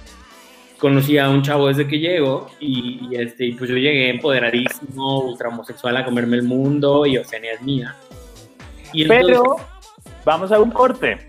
Conocí 0.80 1.18
a 1.18 1.30
un 1.30 1.42
chavo 1.42 1.68
desde 1.68 1.88
que 1.88 2.00
llego 2.00 2.48
y, 2.60 3.08
y 3.10 3.16
este, 3.16 3.46
y 3.46 3.52
pues 3.54 3.70
yo 3.70 3.76
llegué 3.78 4.10
empoderadísimo, 4.10 5.20
ultra 5.22 5.50
homosexual 5.50 5.96
a 5.98 6.06
comerme 6.06 6.38
el 6.38 6.44
mundo 6.44 7.06
y 7.06 7.18
Oceania 7.18 7.54
es 7.54 7.62
mía. 7.62 7.96
Y 8.94 9.08
Pero 9.08 9.56
vamos 10.24 10.52
a 10.52 10.60
un 10.60 10.72
corte. 10.72 11.26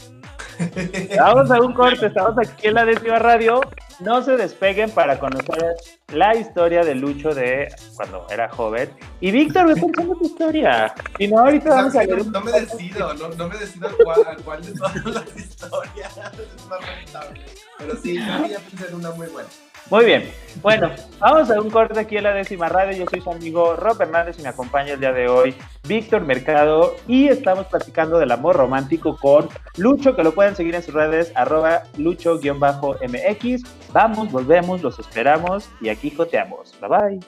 Vamos 1.19 1.51
a 1.51 1.61
un 1.61 1.75
corte, 1.75 2.07
estamos 2.07 2.39
aquí 2.39 2.69
en 2.69 2.75
la 2.75 2.87
décima 2.87 3.19
radio. 3.19 3.61
No 4.01 4.23
se 4.23 4.37
despeguen 4.37 4.91
para 4.91 5.19
conocer 5.19 5.75
la 6.13 6.35
historia 6.37 6.85
de 6.85 6.95
Lucho 6.95 7.35
de 7.35 7.75
cuando 7.95 8.27
era 8.31 8.49
joven. 8.51 8.91
Y 9.21 9.31
Víctor, 9.31 9.67
ve 9.73 9.81
contando 9.81 10.15
tu 10.17 10.27
historia. 10.27 10.95
Si 11.19 11.29
no, 11.29 11.41
ahorita 11.41 11.71
vamos 11.71 11.97
a 11.97 12.01
ver. 12.01 12.27
No, 12.27 12.41
me 12.43 12.53
decido, 12.53 13.15
no, 13.15 13.29
no, 13.29 13.49
me 13.49 13.57
decido 13.57 13.89
cuál, 14.05 14.37
cuál 14.45 14.63
de 14.65 14.73
todas 14.73 15.05
las 15.05 15.37
historias 15.37 16.17
es 16.57 16.67
más 16.67 16.81
rentable. 16.87 17.41
Pero 17.79 17.97
sí, 17.97 18.19
yo 18.19 18.39
voy 18.39 18.55
a 18.55 18.59
pensar 18.59 18.95
una 18.95 19.11
muy 19.13 19.27
buena. 19.29 19.49
Muy 19.91 20.05
bien. 20.05 20.31
Bueno, 20.63 20.91
vamos 21.21 21.51
a 21.51 21.61
un 21.61 21.71
corte 21.71 22.01
aquí 22.01 22.17
en 22.17 22.25
la 22.25 22.33
décima 22.33 22.69
radio. 22.69 22.97
Yo 22.97 23.05
soy 23.09 23.21
su 23.21 23.31
amigo 23.31 23.77
Rob 23.77 24.01
Hernández 24.01 24.37
y 24.39 24.43
me 24.43 24.49
acompaña 24.49 24.95
el 24.95 25.01
día 25.01 25.13
de 25.13 25.29
hoy 25.29 25.55
Víctor 25.87 26.23
Mercado 26.23 26.97
y 27.07 27.29
estamos 27.29 27.67
platicando 27.67 28.19
del 28.19 28.33
amor 28.33 28.57
romántico 28.57 29.17
con 29.17 29.49
Lucho, 29.77 30.17
que 30.17 30.25
lo 30.25 30.33
pueden 30.33 30.57
seguir 30.57 30.75
en 30.75 30.83
sus 30.83 30.95
redes, 30.95 31.31
arroba 31.35 31.85
lucho-mx. 31.99 33.63
Vamos, 33.93 34.33
volvemos, 34.33 34.83
los 34.83 34.99
esperamos 34.99 35.69
y 35.81 35.89
aquí 35.89 36.11
joteamos. 36.11 36.75
Bye 36.81 36.89
bye. 36.89 37.21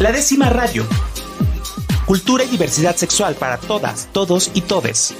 La 0.00 0.12
décima 0.12 0.50
radio. 0.50 0.84
Cultura 2.04 2.44
y 2.44 2.48
diversidad 2.48 2.96
sexual 2.96 3.34
para 3.34 3.58
todas, 3.58 4.08
todos 4.12 4.50
y 4.54 4.62
todes. 4.62 5.14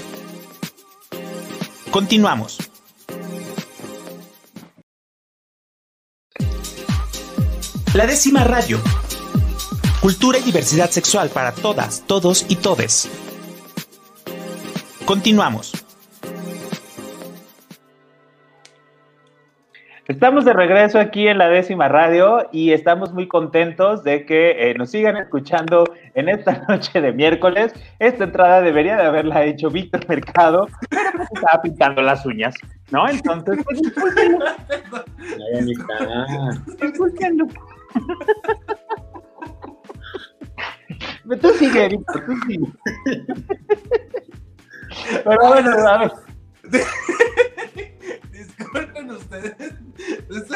Continuamos. 1.91 2.59
La 7.99 8.07
décima 8.07 8.45
radio. 8.45 8.79
Cultura 10.01 10.39
y 10.39 10.43
diversidad 10.43 10.89
sexual 10.89 11.31
para 11.31 11.51
todas, 11.51 12.05
todos 12.07 12.47
y 12.49 12.55
todes. 12.55 13.11
Continuamos. 15.05 15.73
Estamos 20.07 20.45
de 20.45 20.53
regreso 20.53 21.01
aquí 21.01 21.27
en 21.27 21.39
la 21.39 21.49
décima 21.49 21.89
radio 21.89 22.49
y 22.53 22.71
estamos 22.71 23.13
muy 23.13 23.27
contentos 23.27 24.05
de 24.05 24.25
que 24.25 24.71
eh, 24.71 24.75
nos 24.75 24.93
sigan 24.93 25.17
escuchando 25.17 25.83
en 26.15 26.29
esta 26.29 26.65
noche 26.69 27.01
de 27.01 27.13
miércoles. 27.13 27.73
Esta 27.99 28.23
entrada 28.23 28.61
debería 28.61 28.97
de 28.97 29.07
haberla 29.07 29.45
hecho 29.45 29.71
Víctor 29.71 30.09
Mercado, 30.09 30.69
pero 30.89 31.11
pues 31.17 31.29
estaba 31.35 31.63
pintando 31.63 32.03
las 32.03 32.25
uñas, 32.25 32.55
¿no? 32.93 33.09
Entonces, 33.09 33.59
pues 33.65 33.83
tú 41.41 41.49
sigue, 41.59 41.89
sigue. 42.47 42.73
Pero 45.25 45.49
bueno, 45.49 45.71
a. 45.89 46.13
Disculpen 48.33 49.11
ustedes. 49.11 49.75
Es 50.29 50.49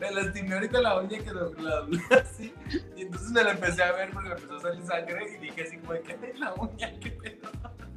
me 0.00 0.10
lastimé 0.10 0.54
ahorita 0.54 0.80
la 0.80 1.00
uña 1.00 1.18
que 1.18 1.32
la, 1.32 1.86
así. 2.18 2.54
Y 2.96 3.02
entonces 3.02 3.30
me 3.30 3.44
la 3.44 3.52
empecé 3.52 3.82
a 3.82 3.92
ver 3.92 4.10
porque 4.10 4.28
me 4.28 4.34
empezó 4.34 4.56
a 4.56 4.60
salir 4.60 4.82
sangre 4.86 5.36
y 5.36 5.38
dije 5.38 5.62
así 5.62 5.76
como, 5.78 5.92
¿qué 6.02 6.34
la 6.38 6.54
uña? 6.54 6.92
¿Qué 7.00 7.10
pedo? 7.10 7.50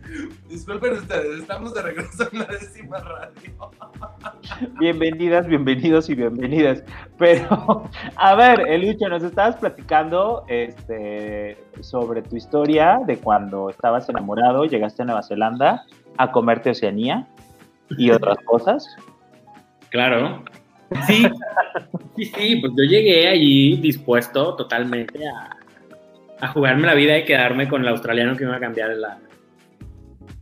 Disculpen 0.50 0.94
ustedes, 0.94 1.42
estamos 1.42 1.74
de 1.74 1.82
regreso 1.82 2.28
en 2.32 2.40
la 2.40 2.46
décima 2.46 3.00
radio. 3.00 3.72
Bienvenidas, 4.80 5.48
bienvenidos 5.48 6.10
y 6.10 6.16
bienvenidas. 6.16 6.84
Pero, 7.18 7.90
a 8.16 8.36
ver, 8.36 8.62
Elucho, 8.68 9.08
nos 9.08 9.24
estabas 9.24 9.58
platicando 9.58 10.44
este, 10.48 11.58
sobre 11.82 12.22
tu 12.22 12.36
historia 12.36 13.00
de 13.06 13.18
cuando 13.18 13.70
estabas 13.70 14.10
enamorado, 14.10 14.66
llegaste 14.66 15.04
a 15.04 15.06
Nueva 15.06 15.24
Zelanda 15.24 15.84
a 16.18 16.32
comerte 16.32 16.70
Oceanía 16.70 17.28
y 17.90 18.12
otras 18.12 18.38
cosas. 18.46 18.96
Claro. 19.90 20.44
Sí, 21.08 21.28
sí, 22.16 22.26
sí, 22.26 22.56
pues 22.58 22.74
yo 22.76 22.84
llegué 22.84 23.28
allí 23.28 23.78
dispuesto 23.78 24.56
totalmente 24.56 25.20
a, 25.28 26.48
jugarme 26.54 26.88
la 26.88 26.94
vida 26.94 27.18
y 27.18 27.26
quedarme 27.26 27.68
con 27.68 27.82
el 27.82 27.90
australiano 27.90 28.36
que 28.36 28.44
iba 28.44 28.56
a 28.56 28.60
cambiar 28.60 28.92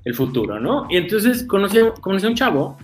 el 0.06 0.14
futuro, 0.14 0.60
¿no? 0.60 0.86
Y 0.90 0.98
entonces 0.98 1.44
conocí, 1.44 1.80
conocí 2.02 2.26
a 2.28 2.30
un 2.30 2.36
chavo 2.36 2.78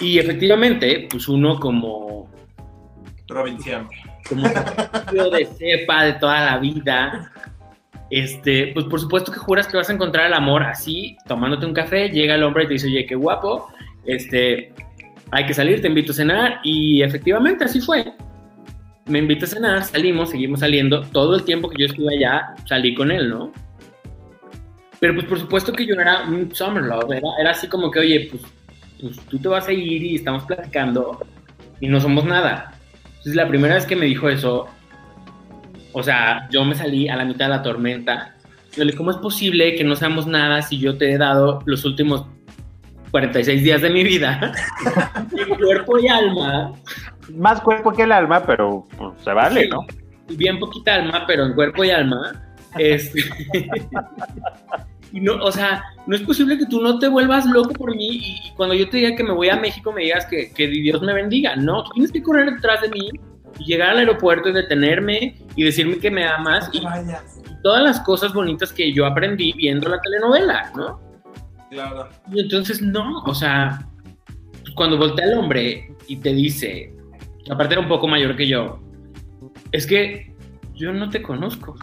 y 0.00 0.18
efectivamente, 0.18 1.06
pues 1.10 1.28
uno 1.28 1.58
como... 1.58 2.30
Provinciano. 3.26 3.88
Como 4.28 4.48
de 4.48 5.46
cepa 5.58 6.04
de 6.04 6.12
toda 6.14 6.44
la 6.44 6.58
vida, 6.58 7.32
este, 8.10 8.68
pues 8.72 8.86
por 8.86 9.00
supuesto 9.00 9.32
que 9.32 9.38
juras 9.38 9.66
que 9.66 9.76
vas 9.76 9.90
a 9.90 9.92
encontrar 9.92 10.26
el 10.26 10.34
amor 10.34 10.62
así, 10.62 11.16
tomándote 11.26 11.66
un 11.66 11.74
café, 11.74 12.08
llega 12.08 12.34
el 12.34 12.42
hombre 12.44 12.64
y 12.64 12.66
te 12.68 12.72
dice, 12.74 12.86
oye, 12.86 13.06
qué 13.06 13.14
guapo, 13.14 13.68
este, 14.04 14.72
hay 15.30 15.46
que 15.46 15.54
salir, 15.54 15.80
te 15.80 15.88
invito 15.88 16.12
a 16.12 16.14
cenar, 16.14 16.60
y 16.62 17.02
efectivamente 17.02 17.64
así 17.64 17.80
fue. 17.80 18.12
Me 19.06 19.18
invito 19.18 19.44
a 19.44 19.48
cenar, 19.48 19.84
salimos, 19.84 20.30
seguimos 20.30 20.60
saliendo, 20.60 21.02
todo 21.02 21.36
el 21.36 21.44
tiempo 21.44 21.68
que 21.68 21.82
yo 21.82 21.86
estuve 21.86 22.16
allá, 22.16 22.54
salí 22.66 22.94
con 22.94 23.10
él, 23.10 23.28
¿no? 23.28 23.52
Pero 25.00 25.14
pues 25.14 25.26
por 25.26 25.38
supuesto 25.38 25.72
que 25.72 25.86
yo 25.86 25.94
era 25.94 26.22
un 26.22 26.54
summer 26.54 26.84
love, 26.84 27.10
era, 27.12 27.28
era 27.40 27.50
así 27.50 27.68
como 27.68 27.90
que, 27.90 28.00
oye, 28.00 28.28
pues, 28.30 28.42
pues 29.00 29.18
tú 29.26 29.38
te 29.38 29.48
vas 29.48 29.68
a 29.68 29.72
ir 29.72 30.02
y 30.02 30.16
estamos 30.16 30.44
platicando 30.44 31.24
y 31.80 31.88
no 31.88 32.00
somos 32.00 32.24
nada. 32.24 32.72
Entonces 33.06 33.34
la 33.34 33.48
primera 33.48 33.74
vez 33.74 33.86
que 33.86 33.96
me 33.96 34.06
dijo 34.06 34.28
eso, 34.28 34.68
o 35.92 36.02
sea, 36.02 36.48
yo 36.50 36.64
me 36.64 36.74
salí 36.74 37.08
a 37.08 37.16
la 37.16 37.24
mitad 37.24 37.46
de 37.46 37.50
la 37.50 37.62
tormenta. 37.62 38.34
Yo 38.76 38.84
le 38.84 38.92
¿cómo 38.92 39.10
es 39.10 39.16
posible 39.16 39.74
que 39.74 39.84
no 39.84 39.96
seamos 39.96 40.26
nada 40.26 40.60
si 40.62 40.78
yo 40.78 40.98
te 40.98 41.10
he 41.10 41.18
dado 41.18 41.62
los 41.64 41.84
últimos 41.84 42.26
46 43.10 43.62
días 43.62 43.80
de 43.80 43.90
mi 43.90 44.04
vida 44.04 44.52
en 45.36 45.54
cuerpo 45.56 45.98
y 45.98 46.08
alma? 46.08 46.72
Más 47.34 47.60
cuerpo 47.60 47.92
que 47.92 48.02
el 48.02 48.12
alma, 48.12 48.44
pero 48.44 48.86
pues, 48.96 49.12
se 49.22 49.32
vale, 49.32 49.68
¿no? 49.68 49.86
Bien 50.28 50.58
poquita 50.58 50.96
alma, 50.96 51.24
pero 51.26 51.46
en 51.46 51.54
cuerpo 51.54 51.84
y 51.84 51.90
alma. 51.90 52.42
Este, 52.78 53.22
y 55.16 55.20
no, 55.20 55.36
o 55.36 55.50
sea, 55.50 55.82
no 56.06 56.14
es 56.14 56.20
posible 56.20 56.58
que 56.58 56.66
tú 56.66 56.82
no 56.82 56.98
te 56.98 57.08
vuelvas 57.08 57.46
loco 57.46 57.70
por 57.70 57.96
mí 57.96 58.20
y, 58.22 58.52
cuando 58.54 58.74
yo 58.74 58.86
te 58.90 58.98
diga 58.98 59.16
que 59.16 59.24
me 59.24 59.32
voy 59.32 59.48
a 59.48 59.56
México 59.56 59.90
me 59.90 60.02
digas 60.02 60.26
que, 60.26 60.52
que 60.52 60.68
Dios 60.68 61.00
me 61.00 61.14
bendiga. 61.14 61.56
No, 61.56 61.84
tú 61.84 61.92
tienes 61.94 62.12
que 62.12 62.22
correr 62.22 62.52
detrás 62.52 62.82
de 62.82 62.90
mí 62.90 63.08
y 63.58 63.64
llegar 63.64 63.90
al 63.90 63.98
aeropuerto 64.00 64.50
y 64.50 64.52
detenerme 64.52 65.38
y 65.56 65.64
decirme 65.64 65.96
que 65.96 66.10
me 66.10 66.26
amas 66.26 66.68
y, 66.70 66.82
todas 67.62 67.82
las 67.82 67.98
cosas 68.00 68.34
bonitas 68.34 68.74
que 68.74 68.92
yo 68.92 69.06
aprendí 69.06 69.54
viendo 69.54 69.88
la 69.88 69.98
telenovela, 70.02 70.70
¿no? 70.76 71.00
Claro. 71.70 72.10
Y 72.30 72.40
entonces, 72.40 72.82
no, 72.82 73.22
o 73.22 73.34
sea, 73.34 73.88
cuando 74.74 74.98
voltea 74.98 75.24
el 75.24 75.38
hombre 75.38 75.96
y 76.08 76.16
te 76.16 76.34
dice, 76.34 76.94
aparte 77.50 77.72
era 77.72 77.80
un 77.80 77.88
poco 77.88 78.06
mayor 78.06 78.36
que 78.36 78.46
yo, 78.46 78.80
es 79.72 79.86
que 79.86 80.30
yo 80.74 80.92
no 80.92 81.08
te 81.08 81.22
conozco. 81.22 81.74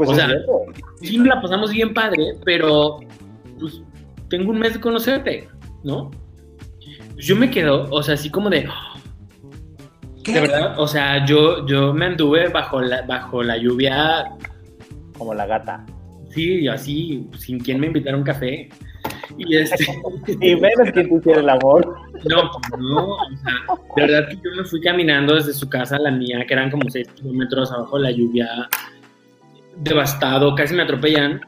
Pues 0.00 0.12
o 0.12 0.14
sea, 0.14 0.30
sí 1.02 1.18
la 1.18 1.42
pasamos 1.42 1.72
bien 1.72 1.92
padre, 1.92 2.32
pero 2.42 3.00
pues 3.58 3.82
tengo 4.30 4.50
un 4.50 4.58
mes 4.58 4.72
de 4.72 4.80
conocerte, 4.80 5.46
¿no? 5.84 6.10
Yo 7.18 7.36
me 7.36 7.50
quedo, 7.50 7.86
o 7.90 8.02
sea, 8.02 8.14
así 8.14 8.30
como 8.30 8.48
de... 8.48 8.66
¿Qué? 10.24 10.32
De 10.32 10.40
verdad, 10.40 10.80
o 10.80 10.88
sea, 10.88 11.26
yo, 11.26 11.66
yo 11.66 11.92
me 11.92 12.06
anduve 12.06 12.48
bajo 12.48 12.80
la, 12.80 13.02
bajo 13.02 13.42
la 13.42 13.58
lluvia... 13.58 14.24
Como 15.18 15.34
la 15.34 15.44
gata. 15.44 15.84
Sí, 16.30 16.66
así, 16.66 17.28
sin 17.36 17.60
quien 17.60 17.78
me 17.78 17.88
invitara 17.88 18.16
a 18.16 18.20
un 18.20 18.24
café. 18.24 18.70
Y, 19.36 19.54
este... 19.54 19.84
y 20.40 20.56
menos 20.56 20.92
que 20.94 21.04
tú 21.04 21.30
el 21.30 21.46
amor. 21.46 21.94
No, 22.26 22.50
no, 22.78 23.06
o 23.16 23.18
sea, 23.36 24.06
de 24.06 24.12
verdad 24.12 24.28
que 24.30 24.36
yo 24.36 24.50
me 24.56 24.64
fui 24.64 24.80
caminando 24.80 25.34
desde 25.34 25.52
su 25.52 25.68
casa 25.68 25.96
a 25.96 25.98
la 25.98 26.10
mía, 26.10 26.42
que 26.48 26.54
eran 26.54 26.70
como 26.70 26.88
6 26.88 27.06
kilómetros 27.16 27.70
abajo 27.70 27.98
de 27.98 28.04
la 28.04 28.10
lluvia, 28.12 28.48
devastado, 29.80 30.54
casi 30.54 30.74
me 30.74 30.82
atropellan, 30.82 31.40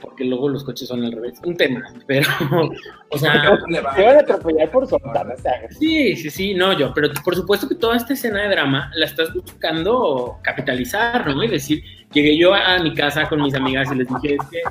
porque 0.00 0.24
luego 0.24 0.48
los 0.48 0.64
coches 0.64 0.88
son 0.88 1.04
al 1.04 1.12
revés. 1.12 1.40
Un 1.44 1.56
tema, 1.56 1.82
pero, 2.06 2.28
o 3.10 3.18
sea. 3.18 3.58
Te 3.96 4.02
van 4.02 4.16
a 4.16 4.20
atropellar 4.20 4.70
por 4.70 4.86
soltar, 4.86 5.34
Sí, 5.78 6.16
sí, 6.16 6.30
sí, 6.30 6.54
no, 6.54 6.78
yo, 6.78 6.92
pero 6.94 7.08
por 7.24 7.34
supuesto 7.34 7.68
que 7.68 7.74
toda 7.74 7.96
esta 7.96 8.12
escena 8.12 8.42
de 8.42 8.48
drama 8.48 8.90
la 8.94 9.06
estás 9.06 9.32
buscando 9.32 10.38
capitalizar, 10.42 11.26
¿no? 11.26 11.42
Y 11.42 11.48
decir, 11.48 11.82
llegué 12.12 12.36
yo 12.36 12.54
a 12.54 12.78
mi 12.78 12.94
casa 12.94 13.28
con 13.28 13.42
mis 13.42 13.54
amigas 13.54 13.90
y 13.92 13.96
les 13.96 14.08
dije, 14.08 14.36
es 14.40 14.46
que 14.50 14.62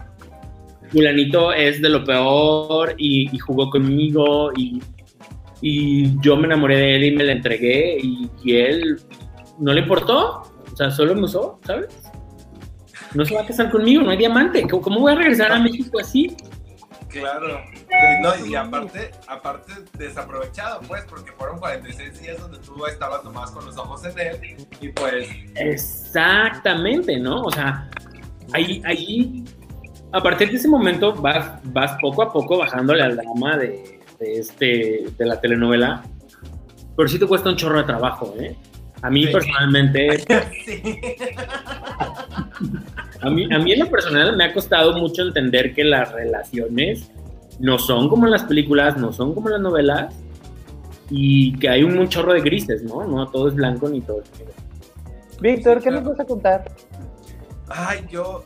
fulanito 0.90 1.52
es 1.52 1.82
de 1.82 1.90
lo 1.90 2.04
peor 2.04 2.94
y, 2.98 3.38
jugó 3.40 3.70
conmigo 3.70 4.52
y, 4.56 4.82
y, 5.62 6.20
yo 6.22 6.38
me 6.38 6.46
enamoré 6.46 6.78
de 6.78 6.96
él 6.96 7.04
y 7.06 7.12
me 7.12 7.24
le 7.24 7.32
entregué 7.32 7.98
y, 8.00 8.30
y 8.44 8.58
él 8.58 9.00
no 9.60 9.74
le 9.74 9.82
importó, 9.82 10.44
o 10.72 10.76
sea, 10.76 10.92
solo 10.92 11.16
me 11.16 11.24
usó, 11.24 11.60
¿sabes? 11.66 12.03
No 13.14 13.26
se 13.26 13.36
va 13.36 13.42
a 13.42 13.46
casar 13.46 13.70
conmigo, 13.70 14.02
no 14.02 14.12
hay 14.12 14.18
diamante. 14.18 14.68
¿Cómo 14.68 15.00
voy 15.00 15.14
a 15.14 15.16
regresar 15.16 15.52
a 15.52 15.60
México 15.60 16.00
así? 16.00 16.36
Claro. 17.14 17.62
No, 18.22 18.46
y 18.46 18.56
aparte, 18.56 19.12
aparte 19.28 19.74
desaprovechado, 19.98 20.82
pues, 20.88 21.04
porque 21.08 21.32
fueron 21.34 21.60
46 21.60 22.22
días 22.22 22.40
donde 22.40 22.58
tú 22.58 22.86
estabas 22.88 23.24
nomás 23.24 23.52
con 23.52 23.66
los 23.66 23.78
ojos 23.78 24.04
en 24.06 24.20
él 24.20 24.68
y 24.82 24.90
pues... 24.90 25.30
Exactamente, 25.56 27.20
¿no? 27.20 27.44
O 27.44 27.52
sea, 27.52 27.88
ahí, 28.52 28.82
ahí, 28.86 29.44
a 30.12 30.22
partir 30.24 30.50
de 30.50 30.58
ese 30.58 30.68
momento 30.68 31.14
vas, 31.14 31.60
vas 31.66 31.96
poco 32.02 32.24
a 32.24 32.34
poco 32.34 32.58
bajándole 32.58 33.04
al 33.04 33.16
drama 33.16 33.58
de, 33.58 34.00
de 34.20 34.40
este, 34.40 35.06
de 35.16 35.26
la 35.26 35.40
telenovela, 35.40 36.04
pero 36.98 37.08
sí 37.08 37.20
te 37.20 37.28
cuesta 37.28 37.50
un 37.50 37.58
chorro 37.58 37.78
de 37.78 37.84
trabajo, 37.84 38.34
¿eh? 38.40 38.56
A 39.04 39.10
mí 39.12 39.28
personalmente... 39.28 40.18
sí. 40.66 40.82
A 43.24 43.30
mí, 43.30 43.48
a 43.54 43.58
mí 43.58 43.72
en 43.72 43.80
lo 43.80 43.90
personal 43.90 44.36
me 44.36 44.44
ha 44.44 44.54
costado 44.54 44.98
mucho 44.98 45.22
entender 45.22 45.74
que 45.74 45.84
las 45.86 46.12
relaciones 46.12 47.10
no 47.60 47.80
son 47.80 48.10
como 48.10 48.26
en 48.26 48.32
las 48.32 48.44
películas, 48.44 48.98
no 48.98 49.14
son 49.14 49.34
como 49.34 49.48
en 49.48 49.54
las 49.54 49.62
novelas 49.62 50.14
y 51.10 51.58
que 51.58 51.70
hay 51.70 51.84
un 51.84 52.08
chorro 52.10 52.34
de 52.34 52.42
grises, 52.42 52.84
¿no? 52.84 53.06
No 53.08 53.28
todo 53.30 53.48
es 53.48 53.56
blanco 53.56 53.88
ni 53.88 54.02
todo 54.02 54.22
es 54.22 54.32
negro. 54.40 54.54
Víctor, 55.40 55.82
¿qué 55.82 55.92
nos 55.92 56.04
vas 56.04 56.20
a 56.20 56.26
contar? 56.26 56.72
Ay, 57.70 58.06
yo, 58.10 58.44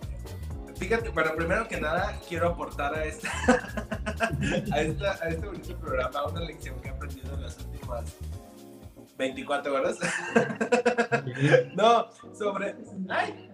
fíjate, 0.76 1.10
bueno, 1.10 1.32
primero 1.36 1.68
que 1.68 1.82
nada 1.82 2.20
quiero 2.28 2.50
aportar 2.50 2.94
a, 2.94 3.06
esta, 3.06 3.30
a, 4.72 4.82
esta, 4.82 5.12
a 5.24 5.30
este 5.30 5.48
bonito 5.48 5.76
programa 5.78 6.28
una 6.28 6.42
lección 6.42 6.80
que 6.82 6.90
he 6.90 6.92
aprendido 6.92 7.34
en 7.34 7.42
las 7.42 7.58
últimas 7.60 8.16
24 9.18 9.74
horas. 9.74 9.98
no, 11.76 12.08
sobre... 12.38 12.76
Ay, 13.10 13.47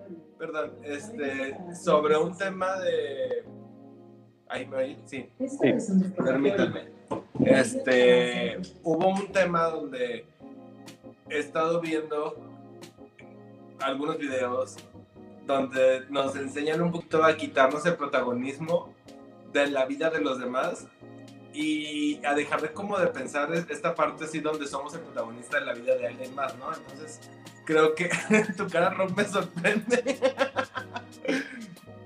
perdón, 0.45 0.73
este, 0.83 1.55
sobre 1.73 2.17
un 2.17 2.37
tema 2.37 2.77
de... 2.79 3.45
Ahí 4.49 4.67
me 4.67 4.97
sí, 5.05 5.29
permítanme. 6.17 6.89
Este, 7.45 8.59
hubo 8.83 9.07
un 9.07 9.31
tema 9.31 9.69
donde 9.69 10.25
he 11.29 11.39
estado 11.39 11.79
viendo 11.79 12.35
algunos 13.79 14.17
videos 14.17 14.75
donde 15.47 16.07
nos 16.09 16.35
enseñan 16.35 16.81
un 16.81 16.91
poquito 16.91 17.23
a 17.23 17.37
quitarnos 17.37 17.85
el 17.85 17.95
protagonismo 17.95 18.93
de 19.53 19.67
la 19.67 19.85
vida 19.85 20.09
de 20.09 20.19
los 20.19 20.39
demás 20.39 20.87
y 21.53 22.19
a 22.25 22.33
dejar 22.33 22.61
de 22.61 22.73
como 22.73 22.97
de 22.99 23.07
pensar 23.07 23.49
esta 23.53 23.95
parte 23.95 24.25
así 24.25 24.41
donde 24.41 24.67
somos 24.67 24.93
el 24.93 25.01
protagonista 25.01 25.59
de 25.59 25.65
la 25.67 25.73
vida 25.73 25.95
de 25.95 26.07
alguien 26.07 26.35
más, 26.35 26.57
¿no? 26.57 26.73
Entonces, 26.73 27.21
creo 27.65 27.95
que 27.95 28.09
tu 28.57 28.67
cara 28.67 28.89
rock 28.91 29.15
me 29.15 29.25
sorprende. 29.25 30.19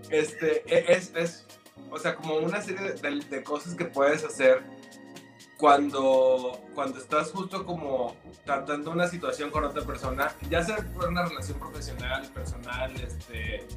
este, 0.10 0.64
e, 0.68 0.94
es, 0.94 1.14
es, 1.16 1.46
o 1.90 1.98
sea, 1.98 2.16
como 2.16 2.38
una 2.38 2.62
serie 2.62 2.94
de, 2.94 3.20
de, 3.30 3.44
cosas 3.44 3.76
que 3.76 3.86
puedes 3.86 4.24
hacer 4.24 4.64
cuando, 5.58 6.62
cuando 6.76 7.00
estás 7.00 7.32
justo 7.32 7.66
como 7.66 8.16
tratando 8.46 8.92
una 8.92 9.08
situación 9.08 9.50
con 9.50 9.64
otra 9.64 9.84
persona, 9.84 10.32
ya 10.50 10.64
sea 10.64 10.78
por 10.94 11.10
una 11.10 11.26
relación 11.26 11.58
profesional 11.60 12.28
personal, 12.34 12.94
este, 12.96 13.68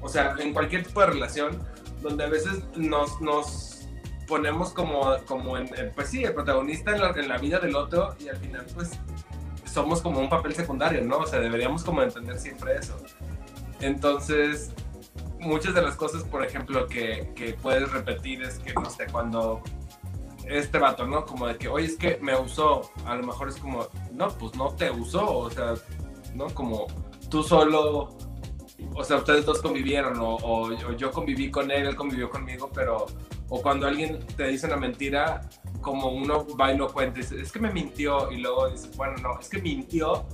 o 0.00 0.08
sea, 0.08 0.34
en 0.38 0.52
cualquier 0.52 0.86
tipo 0.86 1.00
de 1.00 1.06
relación, 1.06 1.62
donde 2.00 2.24
a 2.24 2.28
veces 2.28 2.64
nos, 2.76 3.20
nos 3.20 3.88
ponemos 4.26 4.72
como, 4.72 5.18
como 5.26 5.58
en, 5.58 5.68
pues 5.94 6.08
sí, 6.08 6.24
el 6.24 6.32
protagonista 6.32 6.94
en 6.94 7.02
la, 7.02 7.10
en 7.10 7.28
la 7.28 7.36
vida 7.36 7.58
del 7.58 7.76
otro 7.76 8.14
y 8.18 8.28
al 8.28 8.36
final 8.36 8.64
pues 8.74 8.92
somos 9.72 10.02
como 10.02 10.20
un 10.20 10.28
papel 10.28 10.54
secundario, 10.54 11.02
¿no? 11.04 11.18
O 11.18 11.26
sea, 11.26 11.40
deberíamos 11.40 11.84
como 11.84 12.02
entender 12.02 12.38
siempre 12.38 12.76
eso. 12.76 12.96
Entonces, 13.80 14.72
muchas 15.38 15.74
de 15.74 15.82
las 15.82 15.96
cosas, 15.96 16.22
por 16.24 16.44
ejemplo, 16.44 16.86
que, 16.86 17.32
que 17.34 17.54
puedes 17.54 17.90
repetir 17.90 18.42
es 18.42 18.58
que, 18.58 18.72
no 18.74 18.90
sé, 18.90 19.06
cuando 19.10 19.62
este 20.46 20.78
vato, 20.78 21.06
¿no? 21.06 21.24
Como 21.24 21.46
de 21.46 21.56
que, 21.56 21.68
oye, 21.68 21.86
es 21.86 21.96
que 21.96 22.18
me 22.20 22.36
usó, 22.36 22.90
a 23.04 23.14
lo 23.14 23.24
mejor 23.24 23.48
es 23.48 23.56
como, 23.56 23.86
no, 24.12 24.28
pues 24.28 24.54
no 24.54 24.74
te 24.74 24.90
usó, 24.90 25.38
o 25.38 25.50
sea, 25.50 25.74
¿no? 26.34 26.48
Como 26.48 26.86
tú 27.30 27.42
solo, 27.42 28.16
o 28.94 29.04
sea, 29.04 29.18
ustedes 29.18 29.46
dos 29.46 29.62
convivieron, 29.62 30.18
o, 30.18 30.36
o, 30.36 30.72
yo 30.96 31.10
conviví 31.10 31.50
con 31.50 31.70
él, 31.70 31.86
él 31.86 31.96
convivió 31.96 32.28
conmigo, 32.28 32.70
pero, 32.74 33.06
o 33.48 33.62
cuando 33.62 33.86
alguien 33.86 34.18
te 34.36 34.48
dice 34.48 34.66
una 34.66 34.76
mentira, 34.76 35.48
como 35.80 36.08
uno 36.08 36.46
va 36.56 36.72
y 36.72 36.76
lo 36.76 36.92
cuenta 36.92 37.18
dice, 37.18 37.40
es 37.40 37.52
que 37.52 37.58
me 37.58 37.72
mintió, 37.72 38.30
y 38.30 38.38
luego 38.38 38.68
dice, 38.70 38.90
bueno, 38.96 39.16
no, 39.22 39.40
es 39.40 39.48
que 39.48 39.60
mintió, 39.60 40.26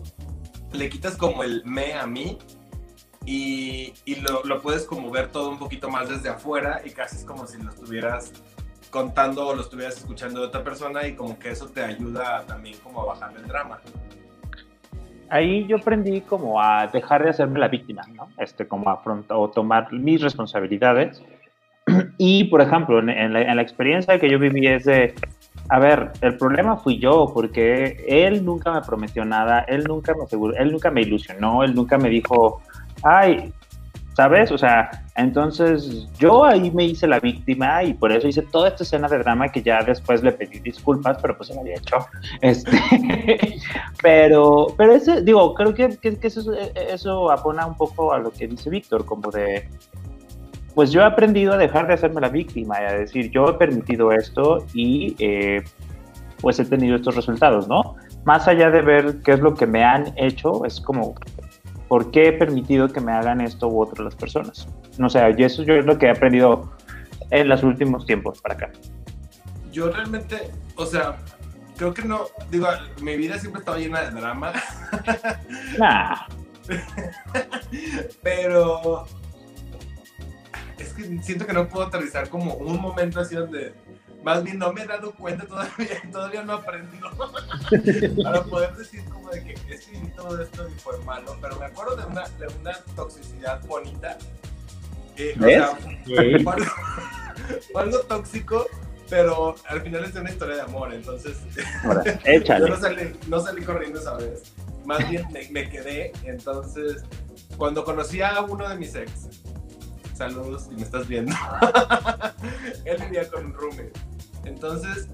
le 0.72 0.88
quitas 0.88 1.16
como 1.16 1.42
el 1.42 1.62
me 1.64 1.94
a 1.94 2.06
mí 2.06 2.38
y, 3.24 3.92
y 4.04 4.16
lo, 4.16 4.42
lo, 4.44 4.60
puedes 4.60 4.84
como 4.84 5.10
ver 5.10 5.28
todo 5.28 5.50
un 5.50 5.58
poquito 5.58 5.88
más 5.88 6.08
desde 6.08 6.28
afuera 6.28 6.80
y 6.84 6.90
casi 6.90 7.16
es 7.16 7.24
como 7.24 7.46
si 7.46 7.60
lo 7.60 7.70
estuvieras 7.70 8.32
contando 8.90 9.48
o 9.48 9.54
lo 9.54 9.62
estuvieras 9.62 9.96
escuchando 9.98 10.40
de 10.40 10.46
otra 10.46 10.62
persona 10.62 11.06
y 11.06 11.14
como 11.14 11.38
que 11.38 11.50
eso 11.50 11.68
te 11.68 11.82
ayuda 11.82 12.44
también 12.46 12.78
como 12.78 13.02
a 13.02 13.06
bajar 13.06 13.32
el 13.36 13.46
drama. 13.46 13.80
Ahí 15.28 15.66
yo 15.66 15.76
aprendí 15.76 16.20
como 16.20 16.60
a 16.62 16.86
dejar 16.86 17.24
de 17.24 17.30
hacerme 17.30 17.58
la 17.58 17.68
víctima, 17.68 18.02
¿no? 18.14 18.28
Este, 18.38 18.66
como 18.68 18.88
afrontar 18.88 19.36
o 19.36 19.50
tomar 19.50 19.92
mis 19.92 20.20
responsabilidades. 20.22 21.22
Y, 22.18 22.44
por 22.44 22.62
ejemplo, 22.62 22.98
en, 22.98 23.32
la, 23.32 23.42
en 23.42 23.56
la 23.56 23.62
experiencia 23.62 24.18
que 24.18 24.30
yo 24.30 24.38
viví 24.38 24.66
es 24.66 24.84
de, 24.86 25.14
a 25.68 25.78
ver, 25.78 26.12
el 26.20 26.36
problema 26.36 26.76
fui 26.76 26.98
yo, 26.98 27.30
porque 27.32 28.04
él 28.06 28.44
nunca 28.44 28.72
me 28.72 28.82
prometió 28.82 29.24
nada, 29.24 29.60
él 29.60 29.84
nunca 29.84 30.14
me 30.14 30.24
aseguró, 30.24 30.54
él 30.56 30.72
nunca 30.72 30.90
me 30.90 31.02
ilusionó, 31.02 31.62
él 31.64 31.74
nunca 31.74 31.98
me 31.98 32.08
dijo, 32.08 32.60
ay, 33.02 33.52
¿sabes? 34.16 34.50
O 34.50 34.56
sea, 34.56 34.90
entonces 35.14 36.08
yo 36.18 36.44
ahí 36.44 36.70
me 36.70 36.84
hice 36.84 37.06
la 37.06 37.20
víctima 37.20 37.82
y 37.84 37.92
por 37.92 38.12
eso 38.12 38.28
hice 38.28 38.42
toda 38.42 38.68
esta 38.68 38.82
escena 38.84 39.08
de 39.08 39.18
drama 39.18 39.48
que 39.50 39.62
ya 39.62 39.82
después 39.82 40.22
le 40.22 40.32
pedí 40.32 40.58
disculpas, 40.60 41.18
pero 41.20 41.36
pues 41.36 41.48
se 41.48 41.54
me 41.54 41.60
había 41.60 41.76
hecho. 41.76 41.96
Este, 42.40 42.78
pero, 44.02 44.68
pero 44.76 44.94
ese, 44.94 45.22
digo, 45.22 45.52
creo 45.54 45.74
que, 45.74 45.98
eso, 46.22 46.52
eso 46.52 47.30
apona 47.30 47.66
un 47.66 47.76
poco 47.76 48.12
a 48.12 48.18
lo 48.18 48.30
que 48.30 48.46
dice 48.46 48.70
Víctor, 48.70 49.04
como 49.04 49.30
de, 49.30 49.68
pues 50.76 50.92
yo 50.92 51.00
he 51.00 51.04
aprendido 51.04 51.54
a 51.54 51.56
dejar 51.56 51.86
de 51.86 51.94
hacerme 51.94 52.20
la 52.20 52.28
víctima 52.28 52.78
y 52.82 52.84
a 52.84 52.92
decir, 52.92 53.30
yo 53.30 53.48
he 53.48 53.54
permitido 53.54 54.12
esto 54.12 54.66
y 54.74 55.16
eh, 55.18 55.64
pues 56.42 56.58
he 56.58 56.66
tenido 56.66 56.96
estos 56.96 57.16
resultados, 57.16 57.66
¿no? 57.66 57.96
Más 58.26 58.46
allá 58.46 58.68
de 58.68 58.82
ver 58.82 59.22
qué 59.24 59.32
es 59.32 59.40
lo 59.40 59.54
que 59.54 59.66
me 59.66 59.82
han 59.82 60.12
hecho, 60.18 60.66
es 60.66 60.78
como, 60.78 61.14
¿por 61.88 62.10
qué 62.10 62.28
he 62.28 62.32
permitido 62.34 62.88
que 62.88 63.00
me 63.00 63.10
hagan 63.10 63.40
esto 63.40 63.68
u 63.68 63.80
otro 63.80 64.04
las 64.04 64.14
personas? 64.16 64.68
No 64.98 65.08
sé, 65.08 65.22
y 65.38 65.44
eso 65.44 65.62
yo 65.62 65.76
es 65.76 65.86
lo 65.86 65.96
que 65.96 66.06
he 66.06 66.10
aprendido 66.10 66.70
en 67.30 67.48
los 67.48 67.62
últimos 67.62 68.04
tiempos 68.04 68.42
para 68.42 68.54
acá. 68.56 68.70
Yo 69.72 69.90
realmente, 69.90 70.50
o 70.74 70.84
sea, 70.84 71.16
creo 71.78 71.94
que 71.94 72.02
no, 72.02 72.24
digo, 72.50 72.68
mi 73.00 73.16
vida 73.16 73.38
siempre 73.38 73.60
estaba 73.60 73.78
llena 73.78 74.02
de 74.02 74.10
drama. 74.10 74.52
Nah. 75.78 76.26
Pero 78.22 79.06
es 80.78 80.92
que 80.92 81.22
siento 81.22 81.46
que 81.46 81.52
no 81.52 81.68
puedo 81.68 81.86
aterrizar 81.86 82.28
como 82.28 82.54
un 82.54 82.80
momento 82.80 83.20
así 83.20 83.34
donde 83.34 83.74
más 84.22 84.42
bien 84.42 84.58
no 84.58 84.72
me 84.72 84.82
he 84.82 84.86
dado 84.86 85.14
cuenta 85.14 85.46
todavía, 85.46 86.02
todavía 86.12 86.42
no 86.42 86.54
aprendo 86.54 87.08
para 88.22 88.42
poder 88.44 88.74
decir 88.74 89.04
como 89.04 89.30
de 89.30 89.44
que 89.44 89.52
es 89.72 89.86
que 89.86 89.98
todo 90.16 90.42
esto 90.42 90.68
y 90.68 90.80
fue 90.80 90.98
malo, 91.04 91.36
pero 91.40 91.56
me 91.56 91.66
acuerdo 91.66 91.96
de 91.96 92.06
una, 92.06 92.28
de 92.30 92.48
una 92.60 92.72
toxicidad 92.94 93.64
bonita. 93.66 94.18
Eh, 95.16 95.34
¿Ves? 95.36 95.62
O 95.62 95.76
sea, 95.76 95.76
fue, 96.04 96.52
algo, 96.52 96.72
fue 97.72 97.82
algo 97.82 97.98
tóxico, 98.00 98.66
pero 99.08 99.54
al 99.68 99.80
final 99.82 100.04
es 100.04 100.14
de 100.14 100.20
una 100.20 100.30
historia 100.30 100.56
de 100.56 100.62
amor, 100.62 100.92
entonces 100.92 101.38
Ahora, 101.84 102.02
échale. 102.24 102.68
yo 102.68 102.74
no 102.74 102.80
salí, 102.80 103.16
no 103.28 103.40
salí 103.40 103.64
corriendo 103.64 104.00
esa 104.00 104.14
vez, 104.16 104.52
más 104.84 105.08
bien 105.08 105.26
me, 105.32 105.48
me 105.50 105.70
quedé, 105.70 106.12
entonces 106.24 107.04
cuando 107.56 107.84
conocí 107.84 108.20
a 108.20 108.40
uno 108.42 108.68
de 108.68 108.76
mis 108.76 108.94
ex, 108.94 109.35
saludos 110.16 110.66
si 110.68 110.74
me 110.74 110.82
estás 110.82 111.06
viendo. 111.06 111.34
Él 112.84 113.02
vivía 113.02 113.28
con 113.30 113.46
un 113.46 113.52
roomie. 113.54 113.90
Entonces, 114.44 115.08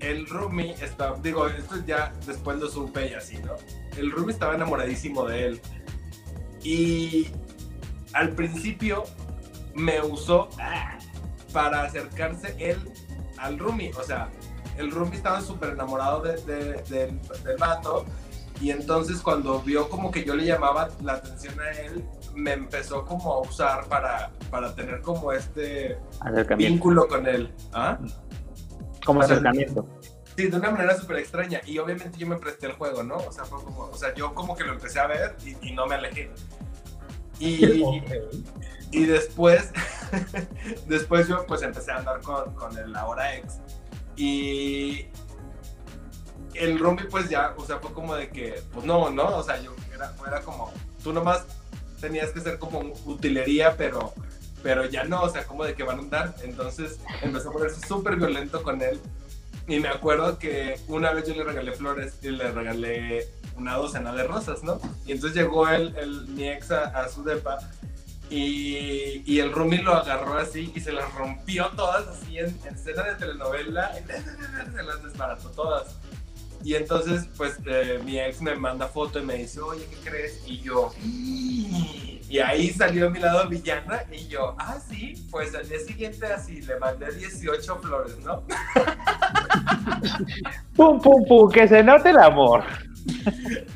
el 0.00 0.26
roomie 0.26 0.74
estaba, 0.82 1.18
digo, 1.18 1.46
esto 1.48 1.76
ya 1.86 2.12
después 2.26 2.58
lo 2.58 2.68
supe 2.68 3.10
y 3.10 3.14
así, 3.14 3.38
¿no? 3.38 3.54
El 3.96 4.10
roomie 4.12 4.32
estaba 4.32 4.54
enamoradísimo 4.54 5.24
de 5.26 5.46
él. 5.46 5.60
Y 6.62 7.28
al 8.12 8.34
principio 8.34 9.04
me 9.74 10.00
usó 10.00 10.48
para 11.52 11.84
acercarse 11.84 12.54
él 12.58 12.78
al 13.38 13.58
roomie. 13.58 13.92
O 13.94 14.02
sea, 14.02 14.30
el 14.76 14.90
roomie 14.90 15.16
estaba 15.16 15.40
súper 15.40 15.70
enamorado 15.70 16.22
de, 16.22 16.36
de, 16.42 16.82
del 16.88 17.56
vato 17.58 18.04
Y 18.60 18.70
entonces 18.70 19.20
cuando 19.20 19.60
vio 19.60 19.88
como 19.88 20.10
que 20.10 20.24
yo 20.24 20.34
le 20.34 20.44
llamaba 20.44 20.88
la 21.02 21.14
atención 21.14 21.58
a 21.60 21.70
él, 21.72 22.04
me 22.34 22.52
empezó 22.52 23.04
como 23.04 23.32
a 23.32 23.40
usar 23.40 23.86
para, 23.86 24.30
para 24.50 24.74
tener 24.74 25.00
como 25.00 25.32
este 25.32 25.98
vínculo 26.56 27.08
con 27.08 27.26
él. 27.26 27.52
¿Ah? 27.72 27.98
Como 29.04 29.22
acercamiento. 29.22 29.86
Sí, 30.36 30.46
de 30.46 30.56
una 30.56 30.70
manera 30.70 30.96
súper 30.96 31.16
extraña. 31.18 31.60
Y 31.66 31.78
obviamente 31.78 32.18
yo 32.18 32.26
me 32.26 32.36
presté 32.36 32.66
el 32.66 32.72
juego, 32.72 33.02
¿no? 33.02 33.16
O 33.16 33.32
sea, 33.32 33.44
fue 33.44 33.62
como, 33.62 33.82
o 33.82 33.96
sea, 33.96 34.14
yo 34.14 34.34
como 34.34 34.56
que 34.56 34.64
lo 34.64 34.72
empecé 34.72 35.00
a 35.00 35.06
ver 35.06 35.36
y, 35.62 35.72
no 35.72 35.86
me 35.86 35.96
alejé. 35.96 36.30
Y, 37.40 37.64
y 38.92 39.04
después, 39.04 39.72
después 40.86 41.26
yo 41.28 41.44
pues 41.46 41.62
empecé 41.62 41.90
a 41.92 41.96
andar 41.96 42.20
con, 42.20 42.54
con 42.54 42.76
el 42.78 42.94
ahora 42.94 43.36
ex. 43.36 43.58
Y 44.16 45.06
el 46.54 46.78
Rumbi 46.78 47.04
pues 47.04 47.28
ya, 47.28 47.54
o 47.56 47.64
sea, 47.64 47.78
fue 47.78 47.92
como 47.92 48.14
de 48.14 48.28
que, 48.28 48.62
pues 48.72 48.84
no, 48.84 49.10
¿no? 49.10 49.36
O 49.36 49.42
sea, 49.42 49.60
yo 49.60 49.74
era, 49.94 50.12
era 50.26 50.40
como, 50.42 50.72
tú 51.02 51.12
nomás 51.12 51.46
tenías 52.00 52.30
que 52.30 52.40
ser 52.40 52.58
como 52.58 52.80
utilería, 53.04 53.76
pero, 53.76 54.12
pero 54.62 54.86
ya 54.86 55.04
no, 55.04 55.22
o 55.22 55.30
sea, 55.30 55.44
como 55.46 55.64
de 55.64 55.74
que 55.74 55.82
van 55.82 55.98
a 55.98 56.02
andar. 56.02 56.34
Entonces 56.42 56.98
empezó 57.22 57.50
a 57.50 57.52
ponerse 57.52 57.86
súper 57.86 58.16
violento 58.16 58.62
con 58.62 58.82
él 58.82 59.00
y 59.68 59.80
me 59.80 59.88
acuerdo 59.88 60.38
que 60.38 60.80
una 60.88 61.12
vez 61.12 61.28
yo 61.28 61.34
le 61.34 61.44
regalé 61.44 61.72
flores 61.72 62.14
y 62.22 62.30
le 62.30 62.50
regalé 62.50 63.28
una 63.54 63.74
docena 63.74 64.14
de 64.14 64.24
rosas, 64.24 64.62
¿no? 64.62 64.80
Y 65.04 65.12
entonces 65.12 65.36
llegó 65.36 65.68
el 65.68 66.26
mi 66.28 66.48
ex 66.48 66.70
a, 66.70 67.06
su 67.08 67.22
depa 67.22 67.58
y, 68.30 69.22
y, 69.26 69.40
el 69.40 69.52
Rumi 69.52 69.78
lo 69.78 69.94
agarró 69.94 70.38
así 70.38 70.72
y 70.74 70.80
se 70.80 70.92
las 70.92 71.12
rompió 71.14 71.70
todas 71.76 72.08
así 72.08 72.38
en, 72.38 72.58
escena 72.70 73.02
de 73.04 73.14
telenovela 73.16 73.92
se 74.74 74.82
las 74.82 75.02
desbarató 75.02 75.50
todas. 75.50 75.96
Y 76.64 76.74
entonces, 76.74 77.28
pues, 77.36 77.54
eh, 77.66 78.00
mi 78.04 78.18
ex 78.18 78.40
me 78.40 78.54
manda 78.56 78.88
foto 78.88 79.20
y 79.20 79.22
me 79.22 79.34
dice, 79.34 79.60
oye, 79.60 79.86
¿qué 79.88 80.10
crees? 80.10 80.42
Y 80.46 80.60
yo, 80.60 80.92
y 82.28 82.38
ahí 82.40 82.70
salió 82.70 83.10
mi 83.10 83.20
lado 83.20 83.48
villana 83.48 84.02
y 84.12 84.28
yo, 84.28 84.54
ah, 84.58 84.76
sí, 84.86 85.26
pues 85.30 85.54
al 85.54 85.66
día 85.66 85.78
siguiente 85.78 86.26
así 86.26 86.60
le 86.60 86.78
mandé 86.78 87.10
18 87.10 87.76
flores, 87.76 88.18
¿no? 88.18 88.44
pum, 90.76 91.00
pum, 91.00 91.24
pum, 91.26 91.50
que 91.50 91.66
se 91.66 91.82
note 91.82 92.10
el 92.10 92.18
amor. 92.18 92.64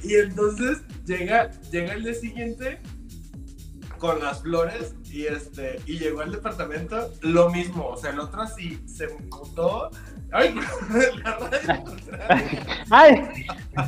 y 0.03 0.17
entonces 0.17 0.83
llega, 1.07 1.51
llega 1.71 1.95
el 1.95 2.05
día 2.05 2.15
siguiente 2.15 2.79
con 3.97 4.21
las 4.21 4.43
flores 4.43 4.95
y 5.11 5.25
este 5.27 5.81
y 5.87 5.99
llegó 5.99 6.21
al 6.21 6.33
departamento 6.33 7.11
lo 7.23 7.49
mismo, 7.51 7.87
o 7.87 7.97
sea, 7.97 8.11
el 8.11 8.21
otro 8.21 8.43
así 8.43 8.83
se 8.87 9.09
mutó. 9.09 9.91
Ay, 10.35 10.55
Ay, 12.91 13.23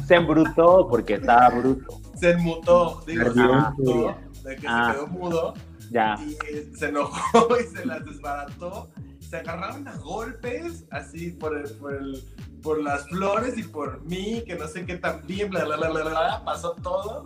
se 0.07 0.15
embrutó 0.15 0.87
porque 0.91 1.15
estaba 1.15 1.49
bruto. 1.49 2.03
Se 2.21 2.33
enmutó, 2.33 3.03
digo, 3.07 3.33
se 3.33 3.41
enmutó 3.41 4.15
de 4.45 4.57
que 4.57 4.63
se 4.63 4.69
ah. 4.69 4.93
quedó 4.93 5.07
mudo. 5.09 5.55
Ya. 5.91 6.17
Y 6.25 6.77
se 6.77 6.89
enojó 6.89 7.59
y 7.61 7.65
se 7.65 7.85
las 7.85 8.05
desbarató. 8.05 8.91
Se 9.21 9.39
agarraron 9.39 9.89
a 9.89 9.97
golpes, 9.97 10.85
así 10.91 11.31
por 11.31 11.57
el, 11.57 11.71
por 11.73 11.95
el, 11.95 12.23
por 12.63 12.83
las 12.83 13.09
flores 13.09 13.59
y 13.59 13.63
por 13.63 14.03
mí, 14.05 14.45
que 14.47 14.55
no 14.55 14.69
sé 14.69 14.85
qué 14.85 14.97
también, 14.97 15.51
bla, 15.51 15.65
bla, 15.65 15.77
bla, 15.77 15.91
bla, 15.91 16.05
bla, 16.05 16.43
pasó 16.45 16.75
todo. 16.75 17.25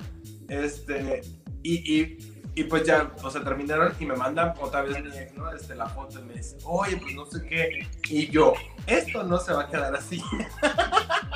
Este, 0.49 1.23
y, 1.63 2.01
y 2.01 2.28
y 2.59 2.65
pues 2.65 2.83
ya, 2.83 3.13
o 3.23 3.31
sea, 3.31 3.45
terminaron 3.45 3.93
y 4.01 4.05
me 4.05 4.17
mandan 4.17 4.53
otra 4.61 4.83
vez 4.83 5.01
mi 5.01 5.17
ex, 5.17 5.33
¿no? 5.37 5.49
Este, 5.53 5.77
la 5.77 5.87
foto 5.87 6.19
y 6.19 6.25
me 6.25 6.35
dice, 6.35 6.57
oye, 6.65 6.97
pues 6.97 7.15
no 7.15 7.25
sé 7.25 7.47
qué. 7.49 7.87
Y 8.09 8.29
yo, 8.33 8.53
esto 8.85 9.23
no 9.23 9.39
se 9.39 9.53
va 9.53 9.63
a 9.63 9.69
quedar 9.69 9.95
así. 9.95 10.21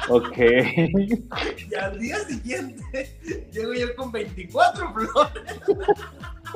Ok. 0.09 0.37
Y 0.37 1.75
al 1.77 1.97
día 1.97 2.19
siguiente 2.19 3.17
llego 3.53 3.73
yo 3.73 3.95
con 3.95 4.11
24 4.11 4.93
flores. 4.93 5.61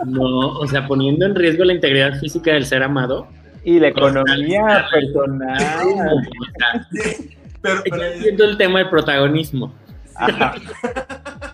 No, 0.04 0.48
o 0.58 0.66
sea, 0.66 0.84
poniendo 0.88 1.26
en 1.26 1.36
riesgo 1.36 1.62
la 1.62 1.74
integridad 1.74 2.18
física 2.18 2.52
del 2.54 2.66
ser 2.66 2.82
amado. 2.82 3.28
Y 3.62 3.78
la 3.78 3.88
economía 3.88 4.84
personal. 4.92 6.28
pero, 7.62 7.82
pero, 7.88 8.44
el 8.44 8.56
tema 8.58 8.80
del 8.80 8.90
protagonismo. 8.90 9.72
Ajá. 10.16 10.56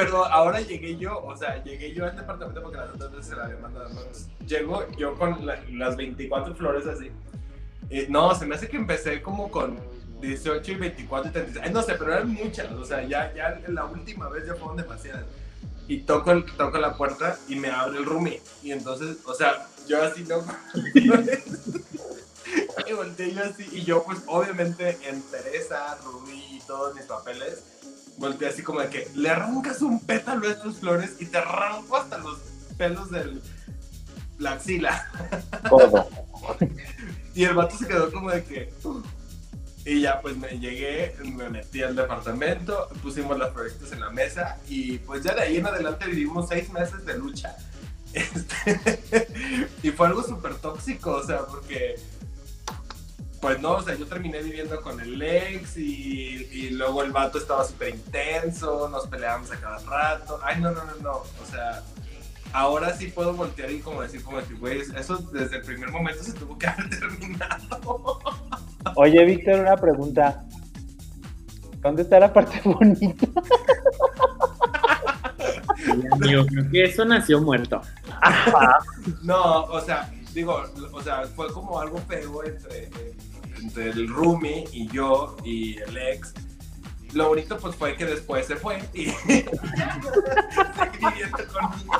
Pero 0.00 0.24
ahora 0.24 0.60
llegué 0.60 0.96
yo, 0.96 1.22
o 1.22 1.36
sea, 1.36 1.62
llegué 1.62 1.92
yo 1.92 2.04
al 2.04 2.16
departamento 2.16 2.62
porque 2.62 2.78
las 2.78 2.90
otras 2.90 3.10
veces 3.10 3.26
se 3.26 3.36
la 3.36 3.44
había 3.44 3.58
mandado. 3.58 3.90
Llego 4.46 4.86
yo 4.96 5.14
con 5.16 5.46
las 5.46 5.96
24 5.96 6.54
flores 6.54 6.86
así. 6.86 7.10
no, 8.08 8.34
se 8.34 8.46
me 8.46 8.54
hace 8.54 8.68
que 8.68 8.78
empecé 8.78 9.20
como 9.20 9.50
con 9.50 9.78
18 10.20 10.72
y 10.72 10.74
24 10.74 11.30
y 11.30 11.32
36. 11.32 11.72
No 11.72 11.82
sé, 11.82 11.94
pero 11.98 12.12
eran 12.14 12.32
muchas. 12.32 12.70
O 12.72 12.84
sea, 12.84 13.02
ya, 13.02 13.32
ya 13.34 13.60
la 13.68 13.84
última 13.84 14.28
vez 14.28 14.46
ya 14.46 14.54
fueron 14.54 14.76
demasiadas. 14.76 15.24
Y 15.86 15.98
toco, 16.02 16.44
toco 16.56 16.78
la 16.78 16.96
puerta 16.96 17.36
y 17.48 17.56
me 17.56 17.68
abre 17.70 17.98
el 17.98 18.06
roomie. 18.06 18.40
Y 18.62 18.72
entonces, 18.72 19.18
o 19.26 19.34
sea, 19.34 19.66
yo 19.88 20.02
así 20.02 20.24
no. 20.24 20.44
y 22.86 22.92
volteé 22.92 23.34
yo 23.34 23.42
así. 23.42 23.68
Y 23.72 23.84
yo, 23.84 24.02
pues, 24.04 24.22
obviamente, 24.26 24.98
en 25.08 25.20
Teresa, 25.22 25.98
roomie 26.04 26.56
y 26.56 26.60
todos 26.66 26.94
mis 26.94 27.04
papeles 27.04 27.64
volteé 28.20 28.48
así 28.48 28.62
como 28.62 28.80
de 28.80 28.90
que 28.90 29.10
le 29.14 29.30
arrancas 29.30 29.80
un 29.80 29.98
pétalo 29.98 30.46
a 30.46 30.52
estas 30.52 30.76
flores 30.76 31.16
y 31.18 31.26
te 31.26 31.38
arranco 31.38 31.96
hasta 31.96 32.18
los 32.18 32.38
pelos 32.76 33.10
de 33.10 33.40
la 34.38 34.52
axila. 34.52 35.10
y 37.34 37.44
el 37.44 37.54
vato 37.54 37.76
se 37.76 37.88
quedó 37.88 38.12
como 38.12 38.30
de 38.30 38.44
que. 38.44 38.72
Y 39.86 40.02
ya 40.02 40.20
pues 40.20 40.36
me 40.36 40.58
llegué, 40.58 41.16
me 41.24 41.48
metí 41.48 41.82
al 41.82 41.96
departamento, 41.96 42.88
pusimos 43.02 43.38
las 43.38 43.48
proyectos 43.50 43.90
en 43.92 44.00
la 44.00 44.10
mesa 44.10 44.58
y 44.68 44.98
pues 44.98 45.24
ya 45.24 45.34
de 45.34 45.40
ahí 45.40 45.56
en 45.56 45.66
adelante 45.66 46.06
vivimos 46.06 46.48
seis 46.48 46.70
meses 46.70 47.04
de 47.04 47.18
lucha. 47.18 47.56
Este, 48.12 49.28
y 49.84 49.92
fue 49.92 50.08
algo 50.08 50.24
súper 50.24 50.56
tóxico, 50.56 51.12
o 51.12 51.24
sea, 51.24 51.46
porque 51.46 51.94
pues 53.40 53.58
no, 53.60 53.72
o 53.72 53.82
sea, 53.82 53.94
yo 53.94 54.06
terminé 54.06 54.42
viviendo 54.42 54.80
con 54.82 55.00
el 55.00 55.20
ex 55.22 55.76
y, 55.78 56.70
luego 56.72 57.02
el 57.02 57.10
vato 57.10 57.38
estaba 57.38 57.64
súper 57.64 57.94
intenso, 57.94 58.88
nos 58.88 59.06
peleábamos 59.06 59.50
a 59.50 59.56
cada 59.56 59.78
rato. 59.78 60.38
Ay, 60.42 60.60
no, 60.60 60.70
no, 60.70 60.84
no, 60.84 60.94
no. 61.02 61.12
O 61.12 61.46
sea, 61.50 61.82
ahora 62.52 62.94
sí 62.94 63.06
puedo 63.08 63.32
voltear 63.32 63.70
y 63.70 63.80
como 63.80 64.02
decir, 64.02 64.22
como 64.22 64.38
decir, 64.38 64.58
güey, 64.58 64.80
eso 64.80 65.18
desde 65.32 65.56
el 65.56 65.62
primer 65.62 65.90
momento 65.90 66.22
se 66.22 66.32
tuvo 66.34 66.58
que 66.58 66.66
haber 66.66 66.90
terminado. 67.00 68.20
Oye, 68.96 69.24
Víctor, 69.24 69.60
una 69.60 69.76
pregunta. 69.76 70.44
¿Dónde 71.80 72.02
está 72.02 72.20
la 72.20 72.32
parte 72.32 72.60
bonita? 72.64 73.26
Amigo, 76.12 76.44
creo 76.44 76.70
que 76.70 76.84
eso 76.84 77.06
nació 77.06 77.40
muerto. 77.40 77.80
No, 79.22 79.64
o 79.64 79.80
sea, 79.80 80.12
digo, 80.34 80.62
o 80.92 81.02
sea, 81.02 81.22
fue 81.34 81.50
como 81.52 81.80
algo 81.80 81.98
feo 82.06 82.44
entre 82.44 82.84
entre 82.84 83.29
el 83.76 84.08
roomie 84.08 84.64
y 84.72 84.88
yo 84.88 85.36
y 85.44 85.78
el 85.78 85.96
ex. 85.96 86.34
Lo 87.12 87.28
bonito 87.28 87.58
pues 87.58 87.74
fue 87.74 87.96
que 87.96 88.04
después 88.04 88.46
se 88.46 88.56
fue 88.56 88.78
y 88.94 89.06
viviendo 90.98 91.38
conmigo. 91.52 91.92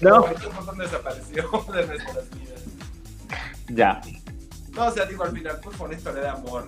No. 0.00 0.22
Fue 0.24 0.76
desapareció 0.78 1.42
de 1.72 1.86
nuestras 1.86 2.30
vidas. 2.30 2.62
Ya. 3.68 4.00
No, 4.72 4.86
o 4.86 4.90
sea, 4.90 5.04
digo, 5.04 5.24
al 5.24 5.32
final 5.32 5.58
pues 5.62 5.76
fue 5.76 5.86
una 5.88 5.96
historia 5.96 6.22
de 6.22 6.28
amor. 6.28 6.66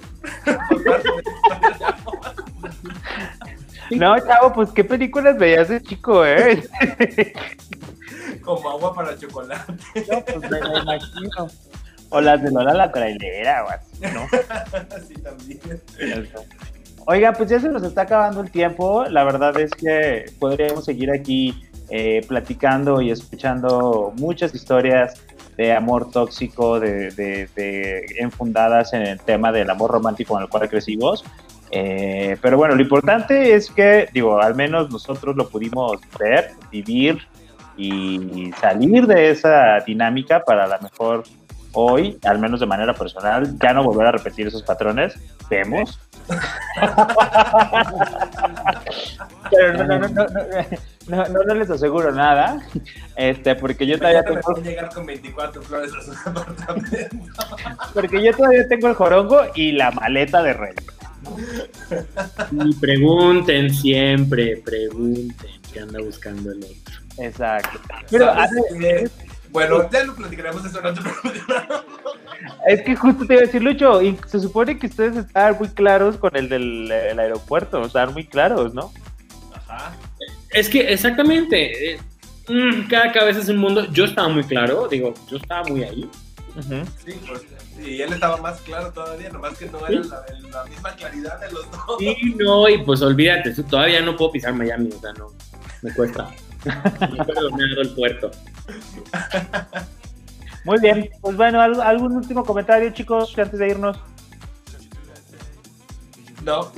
No, 3.90 4.18
chavo, 4.18 4.52
pues 4.54 4.70
qué 4.70 4.84
películas 4.84 5.36
veías 5.38 5.68
de 5.68 5.82
chico, 5.82 6.24
eh. 6.24 6.62
Como 8.42 8.70
agua 8.70 8.94
para 8.94 9.18
chocolate. 9.18 9.72
No, 10.10 10.24
pues 10.24 10.50
me 10.50 10.58
imagino. 10.80 11.48
O 12.12 12.20
las 12.20 12.42
de 12.42 12.50
Lola 12.50 12.74
la 12.74 12.92
trailera 12.92 13.64
o 13.64 13.68
así, 13.70 14.00
¿no? 14.12 14.26
sí, 15.08 15.14
también. 15.14 15.60
Oiga, 17.06 17.32
pues 17.32 17.48
ya 17.48 17.58
se 17.58 17.68
nos 17.68 17.82
está 17.82 18.02
acabando 18.02 18.42
el 18.42 18.50
tiempo. 18.50 19.04
La 19.06 19.24
verdad 19.24 19.58
es 19.58 19.70
que 19.72 20.26
podríamos 20.38 20.84
seguir 20.84 21.10
aquí 21.10 21.54
eh, 21.88 22.24
platicando 22.28 23.00
y 23.00 23.10
escuchando 23.10 24.12
muchas 24.16 24.54
historias 24.54 25.20
de 25.56 25.72
amor 25.72 26.10
tóxico, 26.10 26.78
de, 26.78 28.06
enfundadas 28.18 28.92
en 28.92 29.02
el 29.02 29.20
tema 29.20 29.50
del 29.50 29.70
amor 29.70 29.90
romántico 29.90 30.36
en 30.36 30.42
el 30.42 30.48
cual 30.48 30.68
crecimos. 30.68 31.24
Eh, 31.70 32.36
pero 32.42 32.58
bueno, 32.58 32.74
lo 32.74 32.82
importante 32.82 33.54
es 33.54 33.70
que, 33.70 34.08
digo, 34.12 34.40
al 34.40 34.54
menos 34.54 34.90
nosotros 34.90 35.34
lo 35.34 35.48
pudimos 35.48 35.98
ver, 36.18 36.50
vivir 36.70 37.26
y 37.76 38.52
salir 38.60 39.06
de 39.06 39.30
esa 39.30 39.80
dinámica 39.80 40.44
para 40.44 40.66
la 40.66 40.78
mejor 40.78 41.24
hoy, 41.72 42.18
al 42.24 42.38
menos 42.38 42.60
de 42.60 42.66
manera 42.66 42.94
personal, 42.94 43.58
ya 43.58 43.72
no 43.72 43.82
volver 43.84 44.06
a 44.06 44.12
repetir 44.12 44.46
esos 44.46 44.62
patrones. 44.62 45.14
Vemos. 45.48 45.98
Pero 49.50 49.72
no, 49.72 49.84
no, 49.84 49.98
no, 49.98 50.26
no, 51.08 51.26
no, 51.28 51.44
no, 51.44 51.54
les 51.54 51.70
aseguro 51.70 52.12
nada, 52.12 52.60
este, 53.16 53.54
porque 53.56 53.86
yo 53.86 53.98
todavía 53.98 54.22
tengo... 54.22 54.40
llegar 54.62 54.88
con 54.94 55.04
24 55.06 55.62
flores 55.62 55.92
a 55.94 56.02
su 56.02 56.12
apartamento. 56.28 57.16
Porque 57.92 58.22
yo 58.22 58.32
todavía 58.34 58.66
tengo 58.68 58.88
el 58.88 58.94
jorongo 58.94 59.40
y 59.54 59.72
la 59.72 59.90
maleta 59.90 60.42
de 60.42 60.52
rey. 60.54 60.74
Y 62.52 62.74
pregunten 62.74 63.72
siempre, 63.72 64.62
pregunten 64.64 65.50
qué 65.72 65.80
anda 65.80 66.00
buscando 66.00 66.52
el 66.52 66.64
otro. 66.64 66.94
Exacto. 67.18 67.80
Pero, 68.10 68.32
bueno, 69.52 69.88
ya 69.90 70.04
lo 70.04 70.14
platicaremos 70.14 70.64
eso 70.64 70.80
no 70.80 70.90
Es 72.66 72.82
que 72.82 72.96
justo 72.96 73.26
te 73.26 73.34
iba 73.34 73.42
a 73.42 73.46
decir, 73.46 73.62
Lucho, 73.62 74.02
y 74.02 74.18
se 74.26 74.40
supone 74.40 74.78
que 74.78 74.86
ustedes 74.86 75.16
están 75.16 75.56
muy 75.58 75.68
claros 75.68 76.16
con 76.16 76.34
el 76.34 76.48
del 76.48 76.90
aeropuerto, 76.90 77.84
están 77.84 78.12
muy 78.12 78.26
claros, 78.26 78.74
¿no? 78.74 78.92
Ajá. 79.54 79.92
Es 80.50 80.68
que 80.68 80.92
exactamente, 80.92 81.92
eh, 81.92 82.00
mm, 82.48 82.88
cada 82.88 83.12
cabeza 83.12 83.40
es 83.40 83.48
un 83.48 83.58
mundo. 83.58 83.86
Yo 83.92 84.04
estaba 84.04 84.28
muy 84.28 84.44
claro, 84.44 84.88
digo, 84.88 85.14
yo 85.30 85.36
estaba 85.36 85.64
muy 85.64 85.84
ahí. 85.84 86.10
Sí, 87.04 87.18
pues, 87.26 87.42
y 87.82 88.02
él 88.02 88.12
estaba 88.12 88.36
más 88.36 88.60
claro 88.60 88.92
todavía, 88.92 89.30
nomás 89.30 89.56
que 89.56 89.66
no 89.66 89.86
era 89.86 90.02
la, 90.02 90.64
misma 90.64 90.94
claridad 90.94 91.40
de 91.40 91.50
los 91.50 91.70
dos. 91.70 91.96
Sí, 91.98 92.36
no, 92.36 92.68
y 92.68 92.78
pues 92.84 93.00
olvídate, 93.00 93.54
todavía 93.62 94.02
no 94.02 94.16
puedo 94.16 94.32
pisar 94.32 94.52
Miami, 94.52 94.90
o 94.94 95.00
sea, 95.00 95.12
no, 95.14 95.32
me 95.80 95.92
cuesta. 95.94 96.28
Me 96.64 97.64
he 97.64 97.80
el 97.80 97.94
puerto. 97.94 98.30
Muy 100.64 100.80
bien, 100.80 101.10
pues 101.20 101.36
bueno, 101.36 101.60
¿algún 101.60 102.16
último 102.16 102.44
comentario, 102.44 102.90
chicos, 102.90 103.36
antes 103.36 103.58
de 103.58 103.68
irnos? 103.68 103.98
No. 106.44 106.72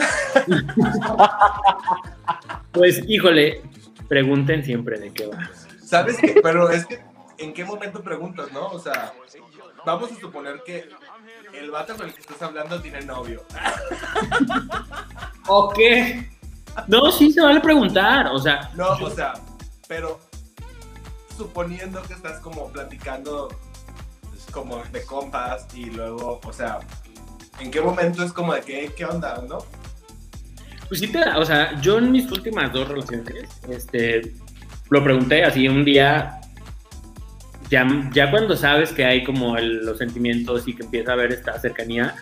pues, 2.72 3.03
híjole, 3.07 3.62
pregunten 4.09 4.64
siempre 4.64 4.99
de 4.99 5.12
qué 5.12 5.26
va. 5.26 5.51
¿Sabes 5.85 6.16
qué? 6.16 6.41
Pero 6.43 6.70
es 6.70 6.87
que, 6.87 7.03
¿en 7.39 7.53
qué 7.53 7.64
momento 7.64 8.03
preguntas, 8.03 8.51
no? 8.53 8.68
O 8.68 8.78
sea, 8.78 9.12
vamos 9.85 10.12
a 10.12 10.14
suponer 10.16 10.62
que 10.64 10.89
el 11.55 11.70
vato 11.70 11.97
con 11.97 12.07
el 12.07 12.14
que 12.14 12.20
estás 12.20 12.41
hablando 12.43 12.80
tiene 12.80 13.03
novio. 13.03 13.43
¿O 15.47 15.70
qué? 15.70 16.30
No, 16.89 17.11
sí 17.11 17.32
se 17.32 17.41
vale 17.41 17.61
preguntar, 17.61 18.26
o 18.28 18.39
sea. 18.39 18.70
No, 18.74 18.89
o 18.89 19.11
sea, 19.11 19.35
pero 19.89 20.20
suponiendo 21.37 22.03
que 22.03 22.14
estás 22.14 22.39
como 22.41 22.70
platicando 22.70 23.49
como 24.51 24.82
de 24.93 25.03
compas 25.05 25.66
y 25.74 25.87
luego, 25.87 26.41
o 26.45 26.53
sea, 26.53 26.78
¿en 27.59 27.70
qué 27.70 27.80
momento 27.80 28.22
es 28.22 28.32
como 28.32 28.55
de 28.55 28.61
qué, 28.61 28.93
qué 28.97 29.05
onda, 29.05 29.43
no? 29.49 29.59
Pues 30.89 31.01
sí, 31.01 31.09
te, 31.09 31.18
o 31.18 31.45
sea, 31.45 31.80
yo 31.80 31.99
en 31.99 32.12
mis 32.12 32.30
últimas 32.30 32.72
dos 32.72 32.87
relaciones, 32.87 33.49
este, 33.68 34.32
lo 34.91 35.03
pregunté 35.03 35.45
así 35.45 35.66
un 35.66 35.85
día, 35.85 36.41
ya, 37.68 37.87
ya 38.12 38.30
cuando 38.30 38.57
sabes 38.57 38.93
que 38.93 39.05
hay 39.05 39.24
como 39.24 39.57
los 39.59 39.99
sentimientos 39.99 40.68
y 40.68 40.76
que 40.76 40.85
empieza 40.85 41.11
a 41.11 41.14
haber 41.14 41.32
esta 41.32 41.59
cercanía, 41.59 42.14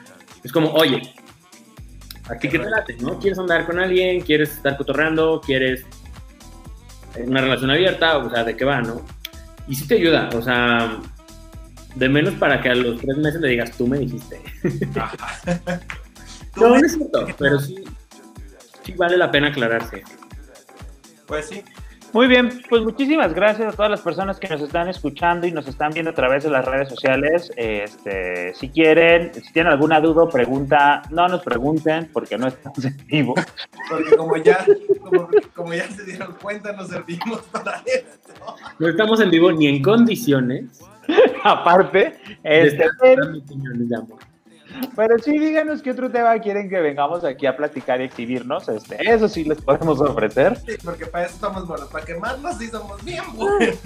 es 0.42 0.52
como, 0.52 0.70
oye, 0.72 1.02
aquí 2.30 2.48
qué 2.48 2.58
te 2.58 2.70
late, 2.70 2.96
no? 3.00 3.18
¿Quieres 3.18 3.38
andar 3.38 3.66
con 3.66 3.78
alguien? 3.78 4.20
¿Quieres 4.20 4.52
estar 4.52 4.76
cotorreando? 4.76 5.40
¿Quieres 5.44 5.84
una 7.18 7.40
relación 7.40 7.70
abierta? 7.70 8.18
O 8.18 8.30
sea, 8.30 8.44
¿de 8.44 8.56
qué 8.56 8.64
va, 8.64 8.80
no? 8.80 9.04
Y 9.68 9.74
sí 9.74 9.86
te 9.86 9.94
ayuda, 9.94 10.28
o 10.34 10.42
sea, 10.42 10.98
de 11.94 12.08
menos 12.08 12.34
para 12.34 12.60
que 12.60 12.68
a 12.68 12.74
los 12.74 13.00
tres 13.00 13.16
meses 13.16 13.40
le 13.40 13.48
digas, 13.48 13.72
tú 13.72 13.86
me 13.86 13.98
dijiste. 13.98 14.40
no, 16.56 16.68
no 16.68 16.76
es 16.76 16.92
cierto, 16.94 17.26
pero 17.38 17.60
sí, 17.60 17.84
sí 18.84 18.92
vale 18.92 19.16
la 19.16 19.30
pena 19.30 19.48
aclararse. 19.48 20.02
Pues 21.26 21.48
sí. 21.48 21.62
Muy 22.12 22.26
bien, 22.26 22.62
pues 22.68 22.82
muchísimas 22.82 23.32
gracias 23.32 23.72
a 23.72 23.76
todas 23.76 23.90
las 23.90 24.02
personas 24.02 24.38
que 24.38 24.46
nos 24.46 24.60
están 24.60 24.86
escuchando 24.88 25.46
y 25.46 25.50
nos 25.50 25.66
están 25.66 25.92
viendo 25.92 26.10
a 26.10 26.14
través 26.14 26.44
de 26.44 26.50
las 26.50 26.62
redes 26.62 26.90
sociales. 26.90 27.50
Este, 27.56 28.54
si 28.54 28.68
quieren, 28.68 29.32
si 29.32 29.50
tienen 29.52 29.72
alguna 29.72 29.98
duda 29.98 30.24
o 30.24 30.28
pregunta, 30.28 31.00
no 31.08 31.26
nos 31.28 31.42
pregunten 31.42 32.10
porque 32.12 32.36
no 32.36 32.48
estamos 32.48 32.84
en 32.84 32.96
vivo. 33.06 33.34
Porque 33.88 34.16
como 34.16 34.36
ya, 34.36 34.64
como, 35.54 35.74
ya 35.74 35.88
se 35.88 36.04
dieron 36.04 36.34
cuenta, 36.40 36.72
nos 36.72 36.88
servimos 36.88 37.42
para 37.50 37.82
esto. 37.84 38.32
No 38.78 38.88
estamos 38.88 39.20
en 39.20 39.30
vivo 39.30 39.52
ni 39.52 39.66
en 39.66 39.82
condiciones. 39.82 40.80
Aparte, 41.44 42.14
este, 42.42 42.86
pero, 43.00 43.22
pero 44.96 45.18
sí, 45.18 45.38
díganos 45.38 45.82
qué 45.82 45.90
otro 45.90 46.10
tema 46.10 46.38
quieren 46.38 46.68
que 46.68 46.80
vengamos 46.80 47.24
aquí 47.24 47.46
a 47.46 47.56
platicar 47.56 48.00
y 48.00 48.04
exhibirnos. 48.04 48.68
Este, 48.68 48.96
eso 49.10 49.28
sí 49.28 49.44
les 49.44 49.60
podemos 49.60 50.00
ofrecer. 50.00 50.56
Sí, 50.58 50.72
porque 50.84 51.06
para 51.06 51.26
eso 51.26 51.34
estamos 51.34 51.66
buenos, 51.66 51.88
para 51.88 52.04
quemarnos 52.04 52.58
sí 52.58 52.68
somos 52.68 53.02
bien 53.04 53.24
buenos. 53.34 53.78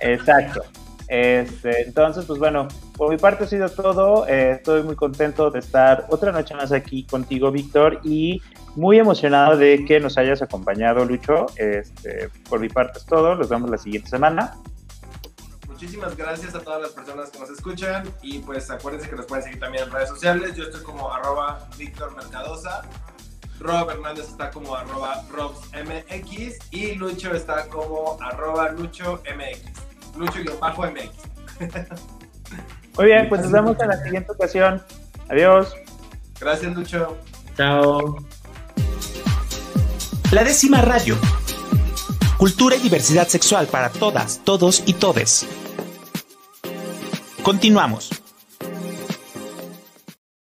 Exacto. 0.00 0.62
Este, 1.08 1.82
entonces, 1.86 2.26
pues 2.26 2.38
bueno, 2.38 2.68
por 2.96 3.10
mi 3.10 3.16
parte 3.16 3.44
ha 3.44 3.46
sido 3.46 3.68
todo. 3.68 4.26
Eh, 4.28 4.52
estoy 4.52 4.82
muy 4.82 4.94
contento 4.94 5.50
de 5.50 5.58
estar 5.60 6.06
otra 6.10 6.32
noche 6.32 6.54
más 6.54 6.70
aquí 6.70 7.04
contigo, 7.04 7.50
Víctor, 7.50 8.00
y 8.04 8.42
muy 8.76 8.98
emocionado 8.98 9.56
de 9.56 9.84
que 9.86 10.00
nos 10.00 10.18
hayas 10.18 10.42
acompañado, 10.42 11.04
Lucho. 11.04 11.46
Este, 11.56 12.28
por 12.48 12.60
mi 12.60 12.68
parte 12.68 12.98
es 12.98 13.06
todo. 13.06 13.34
Nos 13.34 13.48
vemos 13.48 13.70
la 13.70 13.78
siguiente 13.78 14.10
semana 14.10 14.54
muchísimas 15.80 16.16
gracias 16.16 16.56
a 16.56 16.60
todas 16.60 16.82
las 16.82 16.90
personas 16.90 17.30
que 17.30 17.38
nos 17.38 17.50
escuchan 17.50 18.02
y 18.20 18.40
pues 18.40 18.68
acuérdense 18.68 19.08
que 19.08 19.14
nos 19.14 19.26
pueden 19.26 19.44
seguir 19.44 19.60
también 19.60 19.84
en 19.84 19.92
redes 19.92 20.08
sociales. 20.08 20.56
Yo 20.56 20.64
estoy 20.64 20.82
como 20.82 21.12
arroba 21.12 21.68
Víctor 21.78 22.16
Mercadosa. 22.16 22.82
Rob 23.60 23.88
Hernández 23.88 24.26
está 24.28 24.50
como 24.50 24.74
arroba 24.74 25.22
RobsMX 25.30 26.58
y 26.72 26.96
Lucho 26.96 27.32
está 27.32 27.68
como 27.68 28.18
arroba 28.20 28.70
Lucho 28.70 29.22
MX. 29.22 30.16
Lucho-MX. 30.16 31.10
Muy 32.96 33.06
bien, 33.06 33.28
pues 33.28 33.42
nos 33.42 33.52
vemos 33.52 33.76
en 33.80 33.86
la 33.86 34.02
siguiente 34.02 34.32
ocasión. 34.32 34.82
Adiós. 35.28 35.72
Gracias, 36.40 36.74
Lucho. 36.74 37.16
Chao. 37.56 38.16
La 40.32 40.42
décima 40.42 40.82
radio. 40.82 41.16
Cultura 42.36 42.74
y 42.74 42.80
diversidad 42.80 43.28
sexual 43.28 43.68
para 43.68 43.90
todas, 43.90 44.40
todos 44.44 44.82
y 44.84 44.94
todes. 44.94 45.46
Continuamos. 47.48 48.10